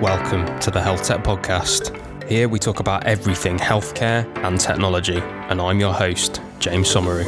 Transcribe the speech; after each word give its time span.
Welcome 0.00 0.60
to 0.60 0.70
the 0.70 0.80
Health 0.80 1.02
Tech 1.02 1.24
Podcast. 1.24 1.92
Here 2.28 2.48
we 2.48 2.60
talk 2.60 2.78
about 2.78 3.04
everything 3.04 3.58
healthcare 3.58 4.24
and 4.44 4.60
technology, 4.60 5.18
and 5.18 5.60
I'm 5.60 5.80
your 5.80 5.92
host, 5.92 6.40
James 6.60 6.94
Somauroo. 6.94 7.26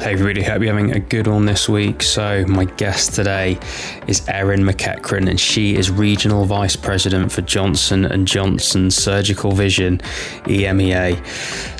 Hey 0.00 0.14
everybody, 0.14 0.42
hope 0.42 0.62
you're 0.62 0.72
having 0.72 0.92
a 0.92 0.98
good 0.98 1.26
one 1.26 1.44
this 1.44 1.68
week. 1.68 2.02
So, 2.02 2.46
my 2.48 2.64
guest 2.64 3.12
today 3.12 3.58
is 4.06 4.26
Erin 4.28 4.62
McEachren, 4.62 5.28
and 5.28 5.38
she 5.38 5.76
is 5.76 5.90
Regional 5.90 6.46
Vice 6.46 6.74
President 6.74 7.30
for 7.30 7.42
Johnson 7.42 8.24
& 8.24 8.26
Johnson 8.26 8.90
Surgical 8.90 9.52
Vision, 9.52 9.98
EMEA. 10.44 11.22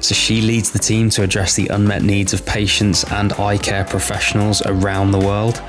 So, 0.04 0.14
she 0.14 0.42
leads 0.42 0.70
the 0.70 0.78
team 0.78 1.08
to 1.10 1.22
address 1.22 1.54
the 1.54 1.68
unmet 1.68 2.02
needs 2.02 2.34
of 2.34 2.44
patients 2.44 3.10
and 3.10 3.32
eye 3.32 3.56
care 3.56 3.86
professionals 3.86 4.60
around 4.66 5.12
the 5.12 5.18
world. 5.18 5.62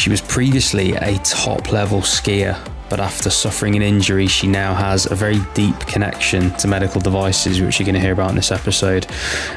She 0.00 0.08
was 0.08 0.22
previously 0.22 0.94
a 0.94 1.18
top 1.18 1.72
level 1.72 2.00
skier, 2.00 2.58
but 2.88 3.00
after 3.00 3.28
suffering 3.28 3.76
an 3.76 3.82
injury, 3.82 4.26
she 4.28 4.46
now 4.46 4.72
has 4.72 5.04
a 5.04 5.14
very 5.14 5.38
deep 5.52 5.78
connection 5.80 6.52
to 6.52 6.68
medical 6.68 7.02
devices, 7.02 7.60
which 7.60 7.78
you're 7.78 7.84
going 7.84 7.96
to 7.96 8.00
hear 8.00 8.14
about 8.14 8.30
in 8.30 8.36
this 8.36 8.50
episode. 8.50 9.06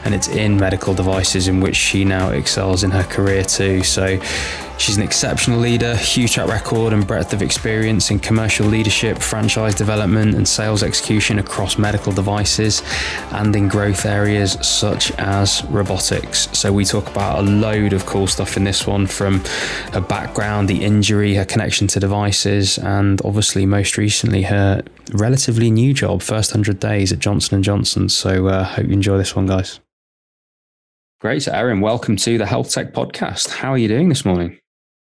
And 0.04 0.14
it's 0.14 0.28
in 0.28 0.58
medical 0.58 0.94
devices 0.94 1.48
in 1.48 1.62
which 1.62 1.78
she 1.78 2.04
now 2.04 2.32
excels 2.32 2.84
in 2.84 2.92
her 2.92 3.04
career 3.04 3.46
too. 3.46 3.84
So 3.84 4.20
She's 4.78 4.98
an 4.98 5.04
exceptional 5.04 5.60
leader, 5.60 5.96
huge 5.96 6.34
track 6.34 6.50
record 6.50 6.94
and 6.94 7.08
breadth 7.08 7.32
of 7.32 7.42
experience 7.42 8.12
in 8.12 8.20
commercial 8.20 8.66
leadership, 8.66 9.20
franchise 9.20 9.76
development, 9.76 10.36
and 10.36 10.46
sales 10.48 10.84
execution 10.84 11.40
across 11.40 11.78
medical 11.78 12.12
devices 12.12 12.82
and 13.32 13.56
in 13.56 13.70
growth 13.70 14.06
areas 14.06 14.58
such 14.62 15.12
as 15.20 15.64
robotics. 15.66 16.50
So, 16.58 16.74
we 16.74 16.84
talk 16.84 17.08
about 17.08 17.40
a 17.40 17.42
load 17.44 17.94
of 17.94 18.06
cool 18.06 18.28
stuff 18.28 18.58
in 18.58 18.66
this 18.66 18.86
one 18.86 19.08
from 19.08 19.40
her 19.94 20.02
background, 20.02 20.68
the 20.68 20.84
injury, 20.84 21.36
her 21.36 21.46
connection 21.46 21.88
to 21.88 22.00
devices, 22.00 22.78
and 22.78 23.22
obviously, 23.24 23.66
most 23.66 23.98
recently, 23.98 24.42
her 24.44 24.82
relatively 25.14 25.72
new 25.72 25.94
job, 25.94 26.22
first 26.22 26.52
100 26.52 26.80
days 26.80 27.14
at 27.14 27.20
Johnson 27.20 27.64
& 27.64 27.64
Johnson. 27.64 28.10
So, 28.10 28.48
uh, 28.48 28.64
hope 28.66 28.88
you 28.88 28.94
enjoy 28.94 29.18
this 29.18 29.36
one, 29.36 29.46
guys. 29.46 29.80
Great. 31.22 31.48
Erin, 31.48 31.80
welcome 31.80 32.18
to 32.18 32.38
the 32.38 32.46
Health 32.46 32.70
Tech 32.72 32.92
Podcast. 32.92 33.50
How 33.50 33.72
are 33.72 33.78
you 33.78 33.88
doing 33.88 34.10
this 34.10 34.26
morning? 34.26 34.60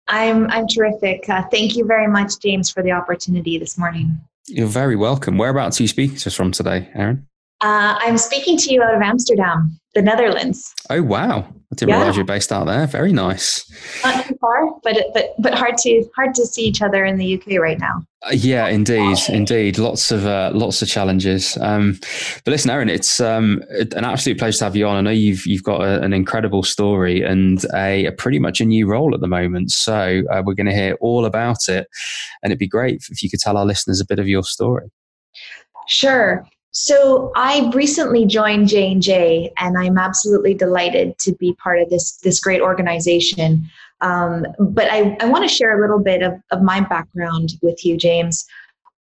I'm 0.08 0.50
I'm 0.50 0.66
terrific. 0.66 1.28
Uh, 1.28 1.42
thank 1.50 1.76
you 1.76 1.84
very 1.86 2.08
much, 2.08 2.38
James, 2.40 2.70
for 2.70 2.82
the 2.82 2.92
opportunity 2.92 3.58
this 3.58 3.78
morning. 3.78 4.18
You're 4.46 4.66
very 4.66 4.96
welcome. 4.96 5.38
Whereabouts 5.38 5.80
are 5.80 5.84
you 5.84 5.88
speaking 5.88 6.16
to 6.18 6.28
us 6.28 6.34
from 6.34 6.52
today, 6.52 6.90
Erin? 6.94 7.26
Uh, 7.60 7.96
I'm 7.98 8.18
speaking 8.18 8.58
to 8.58 8.72
you 8.72 8.82
out 8.82 8.94
of 8.94 9.00
Amsterdam, 9.00 9.78
the 9.94 10.02
Netherlands. 10.02 10.74
Oh 10.90 11.02
wow! 11.02 11.46
I 11.72 11.74
didn't 11.74 11.90
yeah. 11.90 11.96
realize 11.98 12.16
you're 12.16 12.24
based 12.24 12.52
out 12.52 12.66
there. 12.66 12.86
Very 12.86 13.12
nice. 13.12 13.64
Not 14.04 14.26
too 14.26 14.36
far, 14.40 14.70
but 14.82 14.96
but 15.14 15.34
but 15.38 15.54
hard 15.54 15.76
to 15.78 16.04
hard 16.14 16.34
to 16.34 16.46
see 16.46 16.62
each 16.62 16.82
other 16.82 17.04
in 17.04 17.16
the 17.16 17.34
UK 17.34 17.58
right 17.60 17.78
now. 17.78 18.02
Uh, 18.22 18.32
yeah, 18.32 18.68
indeed, 18.68 19.18
indeed. 19.28 19.78
Lots 19.78 20.10
of 20.10 20.26
uh, 20.26 20.50
lots 20.54 20.82
of 20.82 20.88
challenges. 20.88 21.56
Um, 21.60 21.98
but 22.44 22.52
listen, 22.52 22.70
Erin, 22.70 22.88
it's 22.88 23.20
um, 23.20 23.62
an 23.70 24.04
absolute 24.04 24.38
pleasure 24.38 24.58
to 24.58 24.64
have 24.64 24.76
you 24.76 24.86
on. 24.86 24.96
I 24.96 25.00
know 25.00 25.10
you've 25.10 25.46
you've 25.46 25.62
got 25.62 25.80
a, 25.80 26.02
an 26.02 26.12
incredible 26.12 26.62
story 26.62 27.22
and 27.22 27.64
a, 27.74 28.06
a, 28.06 28.12
pretty 28.12 28.38
much 28.38 28.60
a 28.60 28.64
new 28.64 28.86
role 28.86 29.14
at 29.14 29.20
the 29.20 29.28
moment. 29.28 29.70
So 29.70 30.22
uh, 30.30 30.42
we're 30.44 30.54
going 30.54 30.66
to 30.66 30.74
hear 30.74 30.96
all 31.00 31.24
about 31.24 31.68
it, 31.68 31.86
and 32.42 32.50
it'd 32.50 32.58
be 32.58 32.68
great 32.68 33.02
if 33.10 33.22
you 33.22 33.30
could 33.30 33.40
tell 33.40 33.56
our 33.56 33.66
listeners 33.66 34.00
a 34.00 34.06
bit 34.06 34.18
of 34.18 34.28
your 34.28 34.42
story. 34.42 34.90
Sure. 35.86 36.46
So 36.74 37.30
I 37.36 37.70
recently 37.72 38.26
joined 38.26 38.66
J 38.66 38.90
and 38.90 39.00
J, 39.00 39.52
and 39.58 39.78
I'm 39.78 39.96
absolutely 39.96 40.54
delighted 40.54 41.16
to 41.20 41.32
be 41.36 41.54
part 41.54 41.80
of 41.80 41.88
this 41.88 42.16
this 42.16 42.40
great 42.40 42.60
organization. 42.60 43.70
Um, 44.00 44.44
but 44.58 44.90
I, 44.90 45.16
I 45.20 45.26
want 45.26 45.48
to 45.48 45.54
share 45.54 45.78
a 45.78 45.80
little 45.80 46.00
bit 46.00 46.22
of, 46.22 46.34
of 46.50 46.62
my 46.62 46.80
background 46.80 47.50
with 47.62 47.84
you, 47.86 47.96
James. 47.96 48.44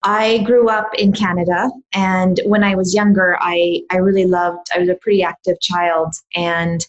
I 0.01 0.39
grew 0.39 0.67
up 0.67 0.95
in 0.95 1.13
Canada, 1.13 1.69
and 1.93 2.39
when 2.45 2.63
I 2.63 2.73
was 2.73 2.95
younger, 2.95 3.37
I 3.39 3.81
I 3.91 3.97
really 3.97 4.25
loved. 4.25 4.67
I 4.73 4.79
was 4.79 4.89
a 4.89 4.95
pretty 4.95 5.21
active 5.21 5.61
child, 5.61 6.15
and 6.35 6.83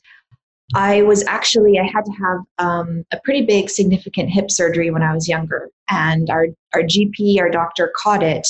I 0.75 1.03
was 1.03 1.23
actually 1.27 1.79
I 1.79 1.85
had 1.85 2.07
to 2.07 2.13
have 2.13 2.41
um, 2.59 3.05
a 3.13 3.21
pretty 3.23 3.43
big, 3.43 3.69
significant 3.69 4.31
hip 4.31 4.51
surgery 4.51 4.91
when 4.91 5.03
I 5.03 5.13
was 5.13 5.29
younger, 5.29 5.69
and 5.91 6.31
our 6.31 6.47
our 6.73 6.83
GP, 6.83 7.39
our 7.39 7.51
doctor, 7.51 7.93
caught 8.03 8.23
it 8.23 8.49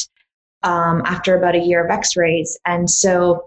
um, 0.63 1.03
after 1.05 1.37
about 1.37 1.55
a 1.55 1.59
year 1.59 1.85
of 1.85 1.91
x 1.91 2.17
rays. 2.17 2.59
And 2.67 2.89
so 2.89 3.47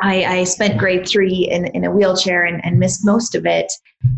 I, 0.00 0.24
I, 0.24 0.44
spent 0.44 0.78
grade 0.78 1.08
three 1.08 1.48
in, 1.48 1.66
in 1.66 1.84
a 1.84 1.90
wheelchair 1.90 2.44
and, 2.44 2.64
and, 2.64 2.80
missed 2.80 3.06
most 3.06 3.36
of 3.36 3.46
it. 3.46 3.72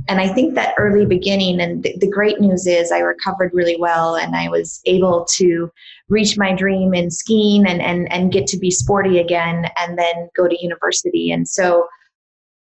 And 0.08 0.18
I 0.18 0.26
think 0.26 0.54
that 0.54 0.74
early 0.78 1.04
beginning, 1.04 1.60
and 1.60 1.82
the, 1.82 1.94
the 1.98 2.10
great 2.10 2.40
news 2.40 2.66
is 2.66 2.90
I 2.90 3.00
recovered 3.00 3.52
really 3.52 3.76
well 3.78 4.16
and 4.16 4.34
I 4.34 4.48
was 4.48 4.80
able 4.86 5.26
to 5.36 5.70
reach 6.08 6.38
my 6.38 6.54
dream 6.54 6.94
in 6.94 7.10
skiing 7.10 7.66
and, 7.66 7.82
and, 7.82 8.10
and 8.10 8.32
get 8.32 8.46
to 8.48 8.58
be 8.58 8.70
sporty 8.70 9.18
again 9.18 9.66
and 9.76 9.98
then 9.98 10.30
go 10.34 10.48
to 10.48 10.62
university. 10.62 11.30
And 11.30 11.46
so 11.46 11.86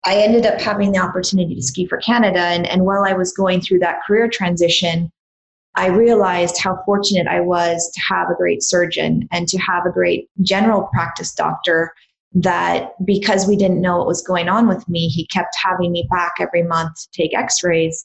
I 0.06 0.18
ended 0.18 0.46
up 0.46 0.60
having 0.60 0.92
the 0.92 1.00
opportunity 1.00 1.56
to 1.56 1.64
ski 1.64 1.86
for 1.86 1.98
Canada. 1.98 2.40
And, 2.40 2.68
and 2.68 2.84
while 2.84 3.06
I 3.06 3.14
was 3.14 3.34
going 3.34 3.62
through 3.62 3.80
that 3.80 4.00
career 4.06 4.28
transition, 4.28 5.12
I 5.78 5.88
realized 5.90 6.58
how 6.58 6.82
fortunate 6.86 7.28
I 7.28 7.40
was 7.40 7.92
to 7.94 8.02
have 8.10 8.32
a 8.32 8.36
great 8.36 8.64
surgeon 8.64 9.28
and 9.32 9.48
to 9.48 9.60
have 9.60 9.86
a 9.86 9.92
great 9.92 10.28
general 10.42 10.90
practice 10.92 11.32
doctor 11.34 11.94
that 12.34 12.94
because 13.06 13.48
we 13.48 13.56
didn't 13.56 13.80
know 13.80 14.00
what 14.00 14.08
was 14.08 14.24
going 14.24 14.50
on 14.50 14.68
with 14.68 14.90
me, 14.90 15.08
he 15.08 15.28
kept 15.28 15.56
having 15.64 15.92
me 15.92 16.08
back 16.10 16.34
every 16.40 16.64
month 16.64 16.96
to 16.96 17.22
take 17.22 17.38
x 17.38 17.64
rays. 17.64 18.04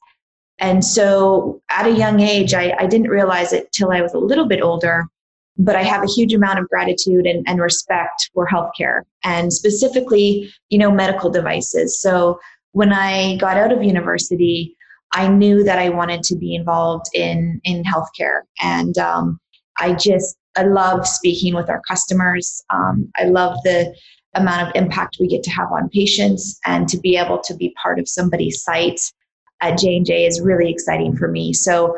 And 0.59 0.85
so 0.85 1.63
at 1.71 1.87
a 1.87 1.93
young 1.93 2.21
age, 2.21 2.53
I, 2.53 2.77
I, 2.79 2.87
didn't 2.87 3.09
realize 3.09 3.55
it 3.55 3.73
till 3.73 3.91
I 3.91 4.03
was 4.03 4.13
a 4.13 4.19
little 4.19 4.47
bit 4.47 4.61
older, 4.61 5.07
but 5.57 5.75
I 5.75 5.83
have 5.83 6.03
a 6.03 6.13
huge 6.15 6.35
amount 6.35 6.59
of 6.59 6.69
gratitude 6.69 7.27
and, 7.27 7.43
and 7.49 7.59
respect 7.59 8.31
for 8.35 8.47
healthcare 8.47 9.03
and 9.25 9.51
specifically, 9.51 10.53
you 10.69 10.79
know, 10.79 10.91
medical 10.91 11.31
devices. 11.31 11.99
So 12.01 12.39
when 12.73 12.93
I 12.93 13.37
got 13.37 13.57
out 13.57 13.73
of 13.73 13.83
university, 13.83 14.77
I 15.13 15.29
knew 15.29 15.63
that 15.65 15.79
I 15.79 15.89
wanted 15.89 16.23
to 16.25 16.37
be 16.37 16.55
involved 16.55 17.07
in 17.15 17.61
in 17.65 17.83
healthcare, 17.85 18.43
and 18.61 18.97
um, 18.99 19.39
I 19.79 19.95
just 19.95 20.37
I 20.57 20.65
love 20.65 21.07
speaking 21.07 21.55
with 21.55 21.69
our 21.69 21.81
customers. 21.89 22.63
Um, 22.71 23.11
I 23.17 23.25
love 23.25 23.57
the 23.65 23.95
amount 24.35 24.69
of 24.69 24.75
impact 24.75 25.19
we 25.21 25.29
get 25.29 25.43
to 25.45 25.51
have 25.51 25.71
on 25.73 25.89
patients, 25.91 26.59
and 26.67 26.89
to 26.89 26.99
be 26.99 27.17
able 27.17 27.41
to 27.41 27.55
be 27.55 27.75
part 27.83 27.99
of 27.99 28.09
somebody's 28.09 28.63
sight 28.63 29.01
at 29.61 29.79
J 29.79 29.97
and 29.97 30.07
J 30.07 30.27
is 30.27 30.41
really 30.41 30.71
exciting 30.71 31.17
for 31.17 31.29
me. 31.29 31.53
So. 31.53 31.97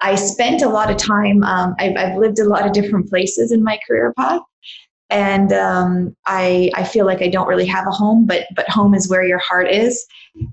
I 0.00 0.14
spent 0.14 0.62
a 0.62 0.68
lot 0.68 0.92
of 0.92 0.96
time. 0.96 1.42
Um, 1.42 1.74
I've, 1.80 1.96
I've 1.96 2.16
lived 2.16 2.38
a 2.38 2.44
lot 2.44 2.64
of 2.64 2.72
different 2.72 3.08
places 3.08 3.50
in 3.50 3.64
my 3.64 3.80
career 3.84 4.14
path, 4.16 4.42
and 5.10 5.52
um, 5.52 6.16
I 6.26 6.70
I 6.74 6.84
feel 6.84 7.06
like 7.06 7.22
I 7.22 7.28
don't 7.28 7.46
really 7.46 7.66
have 7.66 7.86
a 7.86 7.92
home, 7.92 8.26
but 8.26 8.46
but 8.54 8.68
home 8.68 8.94
is 8.94 9.08
where 9.08 9.24
your 9.24 9.38
heart 9.38 9.70
is, 9.70 10.04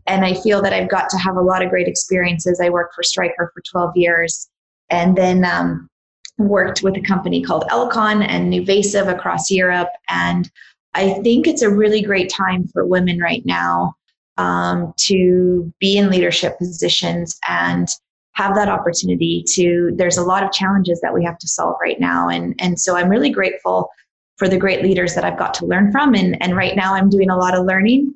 and 0.05 0.23
I 0.23 0.33
feel 0.35 0.61
that 0.61 0.73
I've 0.73 0.89
got 0.89 1.09
to 1.09 1.17
have 1.17 1.35
a 1.35 1.41
lot 1.41 1.63
of 1.63 1.69
great 1.69 1.87
experiences. 1.87 2.59
I 2.61 2.69
worked 2.69 2.93
for 2.93 3.03
Stryker 3.03 3.51
for 3.53 3.63
12 3.71 3.97
years, 3.97 4.49
and 4.89 5.17
then 5.17 5.43
um, 5.43 5.89
worked 6.37 6.83
with 6.83 6.95
a 6.97 7.01
company 7.01 7.41
called 7.41 7.65
Alcon 7.69 8.21
and 8.21 8.49
Nuvasive 8.51 9.07
across 9.07 9.49
Europe, 9.49 9.89
and 10.07 10.49
I 10.93 11.13
think 11.23 11.47
it's 11.47 11.63
a 11.63 11.69
really 11.69 12.01
great 12.01 12.29
time 12.29 12.67
for 12.67 12.85
women 12.85 13.19
right 13.19 13.43
now 13.45 13.95
um, 14.37 14.93
to 14.97 15.73
be 15.79 15.97
in 15.97 16.11
leadership 16.11 16.59
positions 16.59 17.39
and 17.49 17.87
have 18.33 18.55
that 18.55 18.67
opportunity 18.67 19.43
to 19.47 19.91
there's 19.95 20.17
a 20.17 20.23
lot 20.23 20.43
of 20.43 20.51
challenges 20.51 20.99
that 21.01 21.13
we 21.13 21.23
have 21.23 21.37
to 21.39 21.47
solve 21.47 21.75
right 21.81 21.99
now. 21.99 22.29
And 22.29 22.55
and 22.59 22.79
so 22.79 22.95
i'm 22.95 23.09
really 23.09 23.29
grateful 23.29 23.89
for 24.37 24.47
the 24.47 24.57
great 24.57 24.81
leaders 24.81 25.15
that 25.15 25.23
I've 25.23 25.37
got 25.37 25.53
to 25.55 25.65
learn 25.65 25.91
from. 25.91 26.13
And, 26.13 26.41
and 26.41 26.55
right 26.55 26.75
now 26.75 26.93
I'm 26.93 27.09
doing 27.09 27.29
a 27.29 27.37
lot 27.37 27.55
of 27.55 27.65
learning 27.65 28.13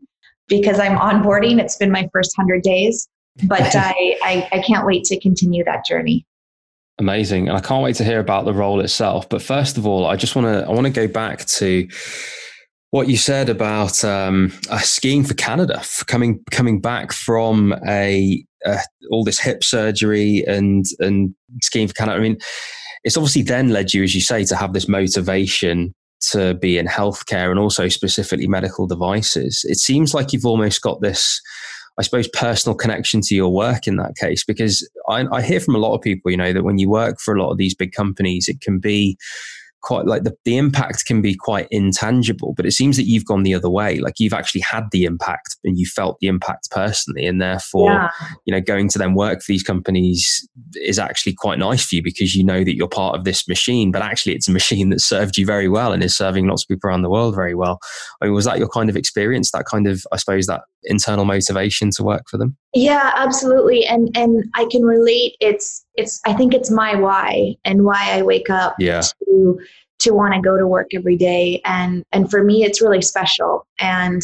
because 0.48 0.80
I'm 0.80 0.98
onboarding. 0.98 1.60
It's 1.60 1.78
been 1.78 1.92
my 1.92 2.10
first 2.12 2.34
100 2.38 2.64
days, 2.64 3.08
but 3.44 3.62
I, 3.76 4.18
I, 4.24 4.50
I 4.52 4.60
can't 4.60 4.86
wait 4.86 5.04
to 5.06 5.20
continue 5.20 5.64
that 5.66 5.86
journey. 5.86 6.26
Amazing. 7.00 7.48
And 7.48 7.58
I 7.58 7.62
can't 7.62 7.84
wait 7.84 7.96
to 7.98 8.04
hear 8.04 8.20
about 8.20 8.46
the 8.46 8.54
role 8.54 8.80
itself. 8.80 9.30
But 9.30 9.42
first 9.42 9.78
of 9.78 9.86
all, 9.86 10.08
I 10.08 10.16
just 10.16 10.36
want 10.36 10.48
to, 10.48 10.66
I 10.68 10.72
want 10.72 10.88
to 10.88 10.92
go 10.92 11.08
back 11.08 11.46
to 11.46 11.88
what 12.90 13.08
you 13.08 13.18
said 13.18 13.50
about 13.50 14.04
um, 14.04 14.52
uh, 14.70 14.80
skiing 14.80 15.24
for 15.24 15.36
Canada, 15.36 15.80
for 15.82 16.06
coming 16.06 16.44
coming 16.50 16.80
back 16.80 17.12
from 17.12 17.76
a 17.88 18.44
uh, 18.66 18.80
all 19.12 19.24
this 19.24 19.40
hip 19.40 19.64
surgery 19.64 20.44
and 20.48 20.86
and 21.00 21.36
skiing 21.62 21.88
for 21.88 21.94
Canada. 21.94 22.18
I 22.18 22.22
mean, 22.22 22.38
it's 23.04 23.18
obviously 23.18 23.44
then 23.44 23.70
led 23.70 23.94
you, 23.94 24.04
as 24.04 24.16
you 24.16 24.22
say, 24.22 24.44
to 24.46 24.56
have 24.56 24.74
this 24.74 24.88
motivation 24.88 25.94
to 26.32 26.56
be 26.56 26.78
in 26.78 26.88
healthcare 26.88 27.50
and 27.50 27.60
also 27.60 27.88
specifically 27.88 28.48
medical 28.48 28.88
devices. 28.88 29.66
It 29.68 29.78
seems 29.78 30.14
like 30.14 30.34
you've 30.34 30.46
almost 30.46 30.82
got 30.82 31.02
this, 31.02 31.42
I 32.00 32.02
suppose, 32.02 32.28
personal 32.28 32.76
connection 32.76 33.22
to 33.22 33.36
your 33.36 33.54
work 33.54 33.88
in 33.88 33.98
that 33.98 34.16
case, 34.16 34.44
because 34.44 34.88
I, 35.08 35.26
I 35.32 35.42
hear 35.42 35.60
from 35.60 35.76
a 35.76 35.80
lot 35.80 35.96
of 35.96 36.02
people, 36.02 36.32
you 36.32 36.38
know, 36.38 36.54
that 36.54 36.64
when 36.64 36.80
you 36.80 36.90
work 36.90 37.20
for 37.20 37.36
a 37.36 37.42
lot 37.42 37.52
of 37.52 37.58
these 37.58 37.76
big 37.76 37.92
companies, 37.92 38.48
it 38.48 38.62
can 38.62 38.80
be 38.80 39.18
quite 39.82 40.06
like 40.06 40.24
the, 40.24 40.34
the 40.46 40.58
impact 40.58 41.06
can 41.06 41.22
be 41.22 41.36
quite 41.36 41.68
intangible, 41.72 42.54
but 42.56 42.66
it 42.66 42.72
seems 42.72 42.98
that 42.98 43.08
you've 43.08 43.26
gone 43.26 43.44
the 43.44 43.54
other 43.54 43.70
way. 43.70 44.00
Like 44.00 44.16
you've 44.20 44.34
actually 44.34 44.62
had 44.62 44.86
the 44.92 45.06
impact 45.06 45.58
and 45.64 45.78
you 45.78 45.86
felt 45.86 46.18
the 46.20 46.28
impact 46.28 46.70
personally. 46.72 47.26
And 47.26 47.42
therefore, 47.42 47.92
yeah. 47.92 48.10
you 48.46 48.54
know, 48.54 48.62
going 48.62 48.90
to 48.90 49.00
then 49.00 49.14
work 49.14 49.40
for 49.40 49.52
these 49.52 49.64
companies 49.64 50.48
is 50.76 51.00
actually 51.00 51.34
quite 51.34 51.60
nice 51.60 51.86
for 51.86 51.96
you 51.96 52.04
because 52.04 52.36
you 52.36 52.44
know 52.44 52.64
that 52.64 52.76
you're 52.76 52.88
part 52.88 53.16
of 53.16 53.24
this 53.24 53.48
machine, 53.48 53.92
but 53.92 54.02
actually 54.02 54.34
it's 54.34 54.48
a 54.48 54.52
machine 54.52 54.90
that 54.90 55.02
served 55.02 55.38
you 55.38 55.46
very 55.46 55.70
well 55.70 55.94
and 55.94 56.04
is 56.04 56.16
serving 56.16 56.48
lots 56.48 56.64
of 56.64 56.68
people 56.68 56.90
around 56.90 57.02
the 57.04 57.10
world 57.10 57.36
very 57.36 57.56
well. 57.56 57.80
I 58.22 58.26
mean, 58.26 58.34
was 58.34 58.46
that 58.46 58.60
your 58.60 58.70
kind 58.70 58.90
of 58.90 58.98
experience, 58.98 59.52
that 59.52 59.66
kind 59.66 59.88
of, 59.88 60.04
I 60.12 60.18
suppose, 60.18 60.48
that 60.48 60.62
internal 60.88 61.26
motivation 61.26 61.92
to 61.92 62.04
work 62.04 62.24
for 62.30 62.38
them? 62.38 62.58
Yeah, 62.74 63.12
absolutely. 63.16 63.86
And 63.86 64.16
and 64.16 64.44
I 64.56 64.68
can 64.72 64.84
relate. 64.84 65.36
It's 65.40 65.86
it's 65.96 66.20
I 66.26 66.34
think 66.34 66.54
it's 66.54 66.72
my 66.72 66.96
why 66.96 67.56
and 67.66 67.84
why 67.84 68.12
I 68.12 68.22
wake 68.22 68.50
up 68.50 68.76
yeah. 68.80 69.02
to 69.26 69.60
to 70.00 70.12
want 70.12 70.34
to 70.34 70.42
go 70.42 70.58
to 70.58 70.68
work 70.68 70.88
every 70.94 71.18
day. 71.18 71.62
And 71.66 72.04
and 72.12 72.30
for 72.30 72.44
me 72.44 72.64
it's 72.64 72.82
really 72.82 73.02
special. 73.02 73.68
And 73.80 74.22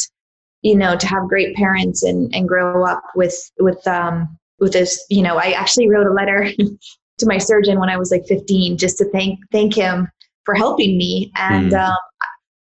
you 0.61 0.75
know, 0.75 0.95
to 0.95 1.07
have 1.07 1.27
great 1.27 1.55
parents 1.55 2.03
and 2.03 2.33
and 2.33 2.47
grow 2.47 2.85
up 2.85 3.03
with 3.15 3.35
with 3.59 3.85
um 3.87 4.37
with 4.59 4.73
this, 4.73 5.03
you 5.09 5.21
know, 5.21 5.37
I 5.37 5.51
actually 5.51 5.89
wrote 5.89 6.07
a 6.07 6.13
letter 6.13 6.47
to 7.17 7.25
my 7.25 7.37
surgeon 7.37 7.79
when 7.79 7.89
I 7.89 7.97
was 7.97 8.11
like 8.11 8.25
15 8.27 8.77
just 8.77 8.97
to 8.99 9.09
thank 9.11 9.39
thank 9.51 9.75
him 9.75 10.07
for 10.45 10.55
helping 10.55 10.97
me. 10.97 11.31
And 11.35 11.71
mm. 11.71 11.87
um, 11.87 11.97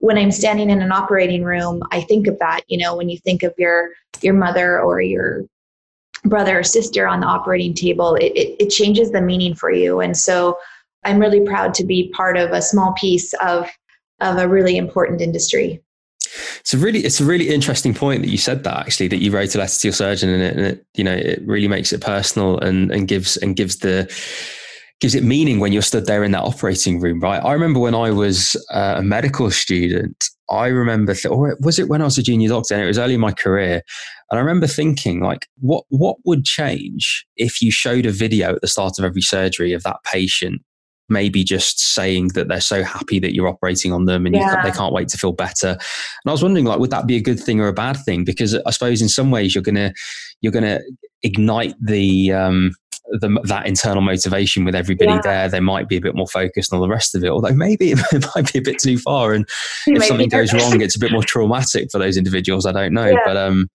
when 0.03 0.19
I'm 0.19 0.33
standing 0.33 0.69
in 0.69 0.83
an 0.83 0.91
operating 0.91 1.45
room, 1.45 1.81
I 1.93 2.01
think 2.01 2.27
of 2.27 2.37
that. 2.41 2.63
You 2.67 2.77
know, 2.77 2.97
when 2.97 3.09
you 3.09 3.19
think 3.19 3.45
of 3.45 3.55
your 3.57 3.91
your 4.21 4.35
mother 4.35 4.81
or 4.81 5.01
your 5.01 5.45
brother 6.25 6.59
or 6.59 6.65
sister 6.65 7.07
on 7.07 7.21
the 7.21 7.27
operating 7.27 7.73
table, 7.73 8.17
it, 8.17 8.33
it, 8.35 8.57
it 8.65 8.71
changes 8.71 9.13
the 9.13 9.23
meaning 9.23 9.55
for 9.55 9.71
you. 9.71 10.01
And 10.01 10.17
so, 10.17 10.59
I'm 11.05 11.21
really 11.21 11.41
proud 11.47 11.73
to 11.75 11.85
be 11.85 12.11
part 12.11 12.37
of 12.37 12.51
a 12.51 12.61
small 12.61 12.93
piece 12.95 13.33
of 13.35 13.69
of 14.21 14.39
a 14.39 14.49
really 14.49 14.77
important 14.77 15.21
industry. 15.21 15.81
It's 16.59 16.75
a 16.75 16.79
really 16.79 17.05
it's 17.05 17.21
a 17.21 17.25
really 17.25 17.49
interesting 17.49 17.95
point 17.95 18.23
that 18.23 18.29
you 18.29 18.39
said 18.39 18.65
that 18.65 18.77
actually 18.79 19.07
that 19.09 19.23
you 19.23 19.31
wrote 19.31 19.55
a 19.55 19.59
letter 19.59 19.79
to 19.79 19.87
your 19.87 19.95
surgeon 19.95 20.31
and 20.31 20.43
it, 20.43 20.57
and 20.57 20.67
it 20.67 20.87
you 20.95 21.05
know 21.05 21.15
it 21.15 21.41
really 21.47 21.69
makes 21.69 21.93
it 21.93 22.01
personal 22.01 22.59
and 22.59 22.91
and 22.91 23.07
gives 23.07 23.37
and 23.37 23.55
gives 23.55 23.77
the 23.77 24.13
gives 25.03 25.17
it 25.17 25.25
meaning 25.25 25.59
when 25.59 25.73
you're 25.73 25.83
stood 25.83 26.07
there 26.07 26.23
in 26.23 26.31
that 26.31 26.45
operating 26.45 27.01
room, 27.01 27.19
right? 27.19 27.45
I 27.45 27.53
remember 27.53 27.81
when 27.81 27.95
I 27.95 28.11
was 28.11 28.55
uh, 28.71 28.95
a 28.99 29.03
medical 29.03 29.51
student, 29.51 30.25
I 30.49 30.69
remember, 30.69 31.13
th- 31.13 31.27
or 31.27 31.57
was 31.61 31.81
it 31.81 31.89
when 31.89 32.01
I 32.01 32.05
was 32.05 32.19
a 32.19 32.23
junior 32.23 32.49
doctor? 32.49 32.75
And 32.75 32.85
it 32.85 32.87
was 32.87 33.01
early 33.01 33.15
in 33.15 33.21
my 33.21 33.33
career, 33.33 33.83
and 34.31 34.39
I 34.39 34.41
remember 34.41 34.69
thinking, 34.69 35.21
like, 35.21 35.49
what 35.59 35.85
what 35.89 36.19
would 36.25 36.45
change 36.45 37.27
if 37.37 37.61
you 37.61 37.73
showed 37.73 38.07
a 38.07 38.13
video 38.13 38.55
at 38.55 38.61
the 38.61 38.69
start 38.69 38.99
of 39.01 39.05
every 39.05 39.23
surgery 39.23 39.73
of 39.73 39.83
that 39.83 39.97
patient 40.05 40.63
maybe 41.09 41.45
just 41.45 41.79
saying 41.79 42.29
that 42.29 42.49
they're 42.49 42.61
so 42.61 42.83
happy 42.83 43.19
that 43.19 43.35
you're 43.35 43.49
operating 43.49 43.93
on 43.93 44.07
them 44.07 44.25
and 44.25 44.35
yeah. 44.35 44.49
can't, 44.49 44.65
they 44.65 44.71
can't 44.71 44.95
wait 44.95 45.09
to 45.09 45.19
feel 45.19 45.33
better. 45.33 45.69
And 45.69 46.29
I 46.29 46.31
was 46.31 46.43
wondering, 46.43 46.65
like, 46.65 46.79
would 46.79 46.91
that 46.91 47.07
be 47.07 47.17
a 47.17 47.21
good 47.21 47.39
thing 47.39 47.61
or 47.61 47.69
a 47.69 47.73
bad 47.73 47.99
thing? 48.07 48.25
Because 48.25 48.55
I 48.55 48.71
suppose 48.71 49.03
in 49.03 49.09
some 49.11 49.31
ways 49.31 49.55
you're 49.55 49.63
gonna 49.63 49.93
you're 50.41 50.53
gonna 50.53 50.81
ignite 51.23 51.75
the 51.81 52.33
um, 52.33 52.73
the, 53.21 53.41
that 53.45 53.67
internal 53.67 54.03
motivation 54.03 54.65
with 54.65 54.75
everybody 54.75 55.13
yeah. 55.13 55.21
there, 55.23 55.49
they 55.49 55.61
might 55.61 55.89
be 55.89 55.97
a 55.97 56.01
bit 56.01 56.15
more 56.15 56.27
focused 56.27 56.73
on 56.73 56.81
the 56.81 56.89
rest 56.89 57.15
of 57.15 57.23
it. 57.23 57.29
Although 57.29 57.55
maybe 57.55 57.93
it 57.93 58.27
might 58.35 58.53
be 58.53 58.59
a 58.59 58.63
bit 58.63 58.79
too 58.79 58.99
far, 58.99 59.33
and 59.33 59.49
if 59.87 60.05
something 60.05 60.29
goes 60.29 60.53
wrong, 60.53 60.81
it's 60.81 60.97
a 60.97 60.99
bit 60.99 61.13
more 61.13 61.23
traumatic 61.27 61.91
for 61.91 61.99
those 61.99 62.17
individuals. 62.17 62.67
I 62.67 62.73
don't 62.73 62.93
know, 62.93 63.11
yeah. 63.11 63.19
but 63.25 63.37
um, 63.37 63.69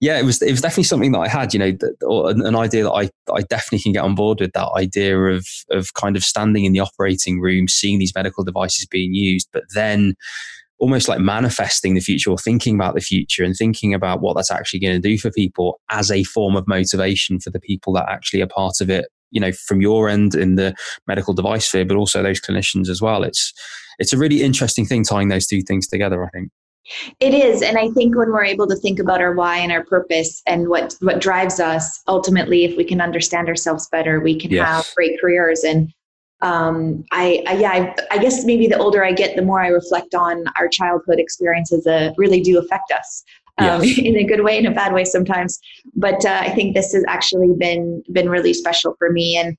yeah, 0.00 0.18
it 0.18 0.24
was 0.24 0.40
it 0.42 0.50
was 0.50 0.60
definitely 0.60 0.84
something 0.84 1.12
that 1.12 1.18
I 1.18 1.28
had, 1.28 1.52
you 1.52 1.58
know, 1.58 1.72
or 2.02 2.30
an, 2.30 2.46
an, 2.46 2.54
idea 2.54 2.84
that 2.84 2.92
I 2.92 3.10
I 3.32 3.42
definitely 3.42 3.80
can 3.80 3.92
get 3.92 4.04
on 4.04 4.14
board 4.14 4.40
with 4.40 4.52
that 4.52 4.70
idea 4.76 5.18
of 5.18 5.46
of 5.70 5.94
kind 5.94 6.16
of 6.16 6.24
standing 6.24 6.64
in 6.64 6.72
the 6.72 6.80
operating 6.80 7.40
room, 7.40 7.68
seeing 7.68 7.98
these 7.98 8.14
medical 8.14 8.44
devices 8.44 8.86
being 8.86 9.12
used, 9.12 9.48
but 9.52 9.64
then 9.74 10.14
almost 10.78 11.08
like 11.08 11.18
manifesting 11.18 11.94
the 11.94 12.00
future 12.00 12.30
or 12.30 12.38
thinking 12.38 12.74
about 12.74 12.94
the 12.94 13.00
future 13.00 13.44
and 13.44 13.56
thinking 13.56 13.92
about 13.92 14.20
what 14.20 14.36
that's 14.36 14.50
actually 14.50 14.80
going 14.80 15.00
to 15.00 15.08
do 15.08 15.18
for 15.18 15.30
people 15.30 15.80
as 15.90 16.10
a 16.10 16.24
form 16.24 16.56
of 16.56 16.68
motivation 16.68 17.40
for 17.40 17.50
the 17.50 17.60
people 17.60 17.92
that 17.92 18.08
actually 18.08 18.40
are 18.40 18.46
part 18.46 18.80
of 18.80 18.88
it 18.88 19.06
you 19.30 19.40
know 19.40 19.52
from 19.52 19.80
your 19.80 20.08
end 20.08 20.34
in 20.34 20.54
the 20.54 20.74
medical 21.06 21.34
device 21.34 21.66
sphere 21.66 21.84
but 21.84 21.96
also 21.96 22.22
those 22.22 22.40
clinicians 22.40 22.88
as 22.88 23.02
well 23.02 23.22
it's 23.22 23.52
it's 23.98 24.12
a 24.12 24.18
really 24.18 24.42
interesting 24.42 24.86
thing 24.86 25.04
tying 25.04 25.28
those 25.28 25.46
two 25.46 25.62
things 25.62 25.86
together 25.86 26.24
i 26.24 26.28
think 26.30 26.50
it 27.20 27.34
is 27.34 27.60
and 27.62 27.76
i 27.76 27.88
think 27.90 28.16
when 28.16 28.30
we're 28.30 28.44
able 28.44 28.66
to 28.66 28.76
think 28.76 28.98
about 28.98 29.20
our 29.20 29.34
why 29.34 29.58
and 29.58 29.72
our 29.72 29.84
purpose 29.84 30.42
and 30.46 30.68
what 30.68 30.94
what 31.00 31.20
drives 31.20 31.60
us 31.60 32.00
ultimately 32.08 32.64
if 32.64 32.76
we 32.76 32.84
can 32.84 33.00
understand 33.00 33.48
ourselves 33.48 33.88
better 33.90 34.20
we 34.20 34.38
can 34.38 34.50
yes. 34.50 34.66
have 34.66 34.94
great 34.94 35.20
careers 35.20 35.62
and 35.64 35.92
um, 36.40 37.04
I, 37.10 37.42
I, 37.48 37.54
yeah, 37.54 37.70
I, 37.70 37.94
I, 38.12 38.18
guess 38.18 38.44
maybe 38.44 38.68
the 38.68 38.78
older 38.78 39.04
I 39.04 39.12
get, 39.12 39.34
the 39.34 39.42
more 39.42 39.60
I 39.60 39.68
reflect 39.68 40.14
on 40.14 40.44
our 40.56 40.68
childhood 40.68 41.18
experiences 41.18 41.82
that 41.84 42.14
really 42.16 42.40
do 42.40 42.58
affect 42.60 42.92
us 42.92 43.24
um, 43.58 43.82
yes. 43.82 43.98
in 44.04 44.16
a 44.16 44.24
good 44.24 44.44
way, 44.44 44.56
in 44.56 44.66
a 44.66 44.70
bad 44.70 44.92
way 44.92 45.04
sometimes. 45.04 45.58
But 45.94 46.24
uh, 46.24 46.40
I 46.40 46.50
think 46.50 46.74
this 46.74 46.92
has 46.92 47.04
actually 47.08 47.52
been 47.58 48.02
been 48.12 48.28
really 48.28 48.54
special 48.54 48.94
for 48.98 49.10
me 49.10 49.36
and 49.36 49.56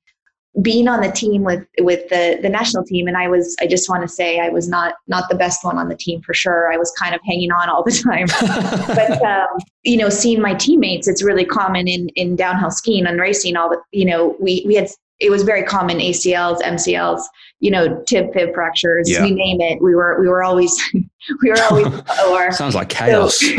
being 0.61 0.87
on 0.87 1.01
the 1.01 1.11
team 1.11 1.43
with 1.43 1.65
with 1.79 2.07
the 2.09 2.39
the 2.41 2.49
national 2.49 2.83
team. 2.85 3.07
And 3.07 3.17
I 3.17 3.27
was, 3.27 3.55
I 3.59 3.67
just 3.67 3.89
want 3.89 4.01
to 4.03 4.07
say, 4.07 4.39
I 4.39 4.47
was 4.47 4.69
not 4.69 4.95
not 5.07 5.29
the 5.29 5.35
best 5.35 5.65
one 5.65 5.77
on 5.77 5.89
the 5.89 5.97
team 5.97 6.21
for 6.21 6.33
sure. 6.33 6.71
I 6.71 6.77
was 6.77 6.91
kind 6.97 7.13
of 7.13 7.21
hanging 7.25 7.51
on 7.51 7.69
all 7.69 7.83
the 7.83 7.91
time. 7.91 8.27
but 8.87 9.21
um, 9.21 9.47
you 9.83 9.97
know, 9.97 10.09
seeing 10.09 10.41
my 10.41 10.53
teammates, 10.53 11.09
it's 11.09 11.21
really 11.21 11.45
common 11.45 11.89
in 11.89 12.07
in 12.09 12.37
downhill 12.37 12.71
skiing 12.71 13.05
and 13.05 13.19
racing. 13.19 13.57
All 13.57 13.69
the 13.69 13.81
you 13.91 14.05
know, 14.05 14.37
we 14.39 14.63
we 14.65 14.75
had 14.75 14.89
it 15.19 15.29
was 15.29 15.43
very 15.43 15.63
common 15.63 15.97
ACLs, 15.97 16.61
MCLs, 16.61 17.21
you 17.59 17.71
know, 17.71 18.01
tib 18.07 18.31
fib 18.33 18.53
fractures, 18.53 19.09
yeah. 19.09 19.25
you 19.25 19.35
name 19.35 19.59
it. 19.59 19.81
We 19.81 19.93
were 19.95 20.19
we 20.19 20.27
were 20.27 20.43
always 20.43 20.73
we 20.93 21.49
were 21.49 21.61
always 21.69 21.87
or 22.29 22.51
sounds 22.51 22.75
like 22.75 22.89
chaos. 22.89 23.43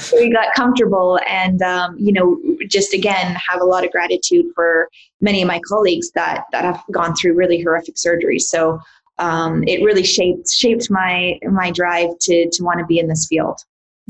So 0.00 0.16
we 0.18 0.32
got 0.32 0.54
comfortable 0.54 1.20
and 1.28 1.60
um, 1.62 1.96
you 1.98 2.12
know, 2.12 2.40
just 2.68 2.94
again 2.94 3.36
have 3.48 3.60
a 3.60 3.64
lot 3.64 3.84
of 3.84 3.92
gratitude 3.92 4.46
for 4.54 4.88
many 5.20 5.42
of 5.42 5.48
my 5.48 5.60
colleagues 5.68 6.10
that 6.12 6.44
that 6.52 6.64
have 6.64 6.82
gone 6.90 7.14
through 7.14 7.34
really 7.34 7.60
horrific 7.60 7.96
surgeries. 7.96 8.42
So 8.42 8.78
um, 9.18 9.62
it 9.64 9.84
really 9.84 10.04
shaped 10.04 10.50
shaped 10.50 10.90
my 10.90 11.38
my 11.50 11.70
drive 11.70 12.10
to 12.22 12.48
to 12.50 12.62
want 12.64 12.78
to 12.80 12.86
be 12.86 12.98
in 12.98 13.08
this 13.08 13.26
field. 13.28 13.60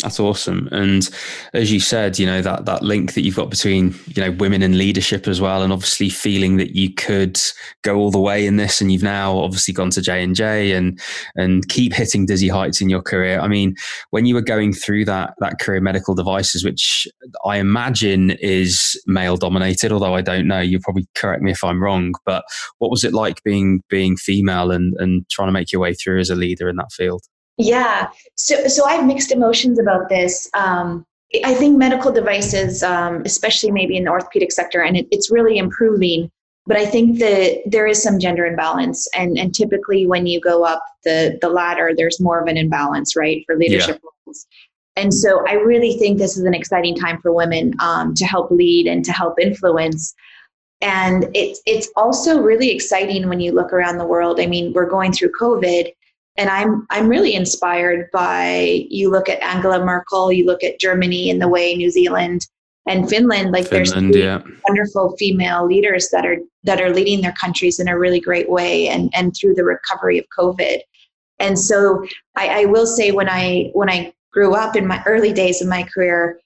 That's 0.03 0.21
awesome. 0.21 0.69
And 0.73 1.09
as 1.53 1.73
you 1.73 1.81
said, 1.81 2.19
you 2.19 2.27
know, 2.27 2.43
that 2.43 2.65
that 2.65 2.83
link 2.83 3.15
that 3.15 3.23
you've 3.23 3.37
got 3.37 3.51
between, 3.51 3.95
you 4.07 4.23
know, 4.23 4.31
women 4.33 4.63
and 4.63 4.79
leadership 4.79 5.29
as 5.29 5.41
well, 5.41 5.63
and 5.63 5.73
obviously 5.73 6.09
feeling 6.09 6.57
that 6.57 6.75
you 6.77 6.93
could 6.93 7.39
go 7.83 7.97
all 7.97 8.11
the 8.11 8.19
way 8.21 8.47
in 8.47 8.57
this 8.57 8.81
and 8.81 8.93
you've 8.93 9.03
now 9.03 9.39
obviously 9.39 9.75
gone 9.75 9.91
to 9.91 10.03
J 10.03 10.23
and 10.23 10.35
J 10.35 10.73
and 10.73 11.01
and 11.37 11.69
keep 11.69 11.93
hitting 11.93 12.27
dizzy 12.27 12.49
heights 12.49 12.81
in 12.81 12.89
your 12.89 13.03
career. 13.03 13.41
I 13.41 13.49
mean, 13.49 13.75
when 14.11 14.27
you 14.27 14.35
were 14.35 14.43
going 14.43 14.73
through 14.73 15.05
that 15.07 15.35
that 15.39 15.59
career 15.61 15.81
medical 15.81 16.15
devices, 16.15 16.65
which 16.65 17.07
I 17.45 17.59
imagine 17.59 18.33
is 18.41 19.01
male 19.07 19.37
dominated, 19.37 19.93
although 19.93 20.15
I 20.15 20.23
don't 20.23 20.47
know, 20.47 20.61
you 20.61 20.81
probably 20.81 21.07
correct 21.15 21.43
me 21.43 21.51
if 21.51 21.65
I'm 21.65 21.83
wrong, 21.83 22.15
but 22.25 22.45
what 22.79 22.91
was 22.91 23.05
it 23.05 23.13
like 23.13 23.43
being 23.43 23.83
being 23.89 24.17
female 24.17 24.71
and 24.71 24.95
and 24.99 25.29
trying 25.31 25.49
to 25.49 25.53
make 25.53 25.73
your 25.73 25.81
way 25.81 25.95
through 25.95 26.21
as 26.21 26.31
a 26.31 26.35
leader 26.35 26.69
in 26.69 26.77
that 26.77 26.93
field? 26.93 27.23
Yeah. 27.61 28.09
So, 28.37 28.67
so 28.69 28.85
I 28.85 28.95
have 28.95 29.07
mixed 29.07 29.33
emotions 29.33 29.79
about 29.79 30.09
this. 30.09 30.49
Um, 30.55 31.05
I 31.45 31.55
think 31.55 31.79
medical 31.79 32.11
devices, 32.11 32.83
um, 32.83 33.23
especially 33.25 33.71
maybe 33.71 33.97
in 33.97 34.05
the 34.05 34.11
orthopedic 34.11 34.51
sector, 34.51 34.83
and 34.83 34.97
it, 34.97 35.07
it's 35.11 35.31
really 35.31 35.59
improving. 35.59 36.31
But 36.67 36.77
I 36.77 36.87
think 36.87 37.19
that 37.21 37.63
there 37.67 37.87
is 37.87 38.03
some 38.03 38.19
gender 38.19 38.47
imbalance, 38.47 39.07
and 39.15 39.39
and 39.39 39.55
typically 39.55 40.07
when 40.07 40.27
you 40.27 40.41
go 40.41 40.65
up 40.65 40.83
the 41.05 41.39
the 41.41 41.49
ladder, 41.49 41.93
there's 41.97 42.21
more 42.21 42.41
of 42.41 42.49
an 42.49 42.57
imbalance, 42.57 43.17
right, 43.17 43.43
for 43.47 43.57
leadership 43.57 44.01
yeah. 44.03 44.11
roles. 44.27 44.47
And 44.97 45.15
so 45.15 45.47
I 45.47 45.55
really 45.55 45.95
think 45.95 46.19
this 46.19 46.37
is 46.37 46.45
an 46.45 46.55
exciting 46.55 46.95
time 46.95 47.21
for 47.23 47.33
women 47.33 47.75
um, 47.81 48.15
to 48.15 48.27
help 48.27 48.51
lead 48.51 48.87
and 48.87 49.05
to 49.05 49.13
help 49.13 49.41
influence. 49.41 50.15
And 50.81 51.29
it's 51.35 51.61
it's 51.65 51.89
also 51.97 52.41
really 52.41 52.71
exciting 52.71 53.29
when 53.29 53.41
you 53.41 53.53
look 53.53 53.73
around 53.73 53.99
the 53.99 54.07
world. 54.07 54.41
I 54.41 54.47
mean, 54.47 54.73
we're 54.73 54.89
going 54.89 55.13
through 55.13 55.33
COVID, 55.41 55.93
and 56.41 56.49
I'm 56.49 56.87
I'm 56.89 57.07
really 57.07 57.35
inspired 57.35 58.09
by 58.13 58.87
you 58.89 59.11
look 59.11 59.29
at 59.29 59.43
Angela 59.43 59.85
Merkel, 59.85 60.33
you 60.33 60.47
look 60.47 60.65
at 60.65 60.81
Germany 60.81 61.31
and 61.31 61.41
the 61.41 61.49
way 61.49 61.75
New 61.77 61.91
Zealand 61.91 62.47
and 62.89 63.09
Finland, 63.11 63.53
like 63.53 63.69
Finland, 63.69 64.15
there's 64.15 64.25
yeah. 64.25 64.41
wonderful 64.67 65.15
female 65.19 65.67
leaders 65.67 66.09
that 66.09 66.25
are 66.25 66.39
that 66.65 66.81
are 66.81 66.95
leading 66.95 67.21
their 67.21 67.35
countries 67.39 67.79
in 67.79 67.89
a 67.89 67.99
really 67.99 68.21
great 68.21 68.49
way 68.51 68.89
and 68.89 69.13
and 69.15 69.35
through 69.37 69.55
the 69.55 69.65
recovery 69.65 70.19
of 70.19 70.25
COVID. 70.37 70.79
And 71.39 71.59
so 71.59 72.07
I, 72.37 72.63
I 72.63 72.65
will 72.65 72.87
say 72.87 73.11
when 73.11 73.29
I 73.29 73.71
when 73.75 73.91
I 73.91 74.15
grew 74.33 74.55
up 74.55 74.77
in 74.77 74.87
my 74.87 75.03
early 75.05 75.35
days 75.35 75.61
of 75.61 75.69
my 75.69 75.83
career, 75.83 76.41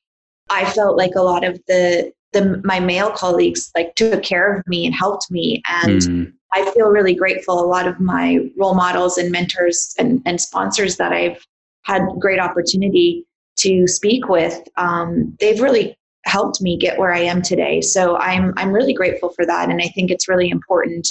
I 0.50 0.64
felt 0.72 0.96
like 0.96 1.12
a 1.14 1.22
lot 1.22 1.44
of 1.44 1.60
the 1.68 2.12
the 2.34 2.60
my 2.64 2.78
male 2.78 3.10
colleagues 3.10 3.70
like 3.74 3.94
took 3.94 4.22
care 4.22 4.54
of 4.54 4.66
me 4.66 4.84
and 4.84 4.94
helped 4.94 5.30
me 5.30 5.62
and 5.68 6.02
mm. 6.02 6.32
I 6.54 6.70
feel 6.70 6.86
really 6.86 7.14
grateful. 7.14 7.60
A 7.60 7.66
lot 7.66 7.88
of 7.88 7.98
my 7.98 8.48
role 8.56 8.74
models 8.74 9.18
and 9.18 9.32
mentors 9.32 9.92
and, 9.98 10.22
and 10.24 10.40
sponsors 10.40 10.96
that 10.98 11.12
I've 11.12 11.44
had 11.82 12.02
great 12.20 12.38
opportunity 12.38 13.26
to 13.56 13.86
speak 13.88 14.28
with, 14.28 14.62
um, 14.76 15.36
they've 15.40 15.60
really 15.60 15.96
helped 16.26 16.62
me 16.62 16.76
get 16.76 16.98
where 16.98 17.12
I 17.12 17.20
am 17.20 17.42
today. 17.42 17.80
So 17.80 18.16
I'm 18.16 18.54
I'm 18.56 18.72
really 18.72 18.94
grateful 18.94 19.30
for 19.30 19.44
that, 19.46 19.68
and 19.68 19.80
I 19.82 19.88
think 19.88 20.10
it's 20.10 20.28
really 20.28 20.48
important 20.48 21.08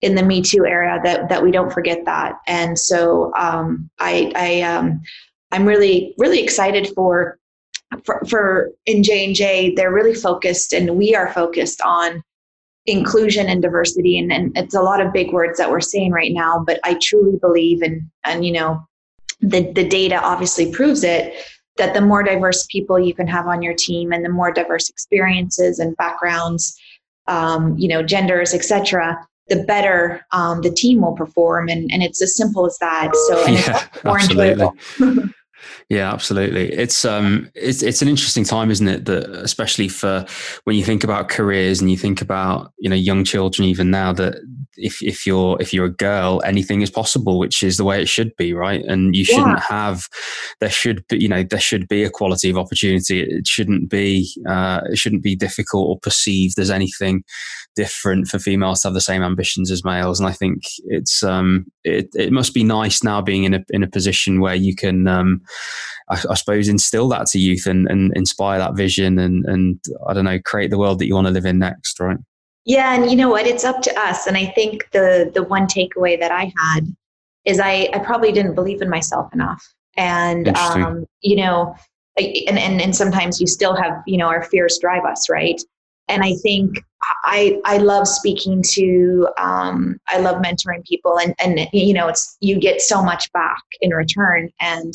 in 0.00 0.14
the 0.14 0.22
Me 0.22 0.40
Too 0.40 0.64
era 0.66 0.98
that 1.04 1.28
that 1.28 1.42
we 1.42 1.50
don't 1.50 1.72
forget 1.72 2.04
that. 2.06 2.38
And 2.46 2.78
so 2.78 3.32
um, 3.36 3.90
I, 3.98 4.32
I 4.34 4.62
um, 4.62 5.02
I'm 5.52 5.66
really 5.66 6.14
really 6.18 6.42
excited 6.42 6.88
for 6.94 7.38
for, 8.04 8.22
for 8.28 8.70
in 8.86 9.02
J 9.02 9.24
and 9.24 9.34
J. 9.34 9.74
They're 9.74 9.92
really 9.92 10.14
focused, 10.14 10.72
and 10.72 10.96
we 10.96 11.14
are 11.14 11.32
focused 11.32 11.80
on 11.82 12.22
inclusion 12.86 13.48
and 13.48 13.60
diversity. 13.60 14.18
And, 14.18 14.32
and 14.32 14.56
it's 14.56 14.74
a 14.74 14.80
lot 14.80 15.00
of 15.00 15.12
big 15.12 15.32
words 15.32 15.58
that 15.58 15.70
we're 15.70 15.80
saying 15.80 16.12
right 16.12 16.32
now, 16.32 16.64
but 16.66 16.80
I 16.84 16.98
truly 17.02 17.38
believe, 17.38 17.82
and 17.82 18.02
and 18.24 18.44
you 18.44 18.52
know, 18.52 18.86
the 19.40 19.72
the 19.72 19.88
data 19.88 20.20
obviously 20.20 20.72
proves 20.72 21.04
it 21.04 21.34
that 21.76 21.94
the 21.94 22.00
more 22.00 22.22
diverse 22.22 22.66
people 22.66 22.98
you 22.98 23.14
can 23.14 23.26
have 23.26 23.46
on 23.46 23.62
your 23.62 23.74
team 23.74 24.12
and 24.12 24.24
the 24.24 24.28
more 24.28 24.52
diverse 24.52 24.90
experiences 24.90 25.78
and 25.78 25.96
backgrounds 25.96 26.78
um, 27.26 27.78
you 27.78 27.88
know 27.88 28.02
genders 28.02 28.52
etc 28.52 29.16
the 29.50 29.64
better 29.64 30.24
um, 30.32 30.62
the 30.62 30.70
team 30.70 31.02
will 31.02 31.12
perform. 31.12 31.68
And, 31.68 31.90
and 31.92 32.02
it's 32.02 32.22
as 32.22 32.36
simple 32.36 32.64
as 32.64 32.78
that. 32.78 33.14
So, 33.28 33.46
yeah, 33.46 33.86
absolutely. 34.04 34.68
Yeah, 35.90 36.12
absolutely. 36.12 36.72
It's 36.72 37.04
um, 37.04 37.50
it's 37.56 37.82
it's 37.82 38.00
an 38.00 38.06
interesting 38.06 38.44
time, 38.44 38.70
isn't 38.70 38.86
it? 38.86 39.06
That 39.06 39.28
especially 39.30 39.88
for 39.88 40.24
when 40.62 40.76
you 40.76 40.84
think 40.84 41.02
about 41.02 41.28
careers 41.28 41.80
and 41.80 41.90
you 41.90 41.96
think 41.96 42.22
about 42.22 42.72
you 42.78 42.88
know 42.88 42.94
young 42.94 43.24
children, 43.24 43.66
even 43.66 43.90
now 43.90 44.12
that 44.12 44.36
if 44.80 45.02
if 45.02 45.26
you're 45.26 45.56
if 45.60 45.72
you're 45.72 45.86
a 45.86 45.94
girl, 45.94 46.40
anything 46.44 46.82
is 46.82 46.90
possible, 46.90 47.38
which 47.38 47.62
is 47.62 47.76
the 47.76 47.84
way 47.84 48.00
it 48.00 48.08
should 48.08 48.34
be, 48.36 48.52
right? 48.52 48.84
And 48.84 49.14
you 49.14 49.24
shouldn't 49.24 49.58
yeah. 49.58 49.64
have 49.68 50.08
there 50.60 50.70
should 50.70 51.06
be 51.08 51.18
you 51.18 51.28
know 51.28 51.42
there 51.42 51.60
should 51.60 51.88
be 51.88 52.02
equality 52.04 52.50
of 52.50 52.58
opportunity. 52.58 53.20
It 53.20 53.46
shouldn't 53.46 53.88
be 53.88 54.30
uh, 54.48 54.80
it 54.90 54.98
shouldn't 54.98 55.22
be 55.22 55.36
difficult 55.36 55.88
or 55.88 55.98
perceived 55.98 56.58
as 56.58 56.70
anything 56.70 57.24
different 57.76 58.26
for 58.28 58.38
females 58.38 58.80
to 58.80 58.88
have 58.88 58.94
the 58.94 59.00
same 59.00 59.22
ambitions 59.22 59.70
as 59.70 59.84
males. 59.84 60.18
And 60.18 60.28
I 60.28 60.32
think 60.32 60.62
it's 60.86 61.22
um, 61.22 61.66
it 61.84 62.08
it 62.14 62.32
must 62.32 62.54
be 62.54 62.64
nice 62.64 63.02
now 63.02 63.20
being 63.20 63.44
in 63.44 63.54
a 63.54 63.64
in 63.70 63.82
a 63.82 63.88
position 63.88 64.40
where 64.40 64.54
you 64.54 64.74
can 64.74 65.06
um, 65.08 65.40
I, 66.08 66.22
I 66.30 66.34
suppose 66.34 66.68
instill 66.68 67.08
that 67.08 67.26
to 67.28 67.38
youth 67.38 67.66
and, 67.66 67.88
and 67.88 68.12
inspire 68.16 68.58
that 68.58 68.76
vision 68.76 69.18
and 69.18 69.44
and 69.46 69.78
I 70.06 70.14
don't 70.14 70.24
know 70.24 70.40
create 70.44 70.70
the 70.70 70.78
world 70.78 70.98
that 70.98 71.06
you 71.06 71.14
want 71.14 71.26
to 71.26 71.32
live 71.32 71.46
in 71.46 71.58
next, 71.58 72.00
right? 72.00 72.18
Yeah, 72.70 72.94
and 72.94 73.10
you 73.10 73.16
know 73.16 73.28
what? 73.28 73.48
It's 73.48 73.64
up 73.64 73.82
to 73.82 74.00
us. 74.00 74.28
And 74.28 74.36
I 74.36 74.46
think 74.46 74.88
the 74.92 75.28
the 75.34 75.42
one 75.42 75.66
takeaway 75.66 76.16
that 76.20 76.30
I 76.30 76.52
had 76.56 76.86
is 77.44 77.58
I, 77.58 77.88
I 77.92 77.98
probably 77.98 78.30
didn't 78.30 78.54
believe 78.54 78.80
in 78.80 78.88
myself 78.88 79.34
enough. 79.34 79.60
And 79.96 80.56
um, 80.56 81.04
you 81.20 81.34
know, 81.34 81.74
and, 82.16 82.56
and 82.56 82.80
and 82.80 82.94
sometimes 82.94 83.40
you 83.40 83.48
still 83.48 83.74
have, 83.74 84.00
you 84.06 84.16
know, 84.16 84.28
our 84.28 84.44
fears 84.44 84.78
drive 84.80 85.04
us, 85.04 85.28
right? 85.28 85.60
And 86.06 86.22
I 86.22 86.34
think 86.34 86.78
I 87.24 87.60
I 87.64 87.78
love 87.78 88.06
speaking 88.06 88.62
to 88.74 89.26
um, 89.36 89.98
I 90.06 90.20
love 90.20 90.40
mentoring 90.40 90.84
people 90.84 91.18
and 91.18 91.34
and 91.40 91.68
you 91.72 91.92
know 91.92 92.06
it's 92.06 92.36
you 92.38 92.56
get 92.56 92.80
so 92.80 93.02
much 93.02 93.32
back 93.32 93.64
in 93.80 93.90
return 93.90 94.48
and 94.60 94.94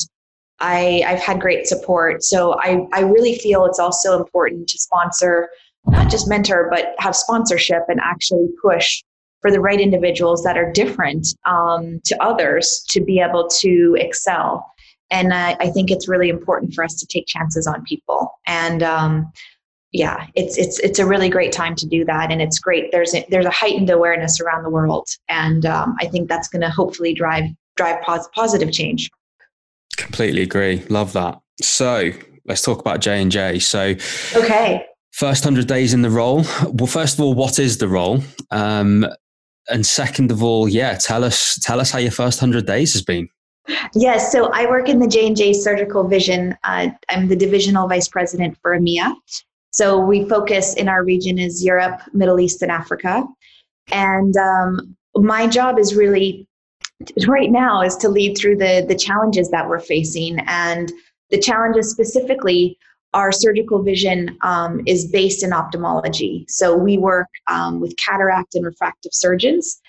I 0.62 1.03
I've 1.05 1.20
had 1.20 1.41
great 1.41 1.67
support 1.67 2.24
so 2.24 2.58
I 2.62 2.88
I 2.94 3.01
really 3.01 3.36
feel 3.36 3.65
it's 3.65 3.79
also 3.79 4.17
important 4.17 4.70
to 4.70 4.77
sponsor 4.77 5.50
not 5.88 6.10
just 6.10 6.27
mentor, 6.27 6.68
but 6.72 6.96
have 7.00 7.15
sponsorship 7.15 7.84
and 7.88 8.00
actually 8.04 8.48
push 8.62 9.04
for 9.42 9.51
the 9.51 9.60
right 9.60 9.80
individuals 9.80 10.44
that 10.44 10.58
are 10.58 10.72
different 10.72 11.27
um, 11.46 12.00
to 12.06 12.22
others 12.24 12.84
to 12.89 13.00
be 13.00 13.20
able 13.20 13.48
to 13.48 13.96
excel. 14.00 14.65
And 15.12 15.34
I, 15.34 15.56
I, 15.60 15.70
think 15.70 15.92
it's 15.92 16.08
really 16.08 16.30
important 16.30 16.74
for 16.74 16.84
us 16.84 16.96
to 16.96 17.06
take 17.06 17.27
chances 17.27 17.68
on 17.68 17.84
people. 17.84 18.32
And 18.48 18.82
um, 18.82 19.32
yeah, 19.92 20.27
it's 20.36 20.58
it's 20.58 20.80
it's 20.80 21.00
a 21.00 21.06
really 21.06 21.30
great 21.30 21.51
time 21.51 21.75
to 21.75 21.88
do 21.88 22.04
that, 22.06 22.32
and 22.32 22.42
it's 22.42 22.60
great. 22.60 22.92
There's 22.92 23.13
a, 23.13 23.25
there's 23.30 23.46
a 23.46 23.51
heightened 23.51 23.89
awareness 23.89 24.42
around 24.42 24.63
the 24.63 24.70
world, 24.70 25.08
and 25.30 25.65
um, 25.65 25.96
I 26.01 26.08
think 26.08 26.27
that's 26.27 26.50
going 26.50 26.63
to 26.63 26.70
hopefully 26.70 27.13
drive 27.13 27.46
drive 27.77 28.01
pos- 28.01 28.27
positive 28.34 28.72
change. 28.72 29.10
Completely 29.96 30.42
agree. 30.42 30.84
Love 30.89 31.13
that. 31.13 31.39
So 31.62 32.12
let's 32.46 32.62
talk 32.62 32.80
about 32.80 33.00
J 33.00 33.22
and 33.22 33.32
J. 33.32 33.60
So 33.60 33.96
okay, 34.36 34.86
First 35.16 35.46
100 35.46 35.66
days 35.66 35.94
in 35.94 36.02
the 36.02 36.10
role. 36.10 36.44
Well, 36.74 36.88
first 36.88 37.18
of 37.18 37.22
all, 37.22 37.34
what 37.34 37.58
is 37.58 37.78
the 37.78 37.88
role? 37.88 38.22
Um, 38.52 39.08
and 39.70 39.86
second 39.86 40.30
of 40.30 40.44
all, 40.44 40.68
yeah, 40.68 40.96
tell 40.96 41.24
us 41.24 41.58
tell 41.62 41.80
us 41.80 41.90
how 41.90 42.00
your 42.00 42.12
first 42.12 42.42
100 42.42 42.66
days 42.66 42.92
has 42.92 43.02
been. 43.02 43.30
Yes, 43.94 44.30
so 44.30 44.50
I 44.52 44.70
work 44.70 44.90
in 44.90 45.00
the 45.00 45.08
J&J 45.08 45.54
Surgical 45.54 46.06
Vision. 46.06 46.58
Uh, 46.66 46.90
I'm 47.08 47.30
the 47.30 47.36
divisional 47.38 47.88
vice 47.88 48.10
president 48.10 48.58
for 48.62 48.78
EMEA. 48.78 49.16
So 49.72 49.98
we 50.00 50.28
focus 50.28 50.74
in 50.74 50.90
our 50.90 51.02
region 51.02 51.40
is 51.40 51.64
Europe, 51.64 52.02
Middle 52.12 52.42
East, 52.42 52.62
and 52.62 52.70
Africa. 52.70 53.26
And 53.94 54.36
um, 54.36 54.98
my 55.16 55.48
job 55.48 55.80
is 55.80 55.96
really 55.96 56.46
right 57.26 57.52
now 57.52 57.82
is 57.82 57.96
to 57.98 58.10
lead 58.10 58.38
through 58.38 58.58
the 58.58 58.86
the 58.86 58.96
challenges 58.96 59.50
that 59.52 59.70
we're 59.70 59.80
facing 59.80 60.40
and 60.46 60.92
the 61.30 61.40
challenges 61.40 61.90
specifically 61.90 62.78
our 63.16 63.32
surgical 63.32 63.82
vision 63.82 64.38
um, 64.42 64.82
is 64.86 65.08
based 65.08 65.42
in 65.42 65.54
ophthalmology. 65.54 66.46
So 66.50 66.76
we 66.76 66.98
work 66.98 67.30
um, 67.48 67.80
with 67.80 67.96
cataract 67.96 68.56
and 68.56 68.66
refractive 68.66 69.14
surgeons. 69.14 69.82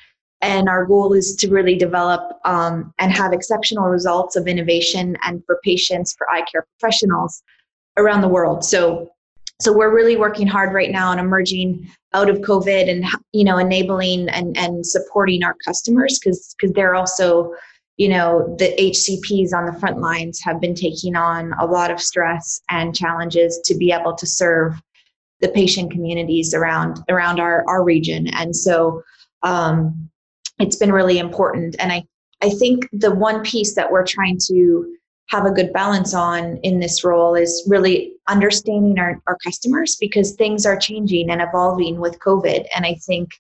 And 0.42 0.68
our 0.68 0.86
goal 0.86 1.12
is 1.12 1.34
to 1.36 1.48
really 1.48 1.76
develop 1.76 2.38
um, 2.44 2.94
and 2.98 3.10
have 3.10 3.32
exceptional 3.32 3.86
results 3.88 4.36
of 4.36 4.46
innovation 4.46 5.16
and 5.24 5.42
for 5.44 5.58
patients, 5.64 6.14
for 6.16 6.30
eye 6.30 6.44
care 6.50 6.66
professionals 6.78 7.42
around 7.96 8.20
the 8.20 8.28
world. 8.28 8.64
So, 8.64 9.10
so 9.60 9.72
we're 9.72 9.94
really 9.94 10.16
working 10.16 10.46
hard 10.46 10.72
right 10.72 10.92
now 10.92 11.10
on 11.10 11.18
emerging 11.18 11.90
out 12.12 12.30
of 12.30 12.38
COVID 12.38 12.88
and 12.88 13.04
you 13.32 13.44
know 13.44 13.58
enabling 13.58 14.28
and, 14.28 14.56
and 14.56 14.86
supporting 14.86 15.42
our 15.42 15.56
customers 15.64 16.18
because 16.18 16.54
because 16.58 16.72
they're 16.74 16.94
also 16.94 17.54
you 17.96 18.08
know 18.08 18.54
the 18.58 18.74
hcps 18.78 19.54
on 19.54 19.64
the 19.66 19.78
front 19.80 19.98
lines 20.00 20.40
have 20.42 20.60
been 20.60 20.74
taking 20.74 21.16
on 21.16 21.52
a 21.60 21.66
lot 21.66 21.90
of 21.90 22.00
stress 22.00 22.60
and 22.68 22.94
challenges 22.94 23.60
to 23.64 23.74
be 23.74 23.90
able 23.90 24.14
to 24.14 24.26
serve 24.26 24.74
the 25.40 25.48
patient 25.48 25.90
communities 25.90 26.54
around 26.54 27.02
around 27.08 27.40
our, 27.40 27.64
our 27.68 27.82
region. 27.82 28.28
And 28.28 28.54
so 28.54 29.02
um, 29.42 30.08
it's 30.58 30.76
been 30.76 30.92
really 30.92 31.18
important. 31.18 31.76
And 31.78 31.92
i 31.92 32.04
i 32.42 32.50
think 32.50 32.86
the 32.92 33.14
one 33.14 33.42
piece 33.42 33.74
that 33.74 33.90
we're 33.90 34.06
trying 34.06 34.38
to 34.48 34.94
have 35.28 35.46
a 35.46 35.50
good 35.50 35.72
balance 35.72 36.12
on 36.14 36.58
in 36.58 36.78
this 36.80 37.02
role 37.02 37.34
is 37.34 37.66
really 37.66 38.12
understanding 38.28 38.98
our, 38.98 39.20
our 39.26 39.38
customers 39.42 39.96
because 39.98 40.32
things 40.32 40.66
are 40.66 40.76
changing 40.76 41.30
and 41.30 41.40
evolving 41.40 41.98
with 41.98 42.18
covid. 42.18 42.66
And 42.74 42.84
i 42.84 42.94
think 43.06 43.30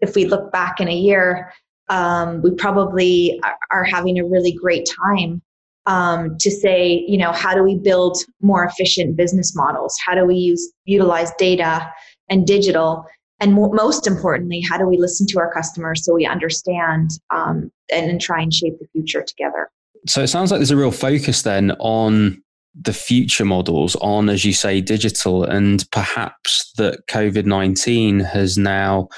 if 0.00 0.16
we 0.16 0.24
look 0.24 0.50
back 0.50 0.80
in 0.80 0.88
a 0.88 1.02
year 1.08 1.52
um, 1.90 2.40
we 2.40 2.52
probably 2.52 3.38
are 3.70 3.84
having 3.84 4.18
a 4.18 4.24
really 4.24 4.52
great 4.52 4.88
time 5.04 5.42
um, 5.86 6.36
to 6.38 6.50
say, 6.50 7.04
you 7.06 7.18
know, 7.18 7.32
how 7.32 7.54
do 7.54 7.62
we 7.62 7.76
build 7.76 8.16
more 8.40 8.64
efficient 8.64 9.16
business 9.16 9.54
models? 9.56 9.96
How 10.06 10.14
do 10.14 10.24
we 10.24 10.36
use 10.36 10.72
utilize 10.84 11.32
data 11.36 11.90
and 12.28 12.46
digital? 12.46 13.04
And 13.40 13.54
most 13.54 14.06
importantly, 14.06 14.60
how 14.60 14.78
do 14.78 14.86
we 14.86 14.98
listen 14.98 15.26
to 15.28 15.40
our 15.40 15.52
customers 15.52 16.04
so 16.04 16.14
we 16.14 16.26
understand 16.26 17.10
um, 17.34 17.72
and, 17.92 18.08
and 18.08 18.20
try 18.20 18.40
and 18.40 18.54
shape 18.54 18.78
the 18.78 18.86
future 18.92 19.22
together? 19.22 19.68
So 20.06 20.22
it 20.22 20.28
sounds 20.28 20.50
like 20.50 20.60
there's 20.60 20.70
a 20.70 20.76
real 20.76 20.92
focus 20.92 21.42
then 21.42 21.72
on 21.80 22.40
the 22.80 22.92
future 22.92 23.44
models 23.44 23.96
on, 23.96 24.28
as 24.28 24.44
you 24.44 24.52
say, 24.52 24.80
digital, 24.80 25.42
and 25.42 25.84
perhaps 25.90 26.72
that 26.76 27.06
COVID 27.08 27.46
19 27.46 28.20
has 28.20 28.56
now 28.56 29.08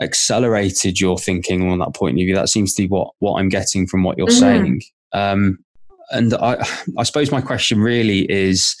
accelerated 0.00 1.00
your 1.00 1.18
thinking 1.18 1.68
on 1.68 1.78
that 1.78 1.94
point 1.94 2.12
of 2.18 2.24
view. 2.24 2.34
That 2.34 2.48
seems 2.48 2.74
to 2.74 2.82
be 2.82 2.88
what 2.88 3.10
what 3.18 3.40
I'm 3.40 3.48
getting 3.48 3.86
from 3.86 4.04
what 4.04 4.18
you're 4.18 4.28
mm-hmm. 4.28 4.38
saying. 4.38 4.82
Um, 5.12 5.58
and 6.10 6.34
I, 6.34 6.64
I 6.96 7.02
suppose 7.02 7.30
my 7.30 7.40
question 7.40 7.80
really 7.80 8.30
is, 8.30 8.76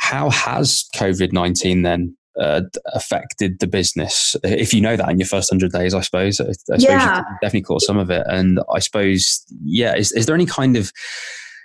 how 0.00 0.30
has 0.30 0.84
COVID 0.96 1.32
nineteen 1.32 1.82
then 1.82 2.16
uh, 2.40 2.62
affected 2.86 3.58
the 3.60 3.66
business? 3.66 4.34
If 4.42 4.72
you 4.72 4.80
know 4.80 4.96
that 4.96 5.10
in 5.10 5.18
your 5.18 5.28
first 5.28 5.50
hundred 5.50 5.72
days, 5.72 5.94
I 5.94 6.00
suppose, 6.00 6.40
I, 6.40 6.52
suppose 6.52 6.82
yeah. 6.82 7.18
you 7.18 7.24
definitely 7.42 7.62
caught 7.62 7.82
some 7.82 7.98
of 7.98 8.10
it. 8.10 8.26
And 8.28 8.60
I 8.72 8.78
suppose, 8.78 9.44
yeah, 9.62 9.94
is, 9.94 10.10
is 10.12 10.26
there 10.26 10.34
any 10.34 10.46
kind 10.46 10.76
of 10.76 10.90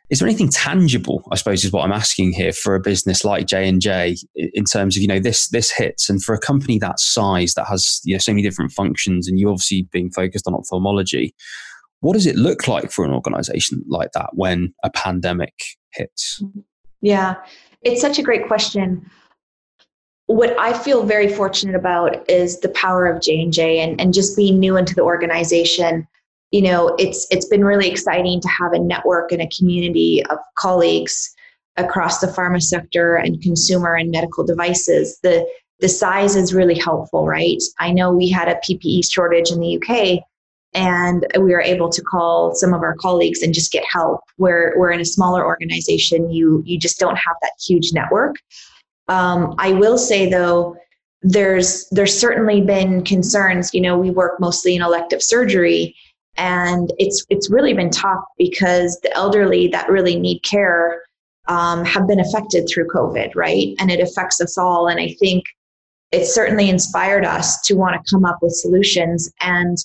is 0.10 0.20
there 0.20 0.28
anything 0.28 0.50
tangible 0.50 1.24
i 1.32 1.36
suppose 1.36 1.64
is 1.64 1.72
what 1.72 1.84
i'm 1.84 1.92
asking 1.92 2.32
here 2.32 2.54
for 2.54 2.76
a 2.76 2.80
business 2.80 3.24
like 3.24 3.46
j&j 3.46 4.16
in 4.36 4.64
terms 4.66 4.96
of 4.96 5.02
you 5.02 5.08
know 5.08 5.20
this 5.20 5.50
this 5.50 5.72
hits 5.72 6.10
and 6.10 6.24
for 6.24 6.34
a 6.34 6.40
company 6.40 6.78
that 6.78 7.00
size 7.00 7.54
that 7.54 7.66
has 7.66 8.02
you 8.04 8.14
know 8.14 8.20
so 8.20 8.32
many 8.32 8.42
different 8.42 8.72
functions 8.72 9.28
and 9.28 9.40
you 9.40 9.50
obviously 9.50 9.88
being 9.92 10.12
focused 10.12 10.48
on 10.48 10.54
ophthalmology 10.54 11.34
what 12.02 12.14
does 12.14 12.28
it 12.28 12.36
look 12.36 12.68
like 12.68 12.92
for 12.92 13.04
an 13.04 13.12
organization 13.12 13.84
like 13.88 14.12
that 14.12 14.30
when 14.34 14.72
a 14.84 14.92
pandemic 14.92 15.54
hits? 15.92 16.44
Yeah 17.02 17.36
it's 17.86 18.02
such 18.02 18.20
a 18.20 18.24
great 18.24 18.48
question. 18.48 19.10
What 20.26 20.60
I 20.60 20.74
feel 20.74 21.06
very 21.06 21.32
fortunate 21.32 21.76
about 21.76 22.28
is 22.28 22.60
the 22.60 22.70
power 22.70 23.06
of 23.06 23.22
J 23.22 23.80
and 23.80 24.02
and 24.02 24.14
just 24.14 24.36
being 24.36 24.60
new 24.60 24.76
into 24.76 24.96
the 24.96 25.04
organization 25.04 26.08
you 26.52 26.62
know 26.62 26.96
it's 27.00 27.28
it's 27.32 27.48
been 27.48 27.64
really 27.64 27.90
exciting 27.90 28.40
to 28.42 28.48
have 28.48 28.74
a 28.74 28.80
network 28.80 29.32
and 29.32 29.42
a 29.42 29.50
community 29.58 30.24
of 30.30 30.38
colleagues 30.58 31.36
across 31.78 32.20
the 32.20 32.28
pharma 32.28 32.62
sector 32.62 33.16
and 33.16 33.42
consumer 33.42 33.96
and 33.96 34.12
medical 34.12 34.44
devices. 34.44 35.20
The 35.24 35.46
the 35.80 35.90
size 35.90 36.36
is 36.36 36.54
really 36.54 36.76
helpful, 36.80 37.28
right? 37.28 37.62
I 37.80 37.92
know 37.92 38.14
we 38.14 38.30
had 38.30 38.48
a 38.48 38.60
PPE 38.66 39.12
shortage 39.12 39.52
in 39.52 39.60
the 39.60 39.78
UK 39.78 40.24
and 40.74 41.26
we 41.36 41.52
were 41.52 41.62
able 41.62 41.90
to 41.90 42.02
call 42.02 42.56
some 42.56 42.74
of 42.74 42.82
our 42.82 42.96
colleagues 42.96 43.42
and 43.42 43.54
just 43.54 43.72
get 43.72 43.84
help. 43.92 44.22
Where 44.38 44.74
we're 44.78 44.92
in 44.92 45.02
a 45.02 45.06
smaller 45.06 45.46
organization 45.46 46.30
you 46.30 46.64
you 46.66 46.80
just 46.80 47.00
don't 47.00 47.18
have 47.18 47.36
that 47.42 47.52
huge 47.66 47.92
network. 47.94 48.36
Um, 49.08 49.54
i 49.60 49.72
will 49.72 49.98
say 49.98 50.30
though 50.30 50.76
there's 51.22 51.88
there's 51.90 52.18
certainly 52.18 52.62
been 52.62 53.04
concerns. 53.04 53.74
You 53.74 53.82
know 53.82 53.98
we 53.98 54.12
work 54.12 54.40
mostly 54.40 54.76
in 54.76 54.82
elective 54.82 55.22
surgery 55.22 55.96
and 56.38 56.92
it's 56.98 57.26
it's 57.30 57.50
really 57.50 57.74
been 57.74 57.90
tough 57.90 58.24
because 58.38 59.00
the 59.02 59.14
elderly 59.16 59.68
that 59.70 59.90
really 59.90 60.20
need 60.20 60.40
care 60.40 61.02
um, 61.48 61.86
have 61.86 62.08
been 62.08 62.20
affected 62.20 62.68
through 62.68 62.88
covid 62.88 63.36
right? 63.36 63.76
And 63.80 63.92
it 63.92 64.00
affects 64.00 64.42
us 64.42 64.58
all. 64.58 64.88
And 64.88 65.00
i 65.00 65.16
think 65.20 65.46
it 66.12 66.26
certainly 66.26 66.70
inspired 66.70 67.26
us 67.26 67.62
to 67.62 67.76
want 67.76 67.96
to 67.96 68.12
come 68.14 68.26
up 68.26 68.38
with 68.42 68.54
solutions. 68.54 69.32
And 69.42 69.78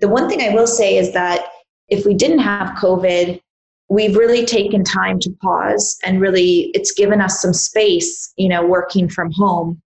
the 0.00 0.08
one 0.08 0.28
thing 0.28 0.42
I 0.42 0.54
will 0.54 0.66
say 0.66 0.98
is 0.98 1.12
that 1.12 1.46
if 1.88 2.04
we 2.04 2.14
didn't 2.14 2.40
have 2.40 2.76
COVID, 2.76 3.40
we've 3.88 4.16
really 4.16 4.44
taken 4.44 4.84
time 4.84 5.18
to 5.20 5.30
pause 5.42 5.98
and 6.04 6.20
really 6.20 6.70
it's 6.74 6.92
given 6.92 7.20
us 7.20 7.40
some 7.40 7.54
space, 7.54 8.32
you 8.36 8.48
know, 8.48 8.66
working 8.66 9.08
from 9.08 9.32
home 9.32 9.80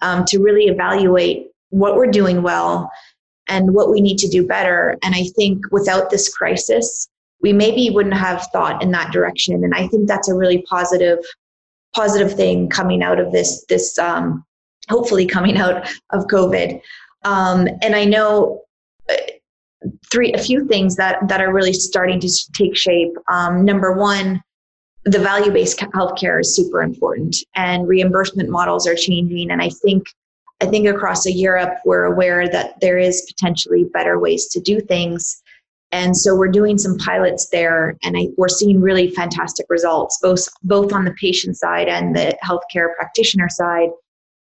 um, 0.00 0.24
to 0.26 0.38
really 0.38 0.66
evaluate 0.66 1.48
what 1.70 1.96
we're 1.96 2.10
doing 2.10 2.42
well 2.42 2.90
and 3.48 3.74
what 3.74 3.90
we 3.90 4.00
need 4.00 4.18
to 4.18 4.28
do 4.28 4.46
better. 4.46 4.98
And 5.02 5.14
I 5.14 5.24
think 5.36 5.64
without 5.70 6.10
this 6.10 6.28
crisis, 6.34 7.08
we 7.40 7.52
maybe 7.52 7.90
wouldn't 7.90 8.16
have 8.16 8.46
thought 8.52 8.82
in 8.82 8.90
that 8.92 9.12
direction. 9.12 9.62
And 9.64 9.74
I 9.74 9.86
think 9.88 10.08
that's 10.08 10.28
a 10.28 10.34
really 10.34 10.62
positive, 10.62 11.18
positive 11.94 12.34
thing 12.34 12.68
coming 12.68 13.02
out 13.02 13.20
of 13.20 13.32
this, 13.32 13.64
this, 13.68 13.98
um, 13.98 14.44
hopefully 14.88 15.26
coming 15.26 15.56
out 15.56 15.88
of 16.10 16.26
COVID. 16.26 16.80
Um, 17.24 17.68
and 17.82 17.94
I 17.94 18.04
know 18.04 18.62
uh, 19.08 19.16
three 20.10 20.32
a 20.32 20.38
few 20.38 20.66
things 20.66 20.96
that 20.96 21.28
that 21.28 21.40
are 21.40 21.52
really 21.52 21.72
starting 21.72 22.20
to 22.20 22.30
take 22.54 22.76
shape. 22.76 23.12
Um, 23.30 23.64
number 23.64 23.92
one, 23.92 24.42
the 25.04 25.18
value 25.18 25.52
based 25.52 25.78
healthcare 25.78 26.40
is 26.40 26.54
super 26.54 26.82
important, 26.82 27.36
and 27.54 27.88
reimbursement 27.88 28.48
models 28.48 28.86
are 28.86 28.94
changing. 28.94 29.50
And 29.50 29.62
I 29.62 29.70
think 29.82 30.06
I 30.60 30.66
think 30.66 30.88
across 30.88 31.24
Europe, 31.26 31.74
we're 31.84 32.04
aware 32.04 32.48
that 32.48 32.80
there 32.80 32.98
is 32.98 33.22
potentially 33.22 33.84
better 33.84 34.18
ways 34.18 34.48
to 34.48 34.60
do 34.60 34.80
things. 34.80 35.40
And 35.92 36.16
so 36.16 36.34
we're 36.34 36.48
doing 36.48 36.76
some 36.76 36.98
pilots 36.98 37.48
there, 37.50 37.96
and 38.02 38.16
I, 38.16 38.28
we're 38.36 38.48
seeing 38.48 38.80
really 38.80 39.10
fantastic 39.10 39.66
results, 39.70 40.18
both 40.20 40.46
both 40.62 40.92
on 40.92 41.04
the 41.04 41.14
patient 41.14 41.56
side 41.56 41.88
and 41.88 42.14
the 42.14 42.36
healthcare 42.44 42.94
practitioner 42.96 43.48
side. 43.48 43.88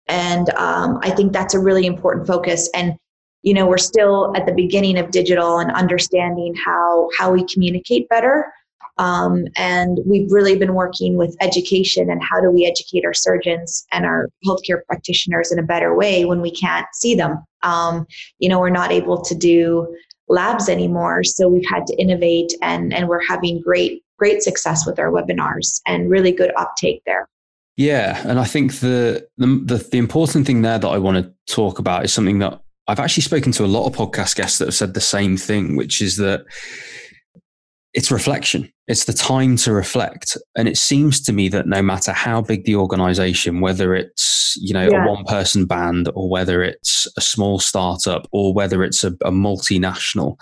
And 0.06 0.48
um, 0.54 0.98
I 1.02 1.10
think 1.10 1.32
that's 1.32 1.54
a 1.54 1.58
really 1.58 1.86
important 1.86 2.26
focus. 2.26 2.70
And 2.74 2.96
you 3.44 3.52
know 3.52 3.66
we're 3.66 3.78
still 3.78 4.34
at 4.34 4.46
the 4.46 4.52
beginning 4.52 4.98
of 4.98 5.10
digital 5.10 5.58
and 5.58 5.70
understanding 5.72 6.54
how 6.64 7.10
how 7.16 7.30
we 7.30 7.44
communicate 7.46 8.08
better 8.08 8.50
um, 8.98 9.44
and 9.56 9.98
we've 10.06 10.30
really 10.30 10.56
been 10.56 10.74
working 10.74 11.16
with 11.16 11.36
education 11.40 12.10
and 12.10 12.22
how 12.22 12.40
do 12.40 12.50
we 12.50 12.66
educate 12.66 13.04
our 13.04 13.14
surgeons 13.14 13.86
and 13.92 14.04
our 14.04 14.28
healthcare 14.46 14.84
practitioners 14.86 15.50
in 15.50 15.58
a 15.58 15.62
better 15.62 15.94
way 15.94 16.24
when 16.24 16.40
we 16.40 16.50
can't 16.50 16.86
see 16.92 17.14
them. 17.14 17.42
Um, 17.62 18.06
you 18.38 18.48
know 18.48 18.60
we're 18.60 18.70
not 18.70 18.92
able 18.92 19.22
to 19.22 19.34
do 19.34 19.96
labs 20.28 20.68
anymore 20.68 21.22
so 21.22 21.48
we've 21.48 21.68
had 21.68 21.86
to 21.86 21.94
innovate 21.96 22.52
and 22.62 22.94
and 22.94 23.08
we're 23.08 23.24
having 23.26 23.60
great 23.60 24.02
great 24.18 24.42
success 24.42 24.86
with 24.86 24.98
our 24.98 25.10
webinars 25.10 25.80
and 25.86 26.10
really 26.10 26.32
good 26.32 26.52
uptake 26.56 27.02
there. 27.06 27.28
Yeah, 27.76 28.22
and 28.26 28.38
I 28.38 28.44
think 28.44 28.74
the, 28.74 29.26
the 29.36 29.46
the 29.64 29.88
the 29.90 29.98
important 29.98 30.46
thing 30.46 30.62
there 30.62 30.78
that 30.78 30.88
I 30.88 30.98
want 30.98 31.16
to 31.16 31.52
talk 31.52 31.78
about 31.78 32.04
is 32.04 32.12
something 32.12 32.38
that 32.38 32.60
I've 32.86 33.00
actually 33.00 33.22
spoken 33.22 33.50
to 33.52 33.64
a 33.64 33.66
lot 33.66 33.86
of 33.86 33.96
podcast 33.96 34.36
guests 34.36 34.58
that 34.58 34.66
have 34.66 34.74
said 34.74 34.94
the 34.94 35.00
same 35.00 35.36
thing, 35.36 35.74
which 35.74 36.00
is 36.00 36.16
that 36.18 36.44
it's 37.94 38.10
reflection. 38.10 38.70
It's 38.88 39.04
the 39.04 39.12
time 39.12 39.56
to 39.58 39.72
reflect. 39.72 40.36
And 40.56 40.68
it 40.68 40.76
seems 40.76 41.22
to 41.22 41.32
me 41.32 41.48
that 41.48 41.68
no 41.68 41.80
matter 41.80 42.12
how 42.12 42.42
big 42.42 42.64
the 42.64 42.74
organization, 42.74 43.60
whether 43.60 43.94
it's, 43.94 44.56
you 44.60 44.74
know, 44.74 44.88
yeah. 44.90 45.04
a 45.04 45.08
one 45.08 45.24
person 45.24 45.64
band 45.64 46.10
or 46.14 46.28
whether 46.28 46.62
it's 46.62 47.06
a 47.16 47.20
small 47.20 47.60
startup 47.60 48.26
or 48.32 48.52
whether 48.52 48.82
it's 48.82 49.04
a, 49.04 49.12
a 49.24 49.30
multinational, 49.30 50.36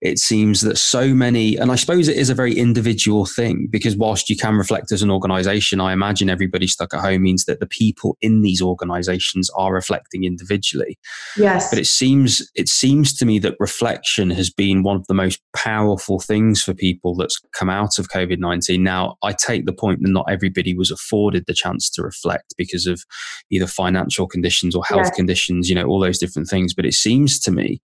it 0.00 0.18
seems 0.18 0.62
that 0.62 0.78
so 0.78 1.08
many, 1.08 1.56
and 1.56 1.70
I 1.70 1.74
suppose 1.74 2.08
it 2.08 2.16
is 2.16 2.30
a 2.30 2.34
very 2.34 2.54
individual 2.54 3.26
thing 3.26 3.68
because 3.70 3.96
whilst 3.96 4.30
you 4.30 4.36
can 4.36 4.56
reflect 4.56 4.92
as 4.92 5.02
an 5.02 5.10
organization, 5.10 5.80
I 5.80 5.92
imagine 5.92 6.30
everybody 6.30 6.66
stuck 6.66 6.94
at 6.94 7.00
home 7.00 7.22
means 7.22 7.44
that 7.44 7.60
the 7.60 7.66
people 7.66 8.16
in 8.22 8.40
these 8.40 8.62
organizations 8.62 9.50
are 9.50 9.74
reflecting 9.74 10.24
individually. 10.24 10.98
Yes. 11.36 11.68
But 11.68 11.78
it 11.78 11.86
seems, 11.86 12.50
it 12.54 12.68
seems 12.68 13.14
to 13.18 13.26
me 13.26 13.38
that 13.40 13.56
reflection 13.60 14.30
has 14.30 14.48
been 14.48 14.82
one 14.82 14.96
of 14.96 15.06
the 15.06 15.14
most 15.14 15.40
powerful 15.54 16.18
things 16.18 16.62
for 16.62 16.72
people 16.72 17.14
that's 17.14 17.38
come 17.52 17.68
out 17.68 17.98
of 17.98 18.08
COVID 18.08 18.38
19. 18.38 18.82
Now, 18.82 19.16
I 19.22 19.32
take 19.32 19.66
the 19.66 19.72
point 19.72 20.00
that 20.02 20.10
not 20.10 20.26
everybody 20.30 20.74
was 20.74 20.90
afforded 20.90 21.44
the 21.46 21.54
chance 21.54 21.90
to 21.90 22.02
reflect 22.02 22.54
because 22.56 22.86
of 22.86 23.04
either 23.50 23.66
financial 23.66 24.26
conditions 24.26 24.74
or 24.74 24.82
health 24.84 25.12
conditions, 25.14 25.68
you 25.68 25.74
know, 25.74 25.84
all 25.84 26.00
those 26.00 26.18
different 26.18 26.48
things. 26.48 26.72
But 26.72 26.86
it 26.86 26.94
seems 26.94 27.38
to 27.40 27.50
me 27.50 27.82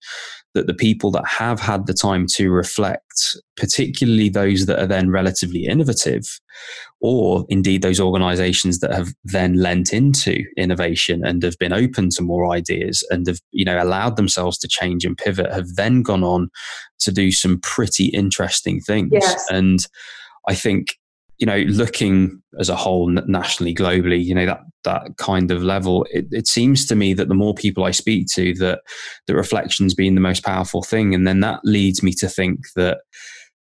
that 0.54 0.66
the 0.66 0.74
people 0.74 1.10
that 1.10 1.26
have 1.26 1.60
had 1.60 1.86
the 1.86 1.92
time 1.92 2.05
to 2.34 2.50
reflect, 2.50 3.36
particularly 3.56 4.28
those 4.28 4.66
that 4.66 4.78
are 4.78 4.86
then 4.86 5.10
relatively 5.10 5.64
innovative, 5.64 6.40
or 7.00 7.44
indeed 7.48 7.82
those 7.82 8.00
organizations 8.00 8.80
that 8.80 8.92
have 8.92 9.12
then 9.24 9.54
lent 9.54 9.92
into 9.92 10.42
innovation 10.56 11.24
and 11.24 11.42
have 11.42 11.58
been 11.58 11.72
open 11.72 12.08
to 12.10 12.22
more 12.22 12.52
ideas 12.52 13.06
and 13.10 13.26
have 13.26 13.40
you 13.52 13.64
know 13.64 13.82
allowed 13.82 14.16
themselves 14.16 14.58
to 14.58 14.68
change 14.68 15.04
and 15.04 15.16
pivot 15.16 15.52
have 15.52 15.74
then 15.76 16.02
gone 16.02 16.24
on 16.24 16.48
to 16.98 17.12
do 17.12 17.30
some 17.30 17.60
pretty 17.60 18.06
interesting 18.06 18.80
things 18.80 19.10
yes. 19.12 19.46
and 19.50 19.86
i 20.48 20.54
think 20.54 20.96
you 21.38 21.46
know, 21.46 21.58
looking 21.68 22.42
as 22.58 22.68
a 22.68 22.76
whole 22.76 23.08
nationally, 23.08 23.74
globally, 23.74 24.22
you 24.22 24.34
know, 24.34 24.46
that 24.46 24.60
that 24.84 25.16
kind 25.18 25.50
of 25.50 25.62
level, 25.62 26.06
it, 26.10 26.26
it 26.30 26.46
seems 26.46 26.86
to 26.86 26.94
me 26.94 27.12
that 27.14 27.28
the 27.28 27.34
more 27.34 27.54
people 27.54 27.84
I 27.84 27.90
speak 27.90 28.28
to, 28.34 28.54
that 28.54 28.80
the 29.26 29.34
reflection's 29.34 29.94
been 29.94 30.14
the 30.14 30.20
most 30.20 30.44
powerful 30.44 30.82
thing, 30.82 31.14
and 31.14 31.26
then 31.26 31.40
that 31.40 31.60
leads 31.64 32.02
me 32.02 32.12
to 32.14 32.28
think 32.28 32.60
that 32.76 32.98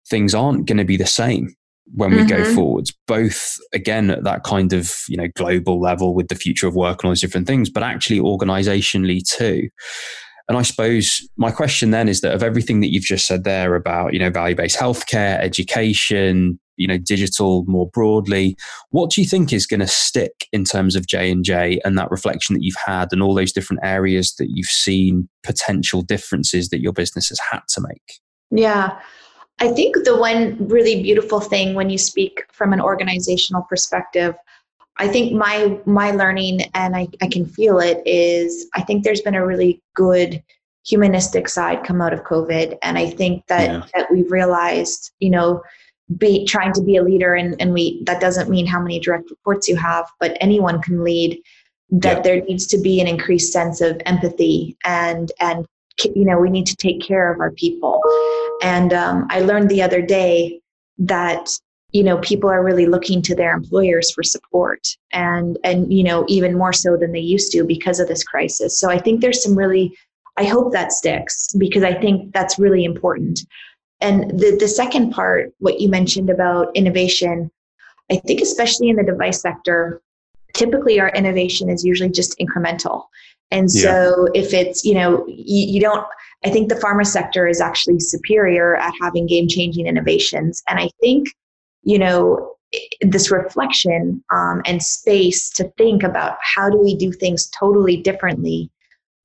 things 0.10 0.36
aren't 0.36 0.68
going 0.68 0.78
to 0.78 0.84
be 0.84 0.98
the 0.98 1.06
same 1.06 1.56
when 1.96 2.12
we 2.12 2.18
mm-hmm. 2.18 2.28
go 2.28 2.56
forwards 2.56 2.94
both 3.08 3.58
again 3.74 4.10
at 4.10 4.24
that 4.24 4.44
kind 4.44 4.72
of 4.74 4.94
you 5.10 5.18
know 5.18 5.28
global 5.36 5.82
level 5.82 6.16
with 6.16 6.30
the 6.30 6.36
future 6.36 6.68
of 6.68 6.76
work 6.76 7.00
and 7.04 7.08
all 7.08 7.12
those 7.12 7.22
different 7.22 7.46
things 7.46 7.70
but 7.70 7.84
actually 7.84 8.20
organizationally 8.20 9.22
too 9.22 9.68
and 10.50 10.58
I 10.58 10.62
suppose 10.62 11.28
my 11.38 11.52
question 11.52 11.92
then 11.92 12.10
is 12.10 12.22
that 12.22 12.34
of 12.34 12.44
everything 12.44 12.82
that 12.82 12.92
you've 12.92 13.04
just 13.04 13.26
said 13.26 13.44
there 13.44 13.76
about, 13.76 14.14
you 14.14 14.20
know, 14.20 14.30
value-based 14.30 14.78
healthcare, 14.78 15.40
education, 15.40 16.60
you 16.76 16.88
know, 16.88 16.98
digital 16.98 17.64
more 17.66 17.90
broadly, 17.90 18.58
what 18.90 19.12
do 19.12 19.22
you 19.22 19.28
think 19.28 19.54
is 19.54 19.66
going 19.66 19.80
to 19.80 19.88
stick 19.88 20.48
in 20.52 20.66
terms 20.66 20.96
of 20.96 21.08
J 21.08 21.32
and 21.32 21.46
J 21.46 21.80
and 21.86 21.98
that 21.98 22.12
reflection 22.12 22.56
that 22.56 22.64
you've 22.64 22.76
had 22.84 23.10
and 23.12 23.22
all 23.22 23.34
those 23.34 23.54
different 23.54 23.82
areas 23.84 24.36
that 24.36 24.50
you've 24.50 24.68
seen 24.68 25.30
potential 25.44 26.02
differences 26.02 26.70
that 26.70 26.82
your 26.82 26.94
business 26.94 27.30
has 27.30 27.40
had 27.52 27.62
to 27.70 27.82
make? 27.82 28.20
Yeah. 28.52 29.00
I 29.60 29.70
think 29.70 29.96
the 30.04 30.18
one 30.18 30.58
really 30.68 31.02
beautiful 31.02 31.40
thing 31.40 31.74
when 31.76 31.90
you 31.90 31.98
speak 31.98 32.46
from 32.52 32.74
an 32.74 32.82
organizational 32.82 33.62
perspective 33.70 34.36
I 34.98 35.08
think 35.08 35.34
my 35.34 35.80
my 35.86 36.12
learning 36.12 36.62
and 36.74 36.96
I, 36.96 37.08
I 37.22 37.28
can 37.28 37.46
feel 37.46 37.80
it 37.80 38.02
is 38.06 38.68
I 38.76 38.82
think 38.82 39.04
there's 39.04 39.22
been 39.22 39.36
a 39.36 39.46
really 39.46 39.82
good 39.96 40.44
humanistic 40.86 41.48
side 41.48 41.84
come 41.84 42.02
out 42.02 42.14
of 42.14 42.24
COVID. 42.24 42.78
And 42.82 42.98
I 42.98 43.10
think 43.10 43.46
that 43.48 43.70
yeah. 43.70 43.86
that 43.96 44.12
we've 44.12 44.32
realized, 44.32 45.12
you 45.20 45.30
know, 45.30 45.64
be 46.18 46.46
trying 46.46 46.74
to 46.74 46.84
be 46.84 46.98
a 46.98 47.04
leader 47.04 47.34
and, 47.36 47.60
and 47.62 47.74
we 47.74 48.04
that 48.06 48.22
doesn't 48.22 48.50
mean 48.50 48.66
how 48.66 48.82
many 48.82 49.00
direct 49.00 49.30
reports 49.30 49.68
you 49.68 49.76
have, 49.76 50.10
but 50.20 50.38
anyone 50.42 50.82
can 50.82 51.04
lead, 51.04 51.42
that 51.90 52.18
yeah. 52.18 52.22
there 52.22 52.42
needs 52.42 52.68
to 52.68 52.78
be 52.78 53.00
an 53.02 53.08
increased 53.08 53.52
sense 53.52 53.82
of 53.82 54.02
empathy 54.06 54.78
and 54.86 55.32
and 55.40 55.66
you 56.16 56.26
know, 56.26 56.40
we 56.40 56.50
need 56.50 56.66
to 56.66 56.76
take 56.76 57.02
care 57.02 57.32
of 57.32 57.40
our 57.40 57.52
people. 57.52 58.02
And 58.62 58.94
um, 58.94 59.28
I 59.30 59.42
learned 59.42 59.70
the 59.70 59.84
other 59.84 60.02
day 60.02 60.60
that 60.98 61.50
you 61.94 62.04
know 62.04 62.18
people 62.18 62.50
are 62.50 62.64
really 62.64 62.88
looking 62.88 63.22
to 63.22 63.36
their 63.36 63.54
employers 63.54 64.12
for 64.12 64.24
support 64.24 64.86
and 65.12 65.58
and 65.64 65.94
you 65.94 66.04
know 66.04 66.26
even 66.28 66.58
more 66.58 66.74
so 66.74 66.98
than 66.98 67.12
they 67.12 67.20
used 67.20 67.52
to 67.52 67.64
because 67.64 68.00
of 68.00 68.08
this 68.08 68.24
crisis. 68.24 68.78
So 68.78 68.90
i 68.90 69.00
think 69.00 69.22
there's 69.22 69.42
some 69.42 69.56
really 69.56 69.96
i 70.38 70.44
hope 70.44 70.74
that 70.74 70.92
sticks 70.92 71.54
because 71.58 71.84
i 71.84 71.94
think 71.94 72.34
that's 72.34 72.60
really 72.60 72.84
important. 72.84 73.40
And 74.02 74.38
the 74.38 74.58
the 74.60 74.68
second 74.68 75.12
part 75.12 75.54
what 75.60 75.80
you 75.80 75.88
mentioned 75.88 76.30
about 76.30 76.76
innovation 76.76 77.50
i 78.12 78.18
think 78.18 78.42
especially 78.42 78.90
in 78.90 78.98
the 78.98 79.04
device 79.04 79.42
sector 79.42 80.02
typically 80.54 81.00
our 81.00 81.10
innovation 81.10 81.70
is 81.70 81.84
usually 81.84 82.12
just 82.12 82.38
incremental. 82.38 83.06
And 83.50 83.72
so 83.72 84.30
yeah. 84.34 84.42
if 84.42 84.54
it's 84.54 84.84
you 84.84 84.96
know 84.96 85.26
you, 85.28 85.74
you 85.74 85.80
don't 85.80 86.06
i 86.44 86.50
think 86.50 86.70
the 86.70 86.82
pharma 86.84 87.06
sector 87.06 87.48
is 87.48 87.62
actually 87.62 88.00
superior 88.00 88.76
at 88.76 88.94
having 89.00 89.28
game 89.28 89.48
changing 89.48 89.86
innovations. 89.86 90.64
And 90.68 90.80
i 90.80 90.90
think 91.00 91.28
you 91.84 92.00
know, 92.00 92.56
this 93.02 93.32
reflection 93.32 94.24
um, 94.32 94.62
and 94.66 94.82
space 94.82 95.50
to 95.52 95.72
think 95.78 96.04
about 96.04 96.38
how 96.42 96.70
do 96.70 96.78
we 96.78 96.96
do 96.96 97.12
things 97.12 97.50
totally 97.50 97.98
differently 97.98 98.70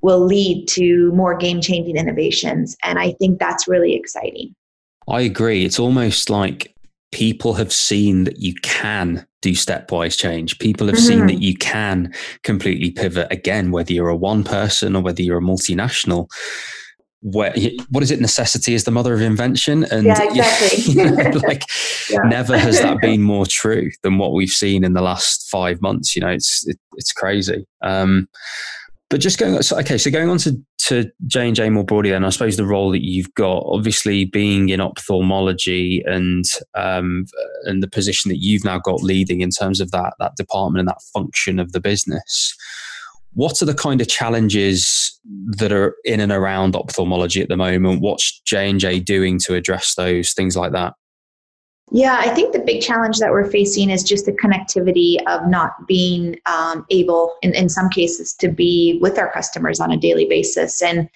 will 0.03 0.21
lead 0.21 0.67
to 0.69 1.11
more 1.13 1.37
game 1.37 1.61
changing 1.61 1.97
innovations. 1.97 2.77
And 2.85 2.99
I 2.99 3.13
think 3.13 3.39
that's 3.39 3.67
really 3.67 3.95
exciting. 3.95 4.55
I 5.09 5.23
agree. 5.23 5.65
It's 5.65 5.79
almost 5.79 6.31
like 6.31 6.75
people 7.11 7.55
have 7.55 7.73
seen 7.73 8.25
that 8.25 8.39
you 8.39 8.55
can 8.63 9.27
do 9.41 9.53
stepwise 9.53 10.17
change. 10.19 10.59
People 10.59 10.87
have 10.87 10.97
mm-hmm. 10.97 11.07
seen 11.07 11.27
that 11.27 11.41
you 11.43 11.57
can 11.57 12.13
completely 12.43 12.91
pivot 12.91 13.29
again, 13.31 13.71
whether 13.71 13.93
you're 13.93 14.09
a 14.09 14.17
one 14.17 14.45
person 14.45 14.95
or 14.95 15.03
whether 15.03 15.23
you're 15.23 15.39
a 15.39 15.43
multinational. 15.43 16.29
Where, 17.21 17.53
what 17.91 18.03
is 18.03 18.11
it? 18.13 18.21
Necessity 18.21 18.75
is 18.75 18.85
the 18.85 18.93
mother 18.93 19.13
of 19.13 19.21
invention, 19.21 19.85
and 19.85 20.07
yeah, 20.07 20.23
exactly. 20.23 20.83
you 20.93 21.11
know, 21.11 21.41
like 21.47 21.63
yeah. 22.11 22.21
never 22.27 22.57
has 22.57 22.81
that 22.81 22.99
been 23.03 23.23
more 23.23 23.45
true 23.47 23.91
than 24.03 24.19
what 24.19 24.33
we've 24.33 24.49
seen 24.49 24.85
in 24.85 24.93
the 24.93 25.03
last 25.03 25.49
five 25.51 25.83
months. 25.83 26.15
You 26.15 26.23
know, 26.23 26.31
it's 26.31 26.67
it, 26.69 26.79
it's 26.97 27.13
crazy. 27.13 27.67
Um, 27.83 28.29
but 29.11 29.21
just 29.21 29.39
going 29.39 29.61
so, 29.63 29.79
okay 29.79 29.97
so 29.97 30.11
going 30.11 30.29
on 30.29 30.39
to 30.39 30.57
to 30.79 31.11
j&j 31.27 31.71
more 31.71 31.85
broadly 31.85 32.11
then 32.11 32.25
i 32.25 32.29
suppose 32.29 32.57
the 32.57 32.67
role 32.67 32.91
that 32.91 33.05
you've 33.05 33.33
got 33.35 33.63
obviously 33.67 34.25
being 34.25 34.69
in 34.69 34.81
ophthalmology 34.81 36.03
and 36.07 36.45
um, 36.75 37.25
and 37.65 37.83
the 37.83 37.89
position 37.89 38.29
that 38.29 38.43
you've 38.43 38.65
now 38.65 38.79
got 38.79 39.03
leading 39.03 39.41
in 39.41 39.51
terms 39.51 39.81
of 39.81 39.91
that 39.91 40.15
that 40.19 40.37
department 40.37 40.81
and 40.81 40.89
that 40.89 41.03
function 41.13 41.59
of 41.59 41.73
the 41.73 41.81
business 41.81 42.55
what 43.35 43.61
are 43.63 43.67
the 43.67 43.75
kind 43.75 44.01
of 44.01 44.09
challenges 44.09 45.19
that 45.47 45.73
are 45.73 45.95
in 46.05 46.21
and 46.21 46.33
around 46.33 46.75
ophthalmology 46.75 47.41
at 47.41 47.49
the 47.49 47.57
moment 47.57 48.01
what's 48.01 48.41
j&j 48.47 49.01
doing 49.01 49.39
to 49.39 49.55
address 49.55 49.95
those 49.95 50.33
things 50.33 50.57
like 50.57 50.73
that 50.73 50.95
yeah, 51.91 52.19
I 52.21 52.35
think 52.35 52.53
the 52.53 52.59
big 52.59 52.83
challenge 52.83 53.19
that 53.19 53.31
we're 53.31 53.51
facing 53.51 53.91
is 53.91 54.03
just 54.03 54.27
the 54.27 54.33
connectivity 54.33 55.17
of 55.27 55.49
not 55.49 55.87
being 55.87 56.39
um, 56.47 56.85
able, 56.91 57.35
in, 57.43 57.55
in 57.55 57.69
some 57.69 57.89
cases, 57.89 58.35
to 58.35 58.49
be 58.49 58.99
with 59.01 59.19
our 59.19 59.33
customers 59.33 59.81
on 59.81 59.91
a 59.91 59.97
daily 59.97 60.27
basis. 60.27 60.83
And, 60.83 61.09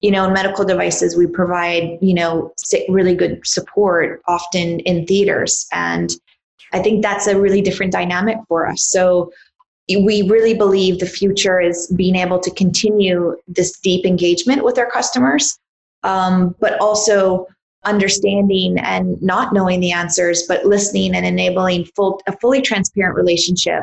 you 0.00 0.10
know, 0.10 0.24
in 0.24 0.32
medical 0.32 0.64
devices, 0.64 1.16
we 1.16 1.26
provide, 1.26 1.98
you 2.00 2.14
know, 2.14 2.52
really 2.88 3.14
good 3.14 3.44
support 3.44 4.22
often 4.28 4.80
in 4.80 5.04
theaters. 5.06 5.66
And 5.72 6.10
I 6.72 6.80
think 6.80 7.02
that's 7.02 7.26
a 7.26 7.40
really 7.40 7.60
different 7.60 7.92
dynamic 7.92 8.36
for 8.48 8.68
us. 8.68 8.86
So 8.88 9.32
we 9.88 10.22
really 10.22 10.54
believe 10.54 10.98
the 10.98 11.06
future 11.06 11.60
is 11.60 11.92
being 11.96 12.16
able 12.16 12.38
to 12.38 12.50
continue 12.52 13.36
this 13.46 13.78
deep 13.80 14.06
engagement 14.06 14.64
with 14.64 14.78
our 14.78 14.90
customers, 14.90 15.58
um, 16.02 16.54
but 16.60 16.80
also 16.80 17.46
understanding 17.84 18.78
and 18.78 19.20
not 19.22 19.52
knowing 19.52 19.80
the 19.80 19.92
answers, 19.92 20.44
but 20.48 20.64
listening 20.64 21.14
and 21.14 21.26
enabling 21.26 21.84
full, 21.96 22.20
a 22.26 22.36
fully 22.38 22.62
transparent 22.62 23.14
relationship 23.14 23.82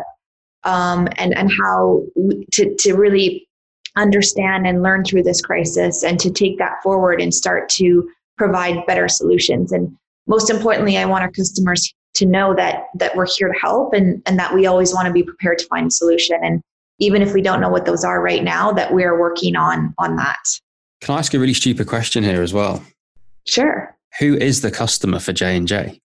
um, 0.64 1.08
and, 1.18 1.38
and 1.38 1.52
how 1.62 2.04
to, 2.52 2.76
to 2.80 2.94
really 2.94 3.48
understand 3.96 4.66
and 4.66 4.82
learn 4.82 5.04
through 5.04 5.24
this 5.24 5.42
crisis 5.42 6.04
and 6.04 6.20
to 6.20 6.32
take 6.32 6.58
that 6.58 6.82
forward 6.82 7.22
and 7.22 7.34
start 7.34 7.70
to 7.70 8.10
provide 8.38 8.86
better 8.88 9.08
solutions. 9.08 9.72
And 9.72 9.96
most 10.28 10.50
importantly, 10.50 10.98
I 10.98 11.06
want 11.06 11.24
our 11.24 11.32
customers 11.32 11.94
to 12.14 12.26
know 12.26 12.54
that 12.56 12.86
that 12.96 13.16
we're 13.16 13.28
here 13.28 13.48
to 13.48 13.60
help 13.60 13.94
and, 13.94 14.22
and 14.26 14.38
that 14.38 14.54
we 14.54 14.66
always 14.66 14.94
want 14.94 15.08
to 15.08 15.14
be 15.14 15.24
prepared 15.24 15.60
to 15.60 15.66
find 15.68 15.88
a 15.88 15.92
solution. 15.92 16.38
And 16.44 16.62
even 17.00 17.22
if 17.22 17.34
we 17.34 17.42
don't 17.42 17.62
know 17.62 17.70
what 17.70 17.86
those 17.86 18.04
are 18.04 18.22
right 18.22 18.44
now, 18.44 18.72
that 18.74 18.94
we're 18.94 19.20
working 19.20 19.56
on 19.56 19.94
on 19.98 20.16
that. 20.18 20.44
Can 21.02 21.16
I 21.16 21.20
ask 21.20 21.34
a 21.34 21.40
really 21.40 21.54
stupid 21.54 21.88
question 21.88 22.24
here 22.24 22.42
as 22.42 22.54
well? 22.54 22.84
Sure. 23.48 23.96
Who 24.20 24.36
is 24.36 24.62
the 24.62 24.72
customer 24.72 25.20
for 25.20 25.34
J 25.34 25.58
and 25.58 25.68
J? 25.68 26.00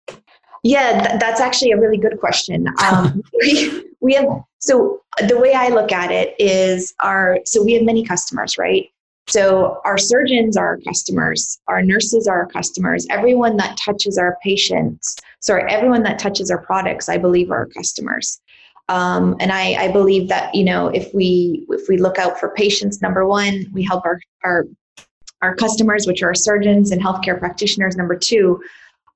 Yeah, 0.62 1.06
th- 1.06 1.20
that's 1.20 1.40
actually 1.40 1.72
a 1.72 1.78
really 1.78 1.98
good 1.98 2.18
question. 2.18 2.66
Um, 2.82 3.22
we, 3.40 3.84
we 4.00 4.14
have 4.14 4.26
so 4.58 5.00
the 5.28 5.38
way 5.38 5.54
I 5.54 5.68
look 5.68 5.92
at 5.92 6.10
it 6.10 6.34
is 6.38 6.94
our 7.00 7.38
so 7.44 7.62
we 7.62 7.74
have 7.74 7.82
many 7.82 8.04
customers, 8.04 8.58
right? 8.58 8.88
So 9.28 9.80
our 9.84 9.98
surgeons 9.98 10.56
are 10.56 10.66
our 10.68 10.78
customers, 10.78 11.58
our 11.66 11.82
nurses 11.82 12.28
are 12.28 12.38
our 12.38 12.46
customers, 12.46 13.06
everyone 13.10 13.56
that 13.56 13.76
touches 13.76 14.18
our 14.18 14.38
patients, 14.42 15.16
sorry, 15.46 15.70
everyone 15.70 16.02
that 16.02 16.18
touches 16.18 16.50
our 16.50 16.60
products, 16.60 17.08
I 17.08 17.18
believe 17.18 17.50
are 17.50 17.58
our 17.58 17.66
customers. 17.66 18.40
Um, 18.88 19.36
and 19.40 19.52
I, 19.52 19.74
I 19.84 19.92
believe 19.92 20.28
that 20.28 20.54
you 20.54 20.64
know 20.64 20.88
if 20.88 21.12
we 21.14 21.66
if 21.70 21.88
we 21.88 21.96
look 21.96 22.18
out 22.18 22.38
for 22.38 22.50
patients, 22.50 23.00
number 23.00 23.26
one, 23.26 23.66
we 23.72 23.82
help 23.82 24.04
our 24.04 24.20
our 24.44 24.66
our 25.42 25.54
customers, 25.54 26.06
which 26.06 26.22
are 26.22 26.34
surgeons 26.34 26.90
and 26.90 27.02
healthcare 27.02 27.38
practitioners, 27.38 27.96
number 27.96 28.16
two. 28.16 28.60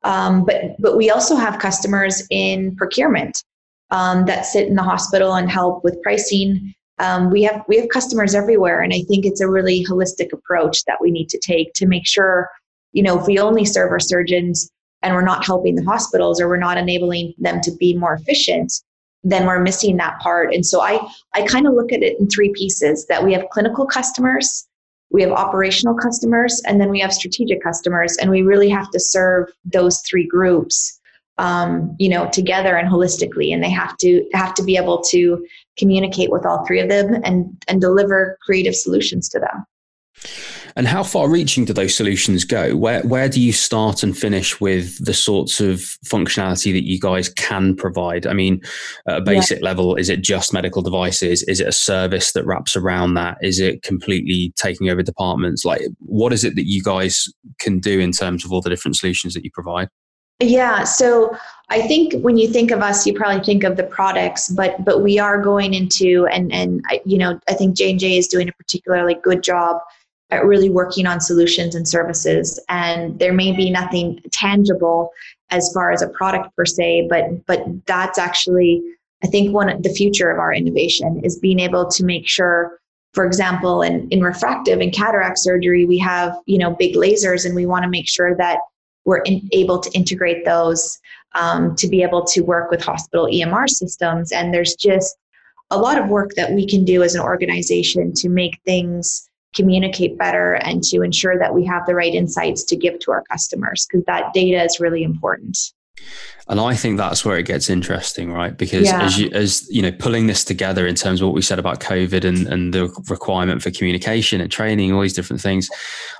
Um, 0.02 0.44
but 0.44 0.76
but 0.78 0.96
we 0.96 1.10
also 1.10 1.36
have 1.36 1.58
customers 1.58 2.26
in 2.30 2.74
procurement 2.76 3.44
um, 3.90 4.24
that 4.26 4.46
sit 4.46 4.66
in 4.68 4.74
the 4.74 4.82
hospital 4.82 5.34
and 5.34 5.50
help 5.50 5.84
with 5.84 6.02
pricing. 6.02 6.74
Um, 6.98 7.30
we 7.30 7.42
have 7.44 7.62
we 7.68 7.76
have 7.78 7.88
customers 7.90 8.34
everywhere, 8.34 8.80
and 8.80 8.92
I 8.92 9.02
think 9.02 9.24
it's 9.24 9.40
a 9.40 9.48
really 9.48 9.84
holistic 9.86 10.32
approach 10.32 10.84
that 10.86 11.00
we 11.00 11.10
need 11.10 11.28
to 11.28 11.38
take 11.38 11.72
to 11.74 11.86
make 11.86 12.06
sure, 12.06 12.50
you 12.92 13.02
know, 13.02 13.20
if 13.20 13.26
we 13.26 13.38
only 13.38 13.64
serve 13.64 13.92
our 13.92 14.00
surgeons 14.00 14.68
and 15.02 15.14
we're 15.14 15.22
not 15.22 15.44
helping 15.44 15.74
the 15.74 15.84
hospitals 15.84 16.40
or 16.40 16.48
we're 16.48 16.56
not 16.56 16.78
enabling 16.78 17.34
them 17.38 17.60
to 17.62 17.72
be 17.72 17.96
more 17.96 18.14
efficient, 18.14 18.72
then 19.24 19.46
we're 19.46 19.60
missing 19.60 19.96
that 19.96 20.18
part. 20.20 20.54
And 20.54 20.64
so 20.64 20.80
I 20.80 21.00
I 21.34 21.42
kind 21.46 21.66
of 21.66 21.74
look 21.74 21.92
at 21.92 22.02
it 22.02 22.18
in 22.18 22.28
three 22.28 22.52
pieces: 22.54 23.06
that 23.06 23.24
we 23.24 23.32
have 23.32 23.48
clinical 23.50 23.86
customers, 23.86 24.68
we 25.10 25.22
have 25.22 25.32
operational 25.32 25.94
customers 25.94 26.62
and 26.66 26.80
then 26.80 26.88
we 26.88 27.00
have 27.00 27.12
strategic 27.12 27.62
customers 27.62 28.16
and 28.16 28.30
we 28.30 28.42
really 28.42 28.68
have 28.68 28.90
to 28.90 29.00
serve 29.00 29.50
those 29.64 30.00
three 30.08 30.26
groups 30.26 30.98
um, 31.38 31.94
you 31.98 32.08
know 32.08 32.28
together 32.30 32.76
and 32.76 32.88
holistically 32.88 33.52
and 33.52 33.62
they 33.62 33.70
have 33.70 33.96
to 33.98 34.26
have 34.34 34.54
to 34.54 34.62
be 34.62 34.76
able 34.76 35.00
to 35.02 35.44
communicate 35.78 36.30
with 36.30 36.44
all 36.46 36.64
three 36.66 36.80
of 36.80 36.88
them 36.88 37.20
and 37.24 37.62
and 37.68 37.80
deliver 37.80 38.38
creative 38.42 38.74
solutions 38.74 39.28
to 39.28 39.38
them 39.38 39.64
and 40.80 40.88
how 40.88 41.02
far 41.02 41.28
reaching 41.28 41.66
do 41.66 41.74
those 41.74 41.94
solutions 41.94 42.42
go? 42.42 42.74
Where 42.74 43.02
where 43.02 43.28
do 43.28 43.38
you 43.38 43.52
start 43.52 44.02
and 44.02 44.16
finish 44.16 44.62
with 44.62 44.96
the 45.04 45.12
sorts 45.12 45.60
of 45.60 45.80
functionality 46.06 46.72
that 46.72 46.86
you 46.86 46.98
guys 46.98 47.28
can 47.28 47.76
provide? 47.76 48.26
I 48.26 48.32
mean, 48.32 48.62
at 49.06 49.18
a 49.18 49.20
basic 49.20 49.58
yeah. 49.58 49.66
level, 49.66 49.94
is 49.94 50.08
it 50.08 50.22
just 50.22 50.54
medical 50.54 50.80
devices? 50.80 51.42
Is 51.42 51.60
it 51.60 51.68
a 51.68 51.72
service 51.72 52.32
that 52.32 52.46
wraps 52.46 52.76
around 52.76 53.12
that? 53.12 53.36
Is 53.42 53.60
it 53.60 53.82
completely 53.82 54.54
taking 54.56 54.88
over 54.88 55.02
departments? 55.02 55.66
Like, 55.66 55.82
what 55.98 56.32
is 56.32 56.44
it 56.44 56.54
that 56.54 56.66
you 56.66 56.82
guys 56.82 57.26
can 57.58 57.78
do 57.78 58.00
in 58.00 58.10
terms 58.10 58.42
of 58.42 58.50
all 58.50 58.62
the 58.62 58.70
different 58.70 58.96
solutions 58.96 59.34
that 59.34 59.44
you 59.44 59.50
provide? 59.52 59.90
Yeah, 60.42 60.84
so 60.84 61.36
I 61.68 61.82
think 61.82 62.14
when 62.22 62.38
you 62.38 62.48
think 62.48 62.70
of 62.70 62.80
us, 62.80 63.06
you 63.06 63.12
probably 63.12 63.44
think 63.44 63.64
of 63.64 63.76
the 63.76 63.82
products, 63.82 64.48
but 64.48 64.82
but 64.82 65.02
we 65.02 65.18
are 65.18 65.42
going 65.42 65.74
into 65.74 66.26
and 66.28 66.50
and 66.54 66.82
you 67.04 67.18
know 67.18 67.38
I 67.50 67.52
think 67.52 67.76
J 67.76 67.90
and 67.90 68.00
J 68.00 68.16
is 68.16 68.28
doing 68.28 68.48
a 68.48 68.52
particularly 68.52 69.16
good 69.22 69.42
job 69.42 69.82
at 70.30 70.44
really 70.44 70.70
working 70.70 71.06
on 71.06 71.20
solutions 71.20 71.74
and 71.74 71.86
services. 71.86 72.60
And 72.68 73.18
there 73.18 73.32
may 73.32 73.52
be 73.52 73.70
nothing 73.70 74.20
tangible 74.32 75.10
as 75.50 75.70
far 75.72 75.90
as 75.90 76.02
a 76.02 76.08
product 76.08 76.54
per 76.56 76.64
se, 76.64 77.08
but 77.08 77.46
but 77.46 77.64
that's 77.86 78.18
actually 78.18 78.82
I 79.22 79.26
think 79.26 79.52
one 79.52 79.82
the 79.82 79.90
future 79.90 80.30
of 80.30 80.38
our 80.38 80.52
innovation 80.52 81.20
is 81.24 81.38
being 81.38 81.60
able 81.60 81.88
to 81.88 82.04
make 82.04 82.28
sure, 82.28 82.78
for 83.12 83.26
example, 83.26 83.82
in, 83.82 84.08
in 84.08 84.22
refractive 84.22 84.80
and 84.80 84.92
cataract 84.92 85.38
surgery, 85.38 85.84
we 85.84 85.98
have 85.98 86.34
you 86.46 86.58
know 86.58 86.70
big 86.70 86.94
lasers, 86.94 87.44
and 87.44 87.54
we 87.54 87.66
want 87.66 87.82
to 87.82 87.90
make 87.90 88.08
sure 88.08 88.36
that 88.36 88.58
we're 89.04 89.22
in, 89.22 89.48
able 89.52 89.78
to 89.80 89.90
integrate 89.92 90.44
those 90.44 90.98
um, 91.34 91.74
to 91.76 91.88
be 91.88 92.02
able 92.02 92.24
to 92.24 92.42
work 92.42 92.70
with 92.70 92.82
hospital 92.82 93.26
EMR 93.26 93.68
systems. 93.68 94.32
And 94.32 94.52
there's 94.52 94.74
just 94.74 95.16
a 95.70 95.78
lot 95.78 95.98
of 95.98 96.08
work 96.08 96.30
that 96.36 96.52
we 96.52 96.66
can 96.66 96.84
do 96.84 97.02
as 97.02 97.14
an 97.14 97.22
organization 97.22 98.12
to 98.14 98.28
make 98.28 98.60
things 98.64 99.29
communicate 99.54 100.16
better 100.18 100.54
and 100.54 100.82
to 100.84 101.02
ensure 101.02 101.38
that 101.38 101.54
we 101.54 101.64
have 101.64 101.86
the 101.86 101.94
right 101.94 102.14
insights 102.14 102.64
to 102.64 102.76
give 102.76 102.98
to 103.00 103.10
our 103.10 103.24
customers 103.24 103.86
because 103.90 104.04
that 104.06 104.32
data 104.32 104.62
is 104.62 104.80
really 104.80 105.02
important. 105.02 105.56
And 106.50 106.58
I 106.58 106.74
think 106.74 106.96
that's 106.96 107.24
where 107.24 107.38
it 107.38 107.44
gets 107.44 107.70
interesting, 107.70 108.32
right? 108.32 108.56
Because 108.56 108.86
yeah. 108.86 109.04
as 109.04 109.16
you, 109.16 109.30
as 109.30 109.68
you 109.70 109.80
know, 109.80 109.92
pulling 109.92 110.26
this 110.26 110.44
together 110.44 110.84
in 110.84 110.96
terms 110.96 111.20
of 111.20 111.28
what 111.28 111.34
we 111.34 111.42
said 111.42 111.60
about 111.60 111.78
COVID 111.78 112.24
and, 112.24 112.48
and 112.48 112.74
the 112.74 112.88
requirement 113.08 113.62
for 113.62 113.70
communication 113.70 114.40
and 114.40 114.50
training, 114.50 114.92
all 114.92 115.00
these 115.00 115.12
different 115.12 115.40
things, 115.40 115.70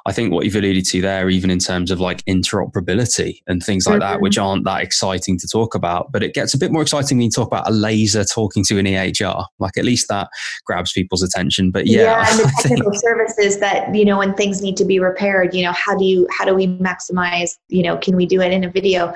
I 0.06 0.12
think 0.12 0.32
what 0.32 0.44
you've 0.44 0.54
alluded 0.54 0.84
to 0.84 1.00
there, 1.00 1.28
even 1.30 1.50
in 1.50 1.58
terms 1.58 1.90
of 1.90 1.98
like 1.98 2.24
interoperability 2.26 3.42
and 3.48 3.60
things 3.60 3.88
like 3.88 3.94
mm-hmm. 3.94 4.12
that, 4.12 4.20
which 4.20 4.38
aren't 4.38 4.64
that 4.66 4.82
exciting 4.82 5.36
to 5.38 5.48
talk 5.48 5.74
about, 5.74 6.12
but 6.12 6.22
it 6.22 6.32
gets 6.32 6.54
a 6.54 6.58
bit 6.58 6.70
more 6.70 6.82
exciting 6.82 7.18
when 7.18 7.24
you 7.24 7.30
talk 7.30 7.48
about 7.48 7.66
a 7.66 7.72
laser 7.72 8.22
talking 8.22 8.62
to 8.66 8.78
an 8.78 8.86
EHR. 8.86 9.46
Like 9.58 9.76
at 9.76 9.84
least 9.84 10.06
that 10.10 10.28
grabs 10.64 10.92
people's 10.92 11.24
attention. 11.24 11.72
But 11.72 11.88
yeah, 11.88 12.02
yeah 12.02 12.30
and 12.30 12.38
the 12.38 12.52
technical 12.62 12.92
services 12.94 13.58
that 13.58 13.92
you 13.92 14.04
know 14.04 14.18
when 14.18 14.34
things 14.34 14.62
need 14.62 14.76
to 14.76 14.84
be 14.84 15.00
repaired, 15.00 15.54
you 15.54 15.64
know, 15.64 15.72
how 15.72 15.96
do 15.96 16.04
you 16.04 16.28
how 16.30 16.44
do 16.44 16.54
we 16.54 16.68
maximize? 16.68 17.50
You 17.66 17.82
know, 17.82 17.96
can 17.96 18.14
we 18.14 18.26
do 18.26 18.40
it 18.40 18.52
in 18.52 18.62
a 18.62 18.70
video? 18.70 19.12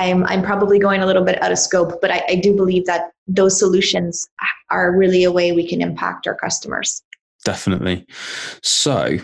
I'm, 0.00 0.24
I'm 0.24 0.42
probably 0.42 0.78
going 0.78 1.02
a 1.02 1.06
little 1.06 1.24
bit 1.24 1.42
out 1.42 1.52
of 1.52 1.58
scope, 1.58 2.00
but 2.00 2.10
I, 2.10 2.22
I 2.28 2.34
do 2.36 2.56
believe 2.56 2.86
that 2.86 3.10
those 3.26 3.58
solutions 3.58 4.26
are 4.70 4.96
really 4.96 5.24
a 5.24 5.30
way 5.30 5.52
we 5.52 5.66
can 5.66 5.80
impact 5.80 6.26
our 6.26 6.34
customers. 6.34 7.02
Definitely. 7.44 8.06
So, 8.62 9.18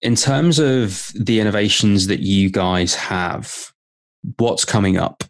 in 0.00 0.16
terms 0.16 0.58
of 0.58 1.12
the 1.14 1.38
innovations 1.38 2.06
that 2.08 2.20
you 2.20 2.50
guys 2.50 2.94
have, 2.94 3.72
what's 4.38 4.64
coming 4.64 4.96
up? 4.96 5.24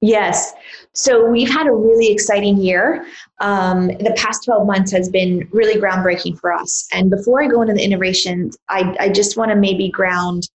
Yes. 0.00 0.52
So 0.92 1.26
we've 1.26 1.50
had 1.50 1.66
a 1.66 1.72
really 1.72 2.12
exciting 2.12 2.58
year. 2.58 3.06
Um, 3.40 3.88
the 3.88 4.14
past 4.16 4.44
12 4.44 4.66
months 4.66 4.92
has 4.92 5.08
been 5.08 5.48
really 5.50 5.80
groundbreaking 5.80 6.38
for 6.38 6.52
us. 6.52 6.86
And 6.92 7.10
before 7.10 7.42
I 7.42 7.48
go 7.48 7.62
into 7.62 7.74
the 7.74 7.82
innovations, 7.82 8.56
I, 8.68 8.94
I 9.00 9.08
just 9.08 9.36
want 9.36 9.50
to 9.50 9.56
maybe 9.56 9.88
ground, 9.88 10.48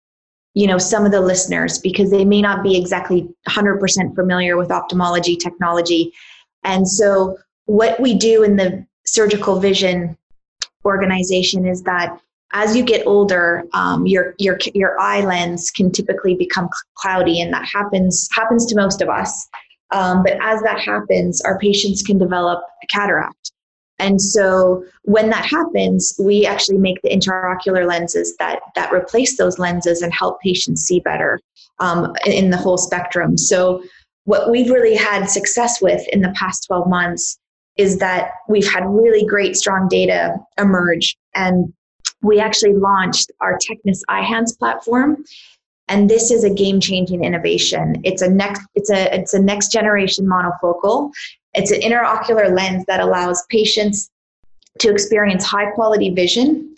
you 0.58 0.66
know, 0.66 0.80
some 0.80 1.06
of 1.06 1.12
the 1.12 1.22
listeners 1.22 1.78
because 1.78 2.10
they 2.10 2.26
may 2.26 2.42
not 2.42 2.64
be 2.64 2.76
exactly 2.76 3.30
100% 3.48 4.16
familiar 4.16 4.58
with 4.58 4.72
ophthalmology 4.72 5.36
technology. 5.36 6.12
And 6.64 6.90
so 6.90 7.38
what 7.66 8.00
we 8.00 8.16
do 8.16 8.42
in 8.42 8.56
the 8.56 8.84
surgical 9.06 9.60
vision 9.60 10.18
organization 10.84 11.68
is 11.68 11.84
that 11.84 12.20
as 12.54 12.76
you 12.76 12.82
get 12.82 13.06
older, 13.06 13.66
um, 13.74 14.08
your 14.08 14.34
your 14.40 14.58
your 14.74 15.00
eye 15.00 15.22
lens 15.22 15.70
can 15.70 15.92
typically 15.92 16.34
become 16.34 16.70
cloudy, 16.96 17.40
and 17.40 17.54
that 17.54 17.66
happens 17.66 18.28
happens 18.34 18.66
to 18.68 18.76
most 18.76 19.02
of 19.04 19.10
us. 19.10 19.48
Um, 19.92 20.24
but 20.24 20.40
as 20.42 20.62
that 20.64 20.80
happens, 20.80 21.40
our 21.42 21.60
patients 21.60 22.02
can 22.02 22.18
develop 22.18 22.64
a 22.82 22.88
cataract. 22.88 23.52
And 24.00 24.22
so 24.22 24.84
when 25.04 25.30
that 25.32 25.46
happens, 25.46 26.16
we 26.20 26.46
actually 26.46 26.78
make 26.78 27.02
the 27.02 27.10
intraocular 27.10 27.88
lenses 27.88 28.36
that 28.38 28.60
that 28.76 28.94
replace 28.94 29.38
those 29.38 29.58
lenses 29.58 30.02
and 30.02 30.14
help 30.14 30.40
patients 30.42 30.84
see 30.84 31.00
better 31.00 31.40
um, 31.80 32.14
in 32.26 32.50
the 32.50 32.58
whole 32.58 32.78
spectrum. 32.78 33.38
So 33.38 33.84
what 34.26 34.52
we've 34.52 34.70
really 34.70 34.96
had 34.96 35.26
success 35.30 35.82
with 35.82 36.06
in 36.10 36.22
the 36.22 36.34
past 36.36 36.66
12 36.68 36.88
months 36.88 37.40
is 37.78 37.98
that 38.00 38.32
we've 38.50 38.70
had 38.70 38.84
really 38.86 39.26
great 39.26 39.56
strong 39.56 39.88
data 39.88 40.36
emerge 40.58 41.16
and 41.34 41.72
we 42.22 42.40
actually 42.40 42.74
launched 42.74 43.32
our 43.40 43.58
Tecnis 43.58 44.02
Eyhance 44.10 44.58
platform. 44.58 45.24
And 45.88 46.10
this 46.10 46.32
is 46.32 46.44
a 46.44 46.50
game-changing 46.50 47.24
innovation. 47.24 48.02
It's 48.04 48.22
a 48.22 48.30
next 48.30 48.62
it's 48.76 48.90
a 48.90 49.16
it's 49.16 49.34
a 49.34 49.40
next 49.40 49.72
generation 49.72 50.26
monofocal. 50.26 51.12
It's 51.58 51.72
an 51.72 51.82
intraocular 51.82 52.56
lens 52.56 52.86
that 52.88 53.00
allows 53.00 53.44
patients 53.50 54.10
to 54.80 54.92
experience 54.92 55.44
high 55.44 55.72
quality 55.72 56.12
vision 56.12 56.76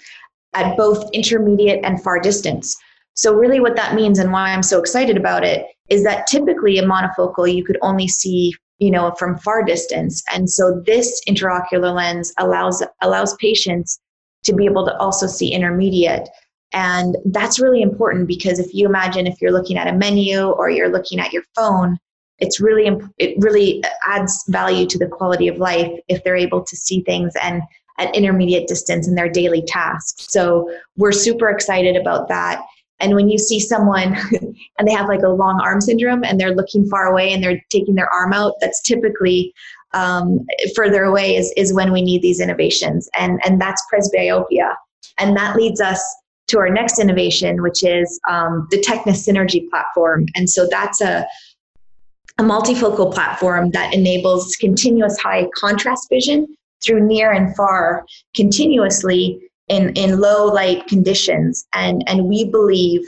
at 0.54 0.78
both 0.78 1.10
intermediate 1.14 1.84
and 1.84 2.02
far 2.02 2.20
distance. 2.20 2.76
So 3.14 3.34
really 3.34 3.60
what 3.60 3.76
that 3.76 3.94
means 3.94 4.20
and 4.20 4.32
why 4.32 4.52
I'm 4.52 4.64
so 4.64 4.80
excited 4.80 5.18
about 5.18 5.44
it 5.44 5.66
is 5.90 6.04
that 6.06 6.28
typically 6.28 6.78
a 6.78 6.84
monofocal 6.84 7.54
you 7.54 7.64
could 7.64 7.78
only 7.82 8.08
see 8.08 8.54
you 8.78 8.90
know 8.90 9.14
from 9.20 9.38
far 9.40 9.62
distance 9.62 10.24
and 10.34 10.50
so 10.50 10.82
this 10.86 11.22
intraocular 11.28 11.94
lens 11.94 12.32
allows 12.38 12.82
allows 13.02 13.36
patients 13.36 14.00
to 14.44 14.54
be 14.54 14.66
able 14.66 14.86
to 14.86 14.98
also 14.98 15.28
see 15.28 15.54
intermediate. 15.54 16.30
And 16.72 17.18
that's 17.26 17.60
really 17.60 17.82
important 17.82 18.28
because 18.28 18.60
if 18.60 18.74
you 18.74 18.86
imagine 18.86 19.28
if 19.28 19.42
you're 19.42 19.52
looking 19.52 19.78
at 19.78 19.88
a 19.88 19.94
menu 19.94 20.50
or 20.50 20.70
you're 20.70 20.90
looking 20.90 21.20
at 21.20 21.34
your 21.34 21.44
phone, 21.56 21.98
it's 22.40 22.60
really 22.60 22.90
it 23.18 23.36
really 23.40 23.84
adds 24.08 24.44
value 24.48 24.86
to 24.88 24.98
the 24.98 25.08
quality 25.08 25.48
of 25.48 25.58
life 25.58 25.92
if 26.08 26.24
they're 26.24 26.36
able 26.36 26.64
to 26.64 26.76
see 26.76 27.02
things 27.02 27.34
and 27.42 27.62
at 28.00 28.16
intermediate 28.16 28.68
distance 28.68 29.08
in 29.08 29.16
their 29.16 29.30
daily 29.30 29.62
tasks. 29.62 30.28
So 30.30 30.74
we're 30.96 31.12
super 31.12 31.50
excited 31.50 31.96
about 31.96 32.30
that. 32.30 32.64
And 33.02 33.14
when 33.14 33.30
you 33.30 33.38
see 33.38 33.60
someone 33.60 34.16
and 34.80 34.88
they 34.88 34.94
have 34.94 35.08
like 35.08 35.22
a 35.22 35.30
long 35.30 35.60
arm 35.62 35.82
syndrome 35.82 36.24
and 36.24 36.40
they're 36.40 36.56
looking 36.56 36.86
far 36.90 37.08
away 37.08 37.34
and 37.34 37.44
they're 37.44 37.62
taking 37.70 37.96
their 37.96 38.12
arm 38.14 38.34
out, 38.34 38.54
that's 38.62 38.82
typically 38.82 39.54
um, 39.94 40.46
further 40.76 41.04
away 41.04 41.36
is, 41.36 41.54
is 41.58 41.74
when 41.74 41.92
we 41.92 42.02
need 42.02 42.22
these 42.22 42.40
innovations. 42.40 43.10
And, 43.18 43.40
and 43.46 43.60
that's 43.60 43.84
presbyopia. 43.94 44.76
And 45.18 45.36
that 45.36 45.56
leads 45.56 45.82
us 45.82 46.02
to 46.48 46.60
our 46.60 46.70
next 46.70 47.00
innovation, 47.00 47.62
which 47.62 47.84
is 47.84 48.20
um, 48.28 48.68
the 48.72 48.78
Tecnis 48.78 49.28
Synergy 49.28 49.70
platform. 49.70 50.26
And 50.36 50.50
so 50.50 50.68
that's 50.70 51.02
a, 51.02 51.28
a 52.40 52.42
multifocal 52.42 53.14
platform 53.14 53.70
that 53.72 53.94
enables 53.94 54.56
continuous 54.56 55.18
high 55.20 55.46
contrast 55.56 56.08
vision 56.10 56.48
through 56.82 57.06
near 57.06 57.34
and 57.34 57.54
far 57.54 58.06
continuously 58.34 59.42
in, 59.68 59.90
in 59.96 60.20
low 60.20 60.46
light 60.46 60.88
conditions. 60.88 61.68
And, 61.74 62.02
and 62.08 62.26
we 62.26 62.46
believe 62.46 63.02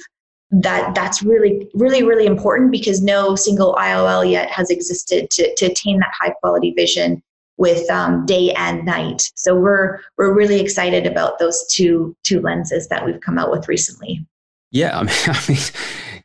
that 0.54 0.94
that's 0.94 1.24
really 1.24 1.70
really 1.74 2.04
really 2.04 2.26
important 2.26 2.74
because 2.74 3.02
no 3.02 3.38
single 3.38 3.74
IOL 3.76 4.30
yet 4.30 4.52
has 4.52 4.70
existed 4.70 5.30
to, 5.32 5.56
to 5.56 5.67
attain 5.67 5.98
that 6.00 6.12
high 6.20 6.32
quality 6.41 6.74
vision 6.76 7.24
with 7.56 7.89
um, 7.89 8.26
day 8.26 8.52
and 8.58 8.84
night. 8.86 9.32
So 9.36 9.56
we're 9.56 10.02
we're 10.17 10.34
really 10.34 10.60
excited 10.60 11.08
about 11.08 11.39
those 11.39 11.65
two 11.72 12.13
two 12.24 12.41
lenses 12.41 12.89
that 12.89 13.06
we've 13.06 13.22
come 13.22 13.38
out 13.38 13.50
with 13.50 13.70
recently. 13.70 14.26
Yeah, 14.72 15.00
I 15.00 15.04
mean, 15.04 15.15
I 15.28 15.46
mean, 15.48 15.60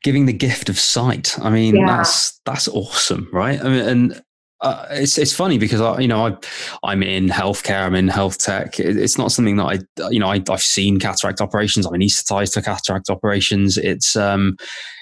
giving 0.06 0.26
the 0.26 0.32
gift 0.32 0.68
of 0.68 0.78
sight. 0.78 1.36
I 1.40 1.50
mean, 1.50 1.74
yeah. 1.74 1.96
that's 1.96 2.40
that's 2.44 2.68
awesome, 2.68 3.28
right? 3.32 3.60
I 3.60 3.68
mean, 3.68 3.88
and 3.88 4.22
uh, 4.60 4.86
it's 4.90 5.18
it's 5.18 5.34
funny 5.34 5.58
because 5.58 5.80
I 5.80 5.98
you 5.98 6.06
know 6.06 6.28
I 6.28 6.36
I'm 6.84 7.02
in 7.02 7.26
healthcare 7.26 7.84
I'm 7.84 7.96
in 7.96 8.06
health 8.06 8.38
tech 8.38 8.78
it's 8.78 9.18
not 9.18 9.32
something 9.32 9.56
that 9.56 9.64
I 9.98 10.08
you 10.10 10.20
know 10.20 10.28
I, 10.28 10.40
have 10.48 10.62
seen 10.62 10.98
cataract 10.98 11.42
operations 11.42 11.84
I'm 11.84 11.92
anesthetized 11.92 12.54
to 12.54 12.62
cataract 12.62 13.10
operations 13.10 13.76
it's 13.76 14.16
um 14.16 14.56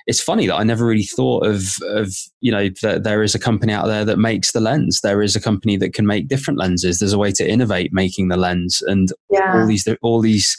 it's 0.09 0.21
funny 0.21 0.49
that 0.49 0.57
I 0.57 0.65
never 0.65 0.85
really 0.85 1.05
thought 1.05 1.47
of 1.47 1.77
of 1.83 2.13
you 2.41 2.51
know 2.51 2.69
that 2.83 3.05
there 3.05 3.23
is 3.23 3.37
a 3.37 3.39
company 3.39 3.73
out 3.73 3.87
there 3.87 4.05
that 4.05 4.19
makes 4.19 4.51
the 4.51 4.61
lens 4.61 5.01
there 5.03 5.23
is 5.23 5.37
a 5.37 5.41
company 5.41 5.77
that 5.77 5.95
can 5.95 6.07
make 6.07 6.27
different 6.27 6.59
lenses 6.59 6.99
there's 6.99 7.13
a 7.13 7.19
way 7.19 7.31
to 7.33 7.49
innovate 7.49 7.93
making 7.93 8.29
the 8.29 8.37
lens 8.37 8.83
and 8.87 9.13
yeah. 9.31 9.61
all 9.61 9.69
these 9.69 9.87
all 10.03 10.21
these 10.21 10.57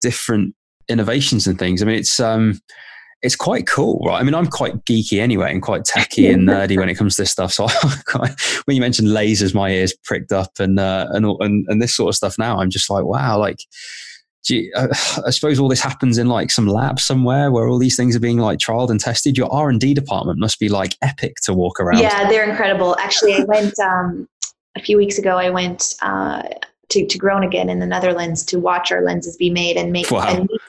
different 0.00 0.52
innovations 0.88 1.46
and 1.46 1.60
things 1.60 1.80
I 1.80 1.84
mean 1.84 1.98
it's 1.98 2.18
um 2.18 2.58
it's 3.22 3.36
quite 3.36 3.68
cool, 3.68 4.02
right? 4.04 4.20
I 4.20 4.24
mean, 4.24 4.34
I'm 4.34 4.48
quite 4.48 4.84
geeky 4.84 5.20
anyway 5.20 5.52
and 5.52 5.62
quite 5.62 5.84
techy 5.84 6.26
and 6.26 6.48
nerdy 6.48 6.76
when 6.76 6.88
it 6.88 6.96
comes 6.96 7.14
to 7.16 7.22
this 7.22 7.30
stuff. 7.30 7.52
So 7.52 7.68
when 8.64 8.74
you 8.74 8.80
mentioned 8.80 9.08
lasers, 9.08 9.54
my 9.54 9.70
ears 9.70 9.94
pricked 10.04 10.32
up 10.32 10.58
and, 10.58 10.80
uh, 10.80 11.06
and, 11.10 11.24
and, 11.38 11.64
and 11.68 11.80
this 11.80 11.94
sort 11.94 12.08
of 12.08 12.16
stuff 12.16 12.36
now, 12.36 12.58
I'm 12.58 12.70
just 12.70 12.90
like, 12.90 13.04
wow, 13.04 13.38
like, 13.38 13.60
you, 14.48 14.72
uh, 14.74 14.88
I 15.26 15.30
suppose 15.30 15.60
all 15.60 15.68
this 15.68 15.80
happens 15.80 16.18
in 16.18 16.26
like 16.26 16.50
some 16.50 16.66
lab 16.66 16.98
somewhere 16.98 17.52
where 17.52 17.68
all 17.68 17.78
these 17.78 17.96
things 17.96 18.16
are 18.16 18.20
being 18.20 18.38
like 18.38 18.58
trialed 18.58 18.90
and 18.90 18.98
tested. 18.98 19.38
Your 19.38 19.52
R 19.52 19.70
and 19.70 19.80
D 19.80 19.94
department 19.94 20.40
must 20.40 20.58
be 20.58 20.68
like 20.68 20.96
epic 21.00 21.36
to 21.44 21.54
walk 21.54 21.78
around. 21.78 22.00
Yeah, 22.02 22.28
they're 22.28 22.48
incredible. 22.48 22.96
Actually, 22.98 23.34
I 23.34 23.44
went 23.44 23.78
um, 23.78 24.28
a 24.76 24.80
few 24.80 24.96
weeks 24.96 25.16
ago. 25.16 25.38
I 25.38 25.50
went 25.50 25.94
uh, 26.02 26.42
to 26.88 27.06
to 27.06 27.18
Groningen 27.18 27.68
in 27.68 27.78
the 27.78 27.86
Netherlands 27.86 28.44
to 28.46 28.58
watch 28.58 28.90
our 28.90 29.02
lenses 29.02 29.36
be 29.36 29.48
made 29.48 29.76
and 29.76 29.92
make 29.92 30.10
wow. 30.10 30.26
and 30.26 30.48
meet, 30.50 30.60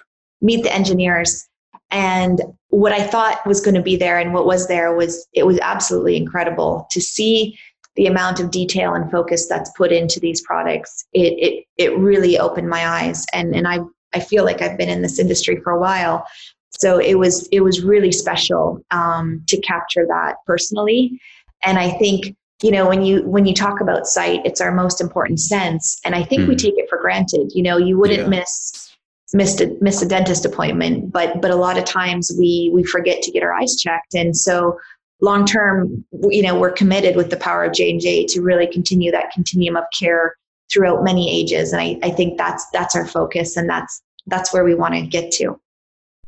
meet 0.42 0.64
the 0.64 0.74
engineers 0.74 1.48
and 1.94 2.42
what 2.70 2.92
I 2.92 3.04
thought 3.04 3.46
was 3.46 3.62
going 3.62 3.76
to 3.76 3.82
be 3.82 3.96
there 3.96 4.18
and 4.18 4.34
what 4.34 4.48
was 4.48 4.68
there 4.68 4.94
was 4.96 5.26
it 5.34 5.46
was 5.46 5.60
absolutely 5.60 6.18
incredible 6.18 6.88
to 6.92 7.00
see 7.00 7.58
the 7.96 8.08
amount 8.08 8.40
of 8.40 8.50
detail 8.50 8.96
and 8.96 9.10
focus 9.12 9.48
that's 9.48 9.70
put 9.78 9.92
into 9.92 10.20
these 10.20 10.42
products. 10.42 11.06
It 11.14 11.34
it 11.38 11.66
it 11.78 11.98
really 11.98 12.38
opened 12.38 12.68
my 12.68 12.88
eyes 12.88 13.26
and 13.32 13.56
and 13.56 13.68
I 13.68 13.80
I 14.14 14.20
feel 14.20 14.44
like 14.44 14.62
I've 14.62 14.78
been 14.78 14.90
in 14.90 15.04
this 15.04 15.20
industry 15.20 15.62
for 15.64 15.72
a 15.72 15.80
while. 15.80 16.26
So 16.72 16.98
it 16.98 17.16
was 17.16 17.48
it 17.52 17.62
was 17.62 17.84
really 17.84 18.12
special 18.12 18.84
um, 18.90 19.44
to 19.48 19.62
capture 19.62 20.08
that 20.08 20.38
personally. 20.48 21.22
And 21.64 21.78
I 21.78 21.92
think 21.92 22.36
you 22.64 22.72
know 22.72 22.88
when 22.88 23.04
you 23.04 23.22
when 23.24 23.46
you 23.46 23.54
talk 23.54 23.82
about 23.82 24.08
sight, 24.08 24.42
it's 24.46 24.62
our 24.62 24.72
most 24.72 25.00
important 25.00 25.40
sense, 25.40 26.00
and 26.04 26.16
I 26.16 26.24
think 26.24 26.44
mm. 26.44 26.48
we 26.48 26.54
hmm. 26.56 26.58
take 26.58 26.74
it 26.78 26.90
for 26.90 26.98
granted. 26.98 27.52
You 27.54 27.62
know, 27.62 27.78
you 27.78 28.00
wouldn't 28.00 28.24
yeah. 28.24 28.40
miss 28.40 28.93
missed 29.34 29.62
a, 29.62 29.76
miss 29.82 30.02
a 30.02 30.08
dentist 30.08 30.46
appointment, 30.46 31.12
but 31.12 31.42
but 31.42 31.52
a 31.52 31.56
lot 31.56 31.78
of 31.78 31.86
times 31.86 32.32
we 32.38 32.72
we 32.74 32.84
forget 32.84 33.22
to 33.24 33.32
get 33.32 33.44
our 33.44 33.54
eyes 33.54 33.76
checked, 33.76 34.14
and 34.14 34.36
so 34.36 34.78
long 35.22 35.46
term, 35.46 36.06
you 36.30 36.42
know, 36.42 36.60
we're 36.60 36.72
committed 36.72 37.16
with 37.16 37.30
the 37.30 37.38
power 37.38 37.64
of 37.64 37.74
J 37.74 37.92
and 37.92 38.02
J 38.02 38.26
to 38.28 38.42
really 38.42 38.68
continue 38.68 39.12
that 39.12 39.32
continuum 39.32 39.78
of 39.78 39.86
care 39.98 40.36
throughout 40.72 41.04
many 41.04 41.32
ages, 41.32 41.74
and 41.74 41.82
I, 41.82 41.98
I 42.04 42.12
think 42.12 42.38
that's 42.38 42.66
that's 42.72 42.96
our 42.96 43.08
focus, 43.08 43.58
and 43.58 43.70
that's 43.70 44.02
that's 44.28 44.54
where 44.54 44.64
we 44.64 44.76
want 44.76 44.94
to 44.96 45.02
get 45.02 45.32
to. 45.34 45.60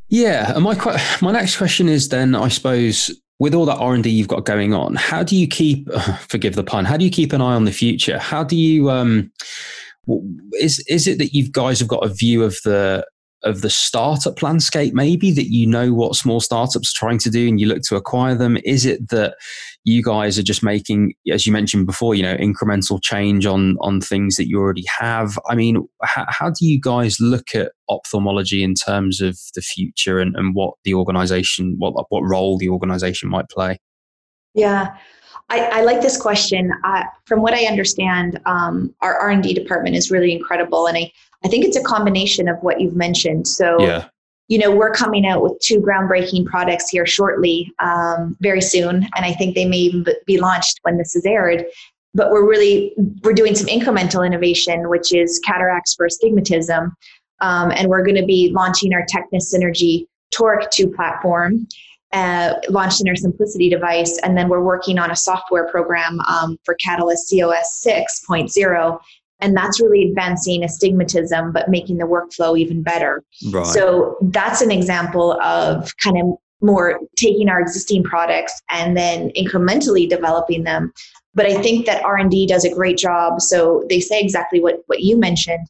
Yeah, 0.09 0.53
and 0.55 0.63
my 0.63 0.75
my 1.21 1.31
next 1.31 1.57
question 1.57 1.89
is 1.89 2.09
then, 2.09 2.35
I 2.35 2.47
suppose, 2.49 3.11
with 3.39 3.53
all 3.53 3.65
that 3.65 3.77
r&d 3.77 4.09
you've 4.09 4.29
got 4.29 4.45
going 4.45 4.73
on 4.73 4.95
how 4.95 5.21
do 5.21 5.35
you 5.35 5.45
keep 5.47 5.91
forgive 6.19 6.55
the 6.55 6.63
pun 6.63 6.85
how 6.85 6.95
do 6.95 7.03
you 7.03 7.11
keep 7.11 7.33
an 7.33 7.41
eye 7.41 7.53
on 7.53 7.65
the 7.65 7.71
future? 7.71 8.17
How 8.17 8.43
do 8.43 8.55
you 8.55 8.89
um 8.89 9.31
is 10.53 10.83
is 10.87 11.07
it 11.07 11.17
that 11.17 11.33
you 11.33 11.49
guys 11.51 11.79
have 11.79 11.87
got 11.87 12.05
a 12.05 12.13
view 12.13 12.43
of 12.43 12.57
the 12.63 13.05
of 13.43 13.61
the 13.61 13.69
startup 13.69 14.41
landscape 14.41 14.93
maybe 14.95 15.29
that 15.31 15.51
you 15.51 15.67
know 15.67 15.93
what 15.93 16.15
small 16.15 16.39
startups 16.39 16.89
are 16.89 16.97
trying 16.97 17.19
to 17.19 17.29
do 17.29 17.47
and 17.47 17.59
you 17.59 17.67
look 17.67 17.83
to 17.83 17.95
acquire 17.95 18.33
them? 18.33 18.57
Is 18.65 18.85
it 18.85 19.09
that 19.09 19.35
you 19.83 20.01
guys 20.01 20.39
are 20.39 20.43
just 20.43 20.63
making 20.63 21.13
as 21.31 21.45
you 21.45 21.53
mentioned 21.53 21.85
before 21.85 22.15
you 22.15 22.23
know 22.23 22.35
incremental 22.37 23.01
change 23.01 23.45
on 23.45 23.77
on 23.81 24.01
things 24.01 24.35
that 24.35 24.47
you 24.47 24.59
already 24.59 24.85
have? 24.99 25.37
I 25.47 25.55
mean 25.55 25.87
how, 26.03 26.25
how 26.27 26.49
do 26.49 26.65
you 26.65 26.79
guys 26.79 27.19
look 27.19 27.53
at 27.53 27.71
ophthalmology 27.87 28.63
in 28.63 28.73
terms 28.73 29.21
of 29.21 29.37
the 29.53 29.61
future 29.61 30.19
and, 30.19 30.35
and 30.35 30.55
what 30.55 30.73
the 30.83 30.95
organization 30.95 31.75
what 31.77 31.93
what 32.09 32.21
role 32.21 32.57
the 32.57 32.69
organization 32.69 33.29
might 33.29 33.49
play 33.49 33.79
yeah 34.55 34.95
I, 35.49 35.59
I 35.59 35.81
like 35.81 36.01
this 36.01 36.17
question. 36.19 36.73
Uh, 36.83 37.03
from 37.25 37.41
what 37.41 37.53
I 37.53 37.65
understand, 37.65 38.39
um, 38.45 38.93
our 39.01 39.15
R 39.15 39.29
and 39.29 39.43
D 39.43 39.53
department 39.53 39.95
is 39.95 40.09
really 40.09 40.33
incredible, 40.33 40.87
and 40.87 40.97
I, 40.97 41.11
I 41.43 41.47
think 41.47 41.65
it's 41.65 41.77
a 41.77 41.83
combination 41.83 42.47
of 42.47 42.57
what 42.61 42.81
you've 42.81 42.95
mentioned. 42.95 43.47
So 43.47 43.79
yeah. 43.79 44.07
you 44.47 44.57
know, 44.57 44.75
we're 44.75 44.91
coming 44.91 45.27
out 45.27 45.43
with 45.43 45.59
two 45.59 45.79
groundbreaking 45.79 46.45
products 46.45 46.89
here 46.89 47.05
shortly, 47.05 47.71
um, 47.79 48.35
very 48.41 48.61
soon, 48.61 48.95
and 49.15 49.25
I 49.25 49.33
think 49.33 49.55
they 49.55 49.65
may 49.65 49.77
even 49.77 50.05
be 50.25 50.39
launched 50.39 50.79
when 50.81 50.97
this 50.97 51.15
is 51.15 51.25
aired. 51.25 51.65
But 52.15 52.31
we're 52.31 52.47
really 52.47 52.93
we're 53.23 53.33
doing 53.33 53.55
some 53.55 53.67
incremental 53.67 54.25
innovation, 54.25 54.89
which 54.89 55.13
is 55.13 55.39
cataracts 55.39 55.93
for 55.93 56.07
astigmatism, 56.07 56.95
um, 57.41 57.71
and 57.71 57.87
we're 57.87 58.03
going 58.03 58.15
to 58.15 58.25
be 58.25 58.51
launching 58.51 58.93
our 58.93 59.05
Tecnis 59.05 59.53
Synergy 59.53 60.07
Toric 60.33 60.71
2 60.71 60.87
platform, 60.89 61.67
uh, 62.13 62.53
launched 62.69 63.01
in 63.01 63.09
our 63.09 63.15
Simplicity 63.15 63.69
device, 63.69 64.17
and 64.23 64.37
then 64.37 64.47
we're 64.47 64.63
working 64.63 64.99
on 64.99 65.11
a 65.11 65.15
software 65.15 65.67
program 65.67 66.19
um, 66.21 66.57
for 66.63 66.75
Catalys 66.83 67.29
COS 67.29 67.85
6.0 67.85 68.99
and 69.39 69.55
that's 69.55 69.81
really 69.81 70.07
advancing 70.07 70.63
astigmatism 70.63 71.51
but 71.51 71.69
making 71.69 71.97
the 71.97 72.05
workflow 72.05 72.57
even 72.57 72.81
better. 72.81 73.23
Right. 73.51 73.65
so 73.65 74.17
that's 74.21 74.61
an 74.61 74.71
example 74.71 75.39
of 75.41 75.91
kind 75.97 76.17
of 76.17 76.37
more 76.61 76.99
taking 77.17 77.49
our 77.49 77.59
existing 77.59 78.03
products 78.03 78.61
and 78.69 78.95
then 78.95 79.29
incrementally 79.31 80.09
developing 80.09 80.63
them. 80.63 80.93
But 81.33 81.47
i 81.47 81.61
think 81.61 81.85
that 81.85 82.03
r&d 82.03 82.47
does 82.47 82.65
a 82.65 82.73
great 82.73 82.97
job. 82.97 83.41
So 83.41 83.83
they 83.89 83.99
say 83.99 84.21
exactly 84.21 84.61
what, 84.61 84.79
what 84.87 85.01
you 85.01 85.17
mentioned. 85.17 85.67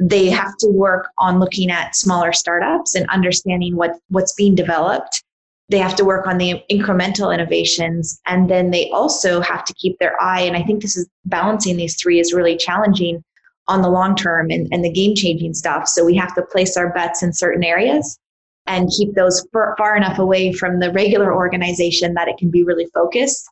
They 0.00 0.30
have 0.30 0.56
to 0.58 0.68
work 0.68 1.08
on 1.18 1.40
looking 1.40 1.70
at 1.70 1.94
smaller 1.96 2.32
startups 2.32 2.94
and 2.94 3.08
understanding 3.10 3.76
what, 3.76 3.92
what's 4.08 4.34
being 4.34 4.54
developed 4.54 5.23
they 5.70 5.78
have 5.78 5.96
to 5.96 6.04
work 6.04 6.26
on 6.26 6.38
the 6.38 6.62
incremental 6.70 7.32
innovations 7.32 8.20
and 8.26 8.50
then 8.50 8.70
they 8.70 8.90
also 8.90 9.40
have 9.40 9.64
to 9.64 9.74
keep 9.74 9.98
their 9.98 10.20
eye 10.20 10.40
and 10.40 10.56
i 10.56 10.62
think 10.62 10.82
this 10.82 10.96
is 10.96 11.08
balancing 11.24 11.76
these 11.76 12.00
three 12.00 12.20
is 12.20 12.32
really 12.32 12.56
challenging 12.56 13.22
on 13.68 13.82
the 13.82 13.88
long 13.88 14.14
term 14.14 14.50
and, 14.50 14.68
and 14.72 14.84
the 14.84 14.92
game 14.92 15.14
changing 15.14 15.54
stuff. 15.54 15.88
So 15.88 16.04
we 16.04 16.14
have 16.16 16.34
to 16.34 16.42
place 16.42 16.76
our 16.76 16.92
bets 16.92 17.22
in 17.22 17.32
certain 17.32 17.64
areas 17.64 18.18
and 18.66 18.90
keep 18.96 19.14
those 19.14 19.46
far, 19.52 19.74
far 19.76 19.96
enough 19.96 20.18
away 20.18 20.52
from 20.52 20.80
the 20.80 20.90
regular 20.92 21.34
organization 21.34 22.14
that 22.14 22.28
it 22.28 22.36
can 22.38 22.50
be 22.50 22.64
really 22.64 22.86
focused. 22.94 23.46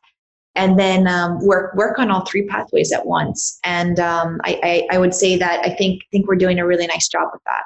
And 0.54 0.78
then 0.78 1.06
um, 1.06 1.44
work 1.44 1.74
work 1.74 1.98
on 1.98 2.10
all 2.10 2.26
three 2.26 2.46
pathways 2.46 2.92
at 2.92 3.06
once. 3.06 3.58
And 3.64 3.98
um, 3.98 4.38
I, 4.44 4.60
I, 4.62 4.96
I 4.96 4.98
would 4.98 5.14
say 5.14 5.38
that 5.38 5.64
i 5.64 5.74
think 5.74 6.02
think 6.10 6.28
we're 6.28 6.36
doing 6.36 6.58
a 6.58 6.66
really 6.66 6.86
nice 6.86 7.08
job 7.08 7.28
with 7.32 7.40
that 7.46 7.62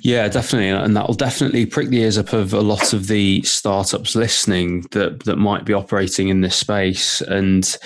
yeah, 0.00 0.28
definitely, 0.28 0.70
and 0.70 0.96
that 0.96 1.06
will 1.06 1.14
definitely 1.14 1.64
prick 1.64 1.90
the 1.90 2.00
ears 2.00 2.18
up 2.18 2.32
of 2.32 2.52
a 2.52 2.60
lot 2.60 2.92
of 2.92 3.06
the 3.06 3.40
startups 3.42 4.16
listening 4.16 4.80
that 4.90 5.24
that 5.24 5.36
might 5.36 5.64
be 5.64 5.72
operating 5.72 6.28
in 6.28 6.40
this 6.40 6.56
space. 6.56 7.20
And 7.20 7.76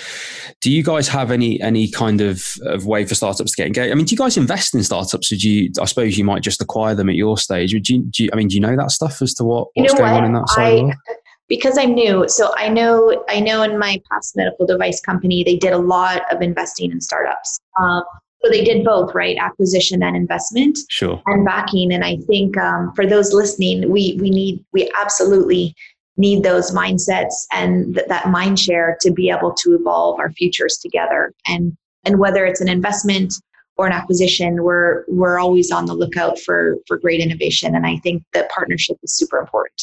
do 0.61 0.71
you 0.71 0.83
guys 0.83 1.07
have 1.07 1.29
any 1.29 1.61
any 1.61 1.89
kind 1.89 2.21
of, 2.21 2.43
of 2.65 2.87
way 2.87 3.05
for 3.05 3.13
startups 3.13 3.51
to 3.51 3.57
get 3.57 3.67
engaged? 3.67 3.91
I 3.91 3.95
mean, 3.95 4.05
do 4.05 4.13
you 4.13 4.17
guys 4.17 4.35
invest 4.35 4.73
in 4.73 4.83
startups? 4.83 5.31
Or 5.31 5.35
do 5.35 5.47
you? 5.47 5.71
I 5.79 5.85
suppose 5.85 6.17
you 6.17 6.23
might 6.23 6.41
just 6.41 6.59
acquire 6.59 6.95
them 6.95 7.07
at 7.07 7.15
your 7.15 7.37
stage. 7.37 7.71
Would 7.73 7.87
you? 7.87 8.01
Do 8.03 8.23
you 8.23 8.29
I 8.33 8.35
mean, 8.35 8.47
do 8.47 8.55
you 8.55 8.61
know 8.61 8.75
that 8.75 8.89
stuff 8.89 9.21
as 9.21 9.35
to 9.35 9.43
what 9.43 9.67
what's 9.75 9.93
going 9.93 10.11
what? 10.11 10.23
on 10.23 10.25
in 10.25 10.33
that 10.33 10.49
side? 10.49 10.85
I, 10.85 11.13
because 11.47 11.77
I'm 11.77 11.93
new, 11.93 12.27
so 12.29 12.53
I 12.55 12.69
know 12.69 13.23
I 13.27 13.41
know 13.41 13.61
in 13.61 13.77
my 13.77 14.01
past 14.09 14.35
medical 14.35 14.65
device 14.65 14.99
company 15.01 15.43
they 15.43 15.57
did 15.57 15.73
a 15.73 15.77
lot 15.77 16.21
of 16.33 16.41
investing 16.41 16.91
in 16.91 17.01
startups. 17.01 17.59
Um, 17.79 18.03
so 18.43 18.49
they 18.49 18.63
did 18.63 18.83
both, 18.83 19.13
right? 19.13 19.37
Acquisition 19.39 20.01
and 20.01 20.15
investment, 20.15 20.77
sure, 20.89 21.21
and 21.27 21.45
backing. 21.45 21.93
And 21.93 22.03
I 22.03 22.17
think 22.27 22.57
um, 22.57 22.91
for 22.95 23.05
those 23.05 23.33
listening, 23.33 23.89
we 23.91 24.17
we 24.19 24.29
need 24.29 24.63
we 24.73 24.91
absolutely 24.99 25.75
need 26.17 26.43
those 26.43 26.71
mindsets 26.71 27.33
and 27.51 27.95
th- 27.95 28.07
that 28.07 28.29
mind 28.29 28.59
share 28.59 28.97
to 29.01 29.11
be 29.11 29.29
able 29.29 29.53
to 29.53 29.75
evolve 29.75 30.19
our 30.19 30.31
futures 30.31 30.77
together. 30.77 31.33
And 31.47 31.75
and 32.03 32.19
whether 32.19 32.45
it's 32.45 32.61
an 32.61 32.69
investment 32.69 33.33
or 33.77 33.87
an 33.87 33.93
acquisition, 33.93 34.63
we're 34.63 35.03
we're 35.07 35.39
always 35.39 35.71
on 35.71 35.85
the 35.85 35.93
lookout 35.93 36.39
for 36.39 36.77
for 36.87 36.97
great 36.97 37.19
innovation. 37.19 37.75
And 37.75 37.85
I 37.85 37.97
think 37.97 38.23
that 38.33 38.49
partnership 38.49 38.97
is 39.03 39.15
super 39.15 39.39
important. 39.39 39.81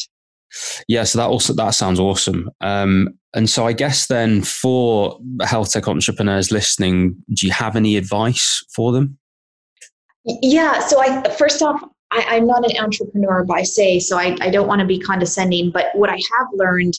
Yeah, 0.87 1.03
so 1.03 1.19
that 1.19 1.27
also 1.27 1.53
that 1.53 1.71
sounds 1.71 1.99
awesome. 1.99 2.49
Um, 2.61 3.18
and 3.33 3.49
so 3.49 3.67
I 3.67 3.73
guess 3.73 4.07
then 4.07 4.41
for 4.41 5.19
health 5.41 5.71
tech 5.71 5.87
entrepreneurs 5.87 6.51
listening, 6.51 7.15
do 7.33 7.45
you 7.45 7.53
have 7.53 7.75
any 7.75 7.95
advice 7.95 8.63
for 8.73 8.91
them? 8.91 9.17
Yeah. 10.25 10.79
So 10.79 11.01
I 11.01 11.29
first 11.35 11.61
off, 11.61 11.81
I, 12.11 12.37
am 12.37 12.47
not 12.47 12.69
an 12.69 12.77
entrepreneur 12.77 13.43
by 13.43 13.61
say, 13.61 13.99
so 13.99 14.17
I, 14.17 14.35
I 14.41 14.49
don't 14.49 14.67
want 14.67 14.81
to 14.81 14.87
be 14.87 14.99
condescending, 14.99 15.69
but 15.71 15.87
what 15.93 16.09
I 16.09 16.19
have 16.37 16.47
learned 16.53 16.93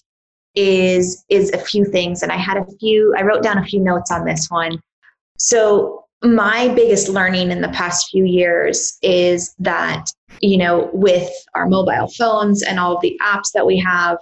is 0.54 1.24
is 1.28 1.50
a 1.52 1.58
few 1.58 1.84
things. 1.84 2.22
And 2.22 2.30
I 2.30 2.36
had 2.36 2.56
a 2.56 2.66
few, 2.78 3.14
I 3.16 3.22
wrote 3.22 3.42
down 3.42 3.58
a 3.58 3.64
few 3.64 3.80
notes 3.80 4.10
on 4.10 4.24
this 4.24 4.48
one. 4.50 4.80
So 5.38 6.04
my 6.22 6.68
biggest 6.68 7.08
learning 7.08 7.50
in 7.50 7.60
the 7.60 7.68
past 7.68 8.08
few 8.10 8.24
years 8.24 8.98
is 9.02 9.54
that 9.58 10.06
you 10.40 10.56
know 10.58 10.90
with 10.92 11.30
our 11.54 11.66
mobile 11.66 12.08
phones 12.08 12.62
and 12.62 12.78
all 12.78 12.94
of 12.94 13.00
the 13.00 13.18
apps 13.22 13.52
that 13.54 13.66
we 13.66 13.78
have 13.78 14.18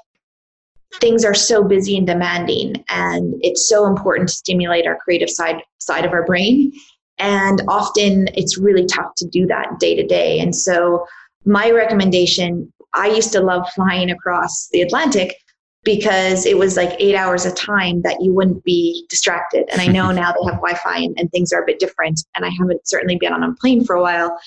things 1.01 1.25
are 1.25 1.35
so 1.35 1.63
busy 1.63 1.97
and 1.97 2.07
demanding 2.07 2.85
and 2.89 3.35
it's 3.41 3.69
so 3.69 3.87
important 3.87 4.29
to 4.29 4.35
stimulate 4.35 4.87
our 4.87 4.97
creative 4.97 5.31
side 5.31 5.63
side 5.79 6.05
of 6.05 6.13
our 6.13 6.25
brain 6.25 6.73
and 7.19 7.63
often 7.69 8.29
it's 8.35 8.59
really 8.59 8.87
tough 8.87 9.15
to 9.17 9.27
do 9.29 9.47
that 9.47 9.79
day 9.79 9.95
to 9.95 10.07
day 10.07 10.39
and 10.41 10.55
so 10.55 11.07
my 11.45 11.71
recommendation 11.71 12.73
i 12.95 13.07
used 13.07 13.33
to 13.33 13.41
love 13.41 13.69
flying 13.75 14.11
across 14.11 14.69
the 14.73 14.81
atlantic 14.81 15.37
because 15.85 16.45
it 16.45 16.59
was 16.59 16.77
like 16.77 16.95
eight 16.99 17.15
hours 17.15 17.47
of 17.47 17.55
time 17.55 18.03
that 18.03 18.21
you 18.21 18.35
wouldn't 18.35 18.63
be 18.65 19.07
distracted. 19.09 19.65
And 19.71 19.81
I 19.81 19.87
know 19.87 20.11
now 20.13 20.33
they 20.33 20.45
have 20.45 20.57
Wi 20.57 20.75
Fi 20.75 20.99
and, 20.99 21.19
and, 21.19 21.31
things 21.31 21.53
are 21.53 21.63
a 21.63 21.67
bit 21.67 21.79
different. 21.79 22.21
And 22.35 22.45
I 22.45 22.51
haven't 22.59 22.87
certainly 22.87 23.17
been 23.17 23.33
on 23.33 23.43
a 23.43 23.55
plane 23.55 23.85
for 23.85 23.95
a 23.95 24.03
while. 24.03 24.39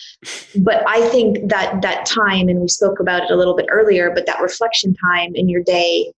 But 0.58 0.84
I 0.88 1.08
think 1.10 1.50
that 1.50 1.82
that 1.82 2.06
time, 2.06 2.50
and 2.50 2.60
we 2.60 2.68
spoke 2.68 3.00
about 3.00 3.24
it 3.24 3.32
a 3.32 3.36
little 3.36 3.56
bit 3.56 3.68
earlier, 3.70 4.12
but 4.14 4.26
that 4.28 4.42
reflection 4.42 4.94
time 4.94 5.32
in 5.34 5.50
your 5.50 5.64
day 5.64 6.12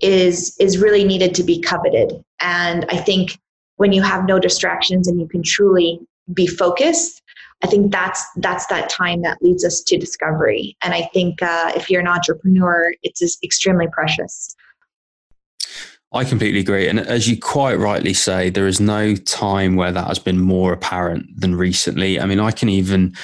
is 0.00 0.56
is 0.58 0.78
really 0.78 1.04
needed 1.04 1.34
to 1.34 1.42
be 1.42 1.60
coveted. 1.60 2.12
And 2.40 2.84
I 2.88 2.96
think 2.96 3.38
when 3.76 3.92
you 3.92 4.02
have 4.02 4.26
no 4.26 4.38
distractions 4.38 5.08
and 5.08 5.20
you 5.20 5.28
can 5.28 5.42
truly 5.42 6.00
be 6.32 6.46
focused, 6.46 7.22
I 7.62 7.66
think 7.66 7.90
that's 7.90 8.24
that's 8.36 8.66
that 8.66 8.88
time 8.88 9.22
that 9.22 9.42
leads 9.42 9.64
us 9.64 9.82
to 9.82 9.98
discovery. 9.98 10.76
And 10.82 10.94
I 10.94 11.08
think 11.12 11.42
uh, 11.42 11.72
if 11.74 11.90
you're 11.90 12.00
an 12.00 12.08
entrepreneur, 12.08 12.92
it's 13.02 13.38
extremely 13.42 13.88
precious. 13.92 14.54
I 16.12 16.24
completely 16.24 16.60
agree. 16.60 16.88
And 16.88 17.00
as 17.00 17.28
you 17.28 17.38
quite 17.38 17.78
rightly 17.78 18.14
say, 18.14 18.48
there 18.48 18.66
is 18.66 18.80
no 18.80 19.14
time 19.14 19.76
where 19.76 19.92
that 19.92 20.06
has 20.06 20.18
been 20.18 20.40
more 20.40 20.72
apparent 20.72 21.38
than 21.38 21.54
recently. 21.54 22.18
I 22.18 22.24
mean, 22.24 22.40
I 22.40 22.50
can 22.50 22.70
even, 22.70 23.14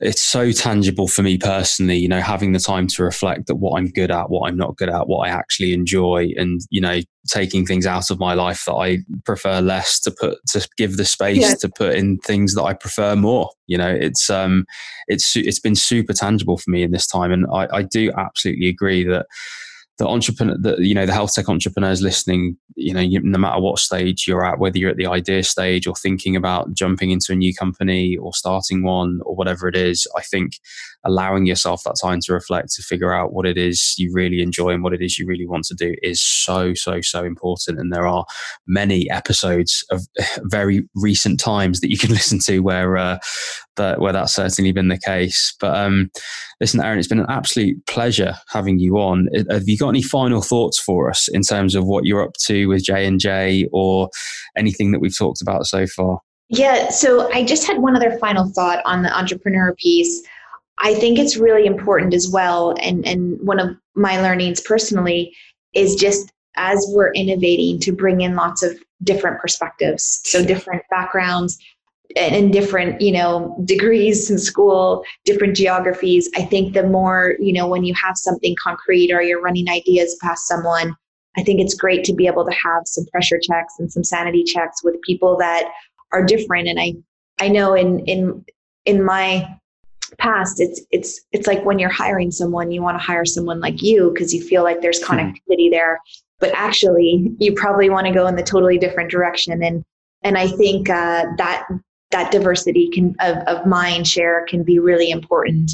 it's 0.00 0.22
so 0.22 0.52
tangible 0.52 1.08
for 1.08 1.22
me 1.22 1.38
personally, 1.38 1.96
you 1.96 2.08
know, 2.08 2.20
having 2.20 2.52
the 2.52 2.58
time 2.58 2.86
to 2.86 3.02
reflect 3.02 3.46
that 3.46 3.56
what 3.56 3.78
I'm 3.78 3.88
good 3.88 4.10
at, 4.10 4.30
what 4.30 4.48
I'm 4.48 4.56
not 4.56 4.76
good 4.76 4.88
at, 4.88 5.08
what 5.08 5.28
I 5.28 5.30
actually 5.30 5.72
enjoy, 5.72 6.28
and, 6.36 6.60
you 6.70 6.80
know, 6.80 7.00
taking 7.28 7.66
things 7.66 7.86
out 7.86 8.10
of 8.10 8.18
my 8.18 8.34
life 8.34 8.64
that 8.66 8.74
I 8.74 8.98
prefer 9.24 9.60
less 9.60 9.98
to 10.00 10.10
put, 10.10 10.38
to 10.52 10.68
give 10.76 10.96
the 10.96 11.04
space 11.04 11.40
yeah. 11.40 11.54
to 11.60 11.68
put 11.68 11.94
in 11.94 12.18
things 12.18 12.54
that 12.54 12.62
I 12.62 12.74
prefer 12.74 13.16
more. 13.16 13.50
You 13.66 13.78
know, 13.78 13.90
it's, 13.90 14.30
um, 14.30 14.64
it's, 15.08 15.36
it's 15.36 15.60
been 15.60 15.74
super 15.74 16.12
tangible 16.12 16.58
for 16.58 16.70
me 16.70 16.82
in 16.82 16.92
this 16.92 17.06
time. 17.06 17.32
And 17.32 17.46
I, 17.52 17.66
I 17.72 17.82
do 17.82 18.12
absolutely 18.16 18.68
agree 18.68 19.04
that, 19.04 19.26
the 19.98 20.06
entrepreneur, 20.06 20.56
the, 20.58 20.76
you 20.78 20.94
know, 20.94 21.06
the 21.06 21.12
health 21.12 21.34
tech 21.34 21.48
entrepreneurs 21.48 22.00
listening, 22.00 22.56
you 22.76 22.94
know, 22.94 23.00
you, 23.00 23.20
no 23.20 23.38
matter 23.38 23.60
what 23.60 23.78
stage 23.80 24.26
you're 24.28 24.44
at, 24.44 24.60
whether 24.60 24.78
you're 24.78 24.90
at 24.90 24.96
the 24.96 25.06
idea 25.06 25.42
stage 25.42 25.86
or 25.86 25.94
thinking 25.94 26.36
about 26.36 26.72
jumping 26.72 27.10
into 27.10 27.32
a 27.32 27.36
new 27.36 27.52
company 27.52 28.16
or 28.16 28.32
starting 28.32 28.84
one 28.84 29.20
or 29.24 29.34
whatever 29.34 29.66
it 29.66 29.76
is, 29.76 30.06
I 30.16 30.22
think 30.22 30.52
allowing 31.04 31.46
yourself 31.46 31.82
that 31.84 31.96
time 32.00 32.20
to 32.20 32.32
reflect, 32.32 32.72
to 32.74 32.82
figure 32.82 33.12
out 33.12 33.32
what 33.32 33.46
it 33.46 33.56
is 33.56 33.94
you 33.98 34.10
really 34.12 34.42
enjoy 34.42 34.70
and 34.70 34.82
what 34.82 34.92
it 34.92 35.00
is 35.00 35.18
you 35.18 35.26
really 35.26 35.46
want 35.46 35.64
to 35.64 35.74
do 35.74 35.94
is 36.02 36.20
so, 36.20 36.74
so, 36.74 37.00
so 37.00 37.24
important. 37.24 37.78
And 37.78 37.92
there 37.92 38.06
are 38.06 38.24
many 38.66 39.08
episodes 39.10 39.84
of 39.90 40.02
very 40.42 40.88
recent 40.94 41.40
times 41.40 41.80
that 41.80 41.90
you 41.90 41.98
can 41.98 42.10
listen 42.18 42.38
to 42.46 42.60
where, 42.60 42.96
uh, 42.96 43.18
that, 43.76 44.00
where 44.00 44.12
that's 44.12 44.34
certainly 44.34 44.72
been 44.72 44.88
the 44.88 44.98
case. 44.98 45.54
But 45.60 45.76
um, 45.76 46.10
listen, 46.60 46.80
Erin, 46.80 46.98
it's 46.98 47.08
been 47.08 47.20
an 47.20 47.26
absolute 47.28 47.84
pleasure 47.86 48.34
having 48.48 48.78
you 48.78 48.98
on. 48.98 49.28
Have 49.50 49.68
you 49.68 49.78
got 49.78 49.90
any 49.90 50.02
final 50.02 50.42
thoughts 50.42 50.78
for 50.78 51.08
us 51.08 51.28
in 51.28 51.42
terms 51.42 51.74
of 51.74 51.86
what 51.86 52.04
you're 52.04 52.22
up 52.22 52.34
to 52.46 52.66
with 52.66 52.84
J 52.84 53.06
and 53.06 53.20
J 53.20 53.68
or 53.72 54.10
anything 54.56 54.92
that 54.92 55.00
we've 55.00 55.16
talked 55.16 55.40
about 55.40 55.66
so 55.66 55.86
far? 55.86 56.20
Yeah, 56.50 56.88
so 56.88 57.30
I 57.32 57.44
just 57.44 57.66
had 57.66 57.78
one 57.78 57.94
other 57.94 58.16
final 58.18 58.48
thought 58.48 58.82
on 58.86 59.02
the 59.02 59.16
entrepreneur 59.16 59.74
piece. 59.74 60.22
I 60.80 60.94
think 60.94 61.18
it's 61.18 61.36
really 61.36 61.66
important 61.66 62.14
as 62.14 62.28
well, 62.28 62.74
and 62.80 63.06
and 63.06 63.38
one 63.40 63.58
of 63.58 63.76
my 63.94 64.20
learnings 64.20 64.60
personally 64.60 65.34
is 65.74 65.96
just 65.96 66.32
as 66.56 66.84
we're 66.90 67.12
innovating 67.12 67.78
to 67.80 67.92
bring 67.92 68.20
in 68.20 68.34
lots 68.34 68.62
of 68.62 68.78
different 69.02 69.40
perspectives, 69.40 70.20
so 70.24 70.44
different 70.44 70.82
backgrounds, 70.90 71.58
and 72.16 72.52
different 72.52 73.00
you 73.00 73.12
know 73.12 73.56
degrees 73.64 74.30
in 74.30 74.38
school 74.38 75.04
different 75.24 75.56
geographies. 75.56 76.28
I 76.36 76.42
think 76.42 76.74
the 76.74 76.84
more 76.84 77.34
you 77.38 77.52
know 77.52 77.66
when 77.66 77.84
you 77.84 77.94
have 78.02 78.16
something 78.16 78.54
concrete 78.62 79.12
or 79.12 79.22
you're 79.22 79.42
running 79.42 79.68
ideas 79.68 80.16
past 80.22 80.46
someone 80.46 80.94
i 81.36 81.42
think 81.42 81.60
it's 81.60 81.74
great 81.74 82.04
to 82.04 82.14
be 82.14 82.26
able 82.26 82.44
to 82.44 82.52
have 82.52 82.82
some 82.86 83.04
pressure 83.12 83.38
checks 83.38 83.74
and 83.78 83.92
some 83.92 84.04
sanity 84.04 84.42
checks 84.42 84.82
with 84.82 85.00
people 85.02 85.36
that 85.36 85.70
are 86.12 86.24
different 86.24 86.68
and 86.68 86.80
i 86.80 86.94
i 87.40 87.48
know 87.48 87.74
in 87.74 88.00
in 88.06 88.44
in 88.84 89.04
my 89.04 89.46
past 90.18 90.60
it's 90.60 90.80
it's 90.90 91.20
it's 91.32 91.46
like 91.46 91.64
when 91.64 91.78
you're 91.78 91.90
hiring 91.90 92.30
someone 92.30 92.70
you 92.70 92.82
want 92.82 92.98
to 92.98 93.04
hire 93.04 93.24
someone 93.24 93.60
like 93.60 93.82
you 93.82 94.10
because 94.12 94.32
you 94.32 94.42
feel 94.42 94.62
like 94.62 94.80
there's 94.80 95.04
hmm. 95.04 95.12
connectivity 95.12 95.70
there. 95.70 96.00
But 96.40 96.52
actually 96.54 97.32
you 97.38 97.52
probably 97.54 97.90
want 97.90 98.06
to 98.06 98.12
go 98.12 98.26
in 98.26 98.36
the 98.36 98.42
totally 98.42 98.78
different 98.78 99.10
direction 99.10 99.62
and 99.62 99.84
and 100.22 100.38
i 100.38 100.48
think 100.48 100.88
uh, 100.88 101.26
that 101.36 101.66
that 102.10 102.32
diversity 102.32 102.88
can 102.90 103.14
of, 103.20 103.36
of 103.46 103.66
mind 103.66 104.06
share 104.06 104.46
can 104.46 104.62
be 104.62 104.78
really 104.78 105.10
important. 105.10 105.72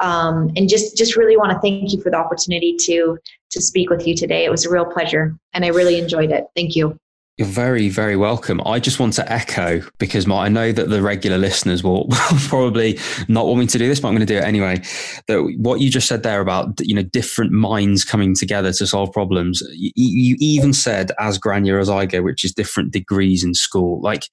Um, 0.00 0.50
and 0.56 0.68
just 0.68 0.96
just 0.96 1.16
really 1.16 1.36
want 1.36 1.52
to 1.52 1.60
thank 1.60 1.92
you 1.92 2.00
for 2.00 2.10
the 2.10 2.16
opportunity 2.16 2.76
to 2.80 3.16
to 3.50 3.60
speak 3.60 3.90
with 3.90 4.06
you 4.06 4.16
today. 4.16 4.44
It 4.44 4.50
was 4.50 4.66
a 4.66 4.70
real 4.70 4.86
pleasure 4.86 5.36
and 5.52 5.64
i 5.64 5.68
really 5.68 5.98
enjoyed 5.98 6.32
it. 6.32 6.44
Thank 6.56 6.74
you 6.74 6.98
you're 7.36 7.48
very, 7.48 7.88
very 7.88 8.16
welcome. 8.16 8.60
I 8.64 8.78
just 8.78 9.00
want 9.00 9.14
to 9.14 9.32
echo 9.32 9.82
because 9.98 10.24
my, 10.24 10.44
I 10.44 10.48
know 10.48 10.70
that 10.70 10.88
the 10.88 11.02
regular 11.02 11.36
listeners 11.36 11.82
will, 11.82 12.06
probably 12.48 12.98
not 13.26 13.46
want 13.46 13.58
me 13.58 13.66
to 13.66 13.78
do 13.78 13.88
this, 13.88 13.98
but 13.98 14.08
I'm 14.08 14.14
going 14.14 14.26
to 14.26 14.32
do 14.32 14.38
it 14.38 14.44
anyway. 14.44 14.80
That 15.26 15.42
what 15.58 15.80
you 15.80 15.90
just 15.90 16.06
said 16.06 16.22
there 16.22 16.40
about 16.40 16.80
you 16.80 16.94
know 16.94 17.02
different 17.02 17.50
minds 17.50 18.04
coming 18.04 18.36
together 18.36 18.72
to 18.72 18.86
solve 18.86 19.12
problems. 19.12 19.62
You, 19.72 19.90
you 19.96 20.36
even 20.38 20.72
said 20.72 21.10
as 21.18 21.38
granular 21.38 21.80
as 21.80 21.90
I 21.90 22.06
go, 22.06 22.22
which 22.22 22.44
is 22.44 22.52
different 22.52 22.92
degrees 22.92 23.42
in 23.42 23.54
school. 23.54 24.00
Like 24.00 24.28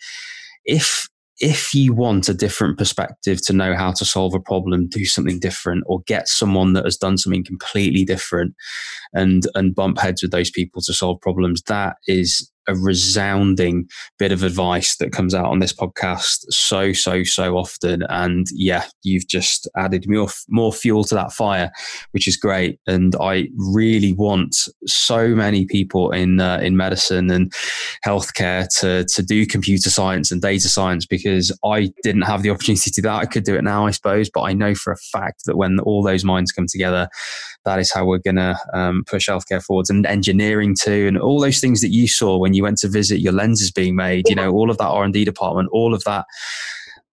if 0.66 1.08
if 1.40 1.74
you 1.74 1.92
want 1.92 2.30
a 2.30 2.36
different 2.36 2.78
perspective 2.78 3.44
to 3.48 3.54
know 3.54 3.74
how 3.76 3.92
to 3.94 4.06
solve 4.06 4.36
a 4.36 4.40
problem, 4.40 4.88
do 4.88 5.06
something 5.06 5.40
different, 5.40 5.84
or 5.88 6.02
get 6.06 6.28
someone 6.28 6.74
that 6.74 6.86
has 6.86 6.98
done 6.98 7.18
something 7.18 7.44
completely 7.44 8.06
different, 8.06 8.54
and 9.12 9.48
and 9.56 9.74
bump 9.74 9.98
heads 9.98 10.22
with 10.22 10.30
those 10.30 10.52
people 10.52 10.84
to 10.84 10.94
solve 10.94 11.20
problems, 11.20 11.64
that 11.64 11.96
is 12.08 12.51
a 12.68 12.76
resounding 12.76 13.88
bit 14.20 14.32
of 14.32 14.44
advice 14.44 14.98
that 14.98 15.12
comes 15.12 15.34
out 15.34 15.46
on 15.46 15.60
this 15.60 15.74
podcast 15.74 16.46
so 16.50 16.94
so 16.94 17.24
so 17.24 17.58
often. 17.58 18.04
And 18.10 18.48
yeah 18.52 18.86
you've 19.04 19.28
just 19.28 19.68
added 19.78 20.06
more 20.08 20.30
more 20.50 20.74
fuel 20.74 21.04
to 21.06 21.16
that 21.16 21.32
fire 21.32 21.72
which 22.12 22.28
is 22.28 22.38
great. 22.38 22.80
And 22.88 23.16
i 23.20 23.48
really 23.58 24.14
want 24.14 24.56
so 24.86 25.30
many 25.30 25.66
people 25.66 26.12
in 26.12 26.40
uh, 26.40 26.60
in 26.62 26.78
medicine 26.78 27.30
and 27.32 27.52
healthcare 28.06 28.68
to 28.80 29.06
to 29.06 29.24
do 29.24 29.46
computer 29.46 29.90
science 29.90 30.32
and 30.32 30.42
data 30.42 30.70
science 30.70 31.06
because 31.06 31.58
i 31.64 31.92
didn't 32.04 32.24
have 32.24 32.44
the 32.44 32.50
opportunity 32.50 32.90
to 32.90 33.02
do 33.02 33.08
that. 33.08 33.20
I 33.20 33.26
could 33.26 33.44
do 33.44 33.56
it 33.56 33.64
now 33.64 33.86
i 33.86 33.92
suppose 33.92 34.30
but 34.30 34.42
i 34.42 34.54
know 34.54 34.76
for 34.76 34.92
a 34.94 34.98
fact 34.98 35.46
that 35.46 35.58
when 35.58 35.80
all 35.80 36.04
those 36.04 36.24
minds 36.24 36.52
come 36.52 36.68
together 36.68 37.08
that 37.66 37.80
is 37.80 37.92
how 37.92 38.06
we're 38.06 38.18
going 38.18 38.36
to 38.36 38.58
um, 38.74 39.04
push 39.06 39.30
healthcare 39.30 39.64
forwards 39.64 39.90
and 39.90 40.06
engineering 40.06 40.76
too 40.80 41.08
and 41.08 41.18
all 41.18 41.40
those 41.40 41.60
things 41.60 41.82
that 41.82 41.92
you 41.92 42.08
saw 42.08 42.38
when 42.38 42.54
you 42.54 42.64
went 42.64 42.78
to 42.78 42.88
visit 42.88 43.20
your 43.20 43.34
lenses 43.34 43.72
being 43.72 43.96
made 43.96 44.28
you 44.30 44.36
know 44.36 44.52
all 44.52 44.70
of 44.70 44.78
that 44.78 44.88
r&d 44.88 45.24
department 45.26 45.70
all 45.72 45.94
of 45.94 46.04
that 46.04 46.26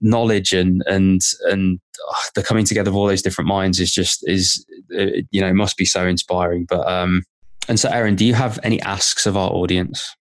knowledge 0.01 0.53
and 0.53 0.83
and 0.87 1.23
and 1.45 1.81
uh, 2.09 2.15
the 2.35 2.43
coming 2.43 2.65
together 2.65 2.91
of 2.91 2.97
all 2.97 3.07
those 3.07 3.23
different 3.23 3.49
minds 3.49 3.81
is 3.81 3.93
just 3.93 4.21
is 4.29 4.65
uh, 4.99 5.21
you 5.31 5.41
know 5.41 5.53
must 5.53 5.77
be 5.77 5.85
so 5.85 6.07
inspiring 6.07 6.67
but 6.69 6.87
um 6.87 7.23
and 7.69 7.81
so 7.81 7.89
Erin, 7.89 8.15
do 8.15 8.25
you 8.25 8.35
have 8.35 8.61
any 8.63 8.81
asks 8.83 9.27
of 9.27 9.37
our 9.37 9.51
audience 9.51 10.15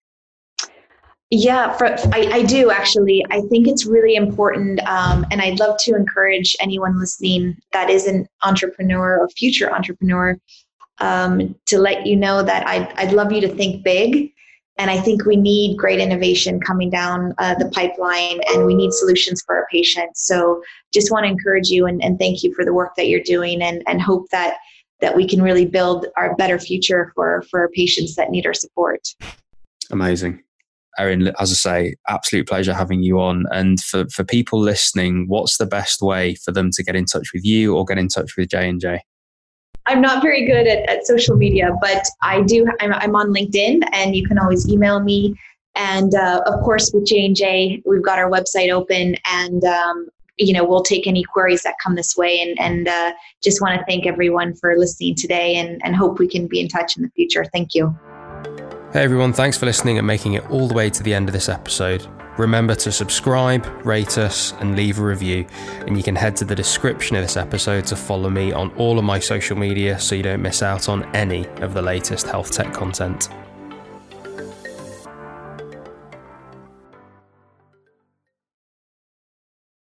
yeah, 1.30 1.72
for, 1.72 1.86
I, 2.14 2.28
I, 2.32 2.42
do 2.44 2.70
actually. 2.70 3.24
I 3.30 3.40
think 3.42 3.66
it's 3.66 3.84
really 3.84 4.14
important, 4.14 4.78
um, 4.86 5.26
and 5.32 5.42
I'd 5.42 5.58
love 5.58 5.76
to 5.80 5.96
encourage 5.96 6.54
anyone 6.60 7.00
listening 7.00 7.56
that 7.72 7.90
is 7.90 8.06
an 8.06 8.28
entrepreneur 8.44 9.18
or 9.18 9.28
future 9.30 9.72
entrepreneur 9.74 10.38
um, 10.98 11.56
to 11.66 11.78
let 11.78 12.06
you 12.06 12.14
know 12.14 12.44
that 12.44 12.66
I'd, 12.68 12.92
I'd 12.96 13.12
love 13.12 13.32
you 13.32 13.40
to 13.40 13.48
think 13.48 13.82
big. 13.82 14.32
And 14.78 14.90
I 14.90 15.00
think 15.00 15.24
we 15.24 15.36
need 15.36 15.78
great 15.78 16.00
innovation 16.00 16.60
coming 16.60 16.90
down 16.90 17.32
uh, 17.38 17.54
the 17.54 17.70
pipeline, 17.70 18.40
and 18.48 18.66
we 18.66 18.74
need 18.74 18.92
solutions 18.92 19.42
for 19.44 19.56
our 19.56 19.66
patients. 19.72 20.26
So, 20.26 20.62
just 20.92 21.10
want 21.10 21.24
to 21.24 21.30
encourage 21.30 21.68
you 21.68 21.86
and, 21.86 22.04
and 22.04 22.18
thank 22.18 22.42
you 22.42 22.54
for 22.54 22.64
the 22.64 22.74
work 22.74 22.94
that 22.96 23.08
you're 23.08 23.22
doing, 23.22 23.62
and, 23.62 23.82
and 23.86 24.00
hope 24.00 24.28
that 24.30 24.58
that 25.00 25.16
we 25.16 25.26
can 25.26 25.42
really 25.42 25.66
build 25.66 26.06
our 26.16 26.36
better 26.36 26.58
future 26.58 27.10
for 27.14 27.42
for 27.50 27.60
our 27.60 27.68
patients 27.70 28.14
that 28.16 28.30
need 28.30 28.46
our 28.46 28.54
support. 28.54 29.00
Amazing. 29.90 30.42
Erin, 30.98 31.32
as 31.38 31.50
I 31.50 31.54
say, 31.54 31.94
absolute 32.08 32.48
pleasure 32.48 32.74
having 32.74 33.02
you 33.02 33.20
on. 33.20 33.44
And 33.50 33.80
for, 33.80 34.06
for 34.08 34.24
people 34.24 34.60
listening, 34.60 35.26
what's 35.28 35.58
the 35.58 35.66
best 35.66 36.02
way 36.02 36.34
for 36.36 36.52
them 36.52 36.70
to 36.72 36.82
get 36.82 36.96
in 36.96 37.04
touch 37.04 37.28
with 37.34 37.44
you 37.44 37.76
or 37.76 37.84
get 37.84 37.98
in 37.98 38.08
touch 38.08 38.36
with 38.36 38.48
J 38.48 38.68
and 38.68 38.80
J? 38.80 39.02
I'm 39.86 40.00
not 40.00 40.20
very 40.22 40.44
good 40.44 40.66
at, 40.66 40.88
at 40.88 41.06
social 41.06 41.36
media, 41.36 41.70
but 41.80 42.04
I 42.22 42.42
do. 42.42 42.66
I'm, 42.80 42.92
I'm 42.94 43.14
on 43.14 43.32
LinkedIn, 43.32 43.82
and 43.92 44.16
you 44.16 44.26
can 44.26 44.38
always 44.38 44.68
email 44.68 45.00
me. 45.00 45.38
And 45.76 46.14
uh, 46.14 46.42
of 46.46 46.62
course, 46.64 46.90
with 46.92 47.06
J 47.06 47.26
and 47.26 47.36
J, 47.36 47.82
we've 47.86 48.02
got 48.02 48.18
our 48.18 48.30
website 48.30 48.70
open, 48.70 49.16
and 49.26 49.62
um, 49.64 50.08
you 50.38 50.52
know 50.52 50.64
we'll 50.64 50.82
take 50.82 51.06
any 51.06 51.22
queries 51.22 51.62
that 51.62 51.76
come 51.82 51.94
this 51.94 52.16
way. 52.16 52.40
And, 52.40 52.58
and 52.58 52.88
uh, 52.88 53.12
just 53.44 53.60
want 53.60 53.78
to 53.78 53.86
thank 53.86 54.06
everyone 54.06 54.56
for 54.56 54.76
listening 54.76 55.14
today, 55.14 55.54
and, 55.54 55.80
and 55.84 55.94
hope 55.94 56.18
we 56.18 56.26
can 56.26 56.48
be 56.48 56.60
in 56.60 56.68
touch 56.68 56.96
in 56.96 57.02
the 57.04 57.10
future. 57.10 57.44
Thank 57.52 57.74
you. 57.74 57.96
Hey 58.92 59.02
everyone, 59.02 59.32
thanks 59.32 59.58
for 59.58 59.66
listening 59.66 59.98
and 59.98 60.06
making 60.06 60.34
it 60.34 60.48
all 60.48 60.68
the 60.68 60.74
way 60.74 60.88
to 60.90 61.02
the 61.02 61.12
end 61.12 61.28
of 61.28 61.32
this 61.32 61.48
episode. 61.48 62.06
Remember 62.38 62.74
to 62.76 62.92
subscribe, 62.92 63.66
rate 63.84 64.16
us, 64.16 64.52
and 64.60 64.76
leave 64.76 65.00
a 65.00 65.02
review. 65.04 65.44
And 65.86 65.96
you 65.96 66.04
can 66.04 66.14
head 66.14 66.36
to 66.36 66.44
the 66.44 66.54
description 66.54 67.16
of 67.16 67.22
this 67.22 67.36
episode 67.36 67.84
to 67.86 67.96
follow 67.96 68.30
me 68.30 68.52
on 68.52 68.70
all 68.76 68.96
of 68.98 69.04
my 69.04 69.18
social 69.18 69.56
media 69.58 69.98
so 69.98 70.14
you 70.14 70.22
don't 70.22 70.40
miss 70.40 70.62
out 70.62 70.88
on 70.88 71.02
any 71.16 71.46
of 71.62 71.74
the 71.74 71.82
latest 71.82 72.26
health 72.28 72.52
tech 72.52 72.72
content. 72.72 73.28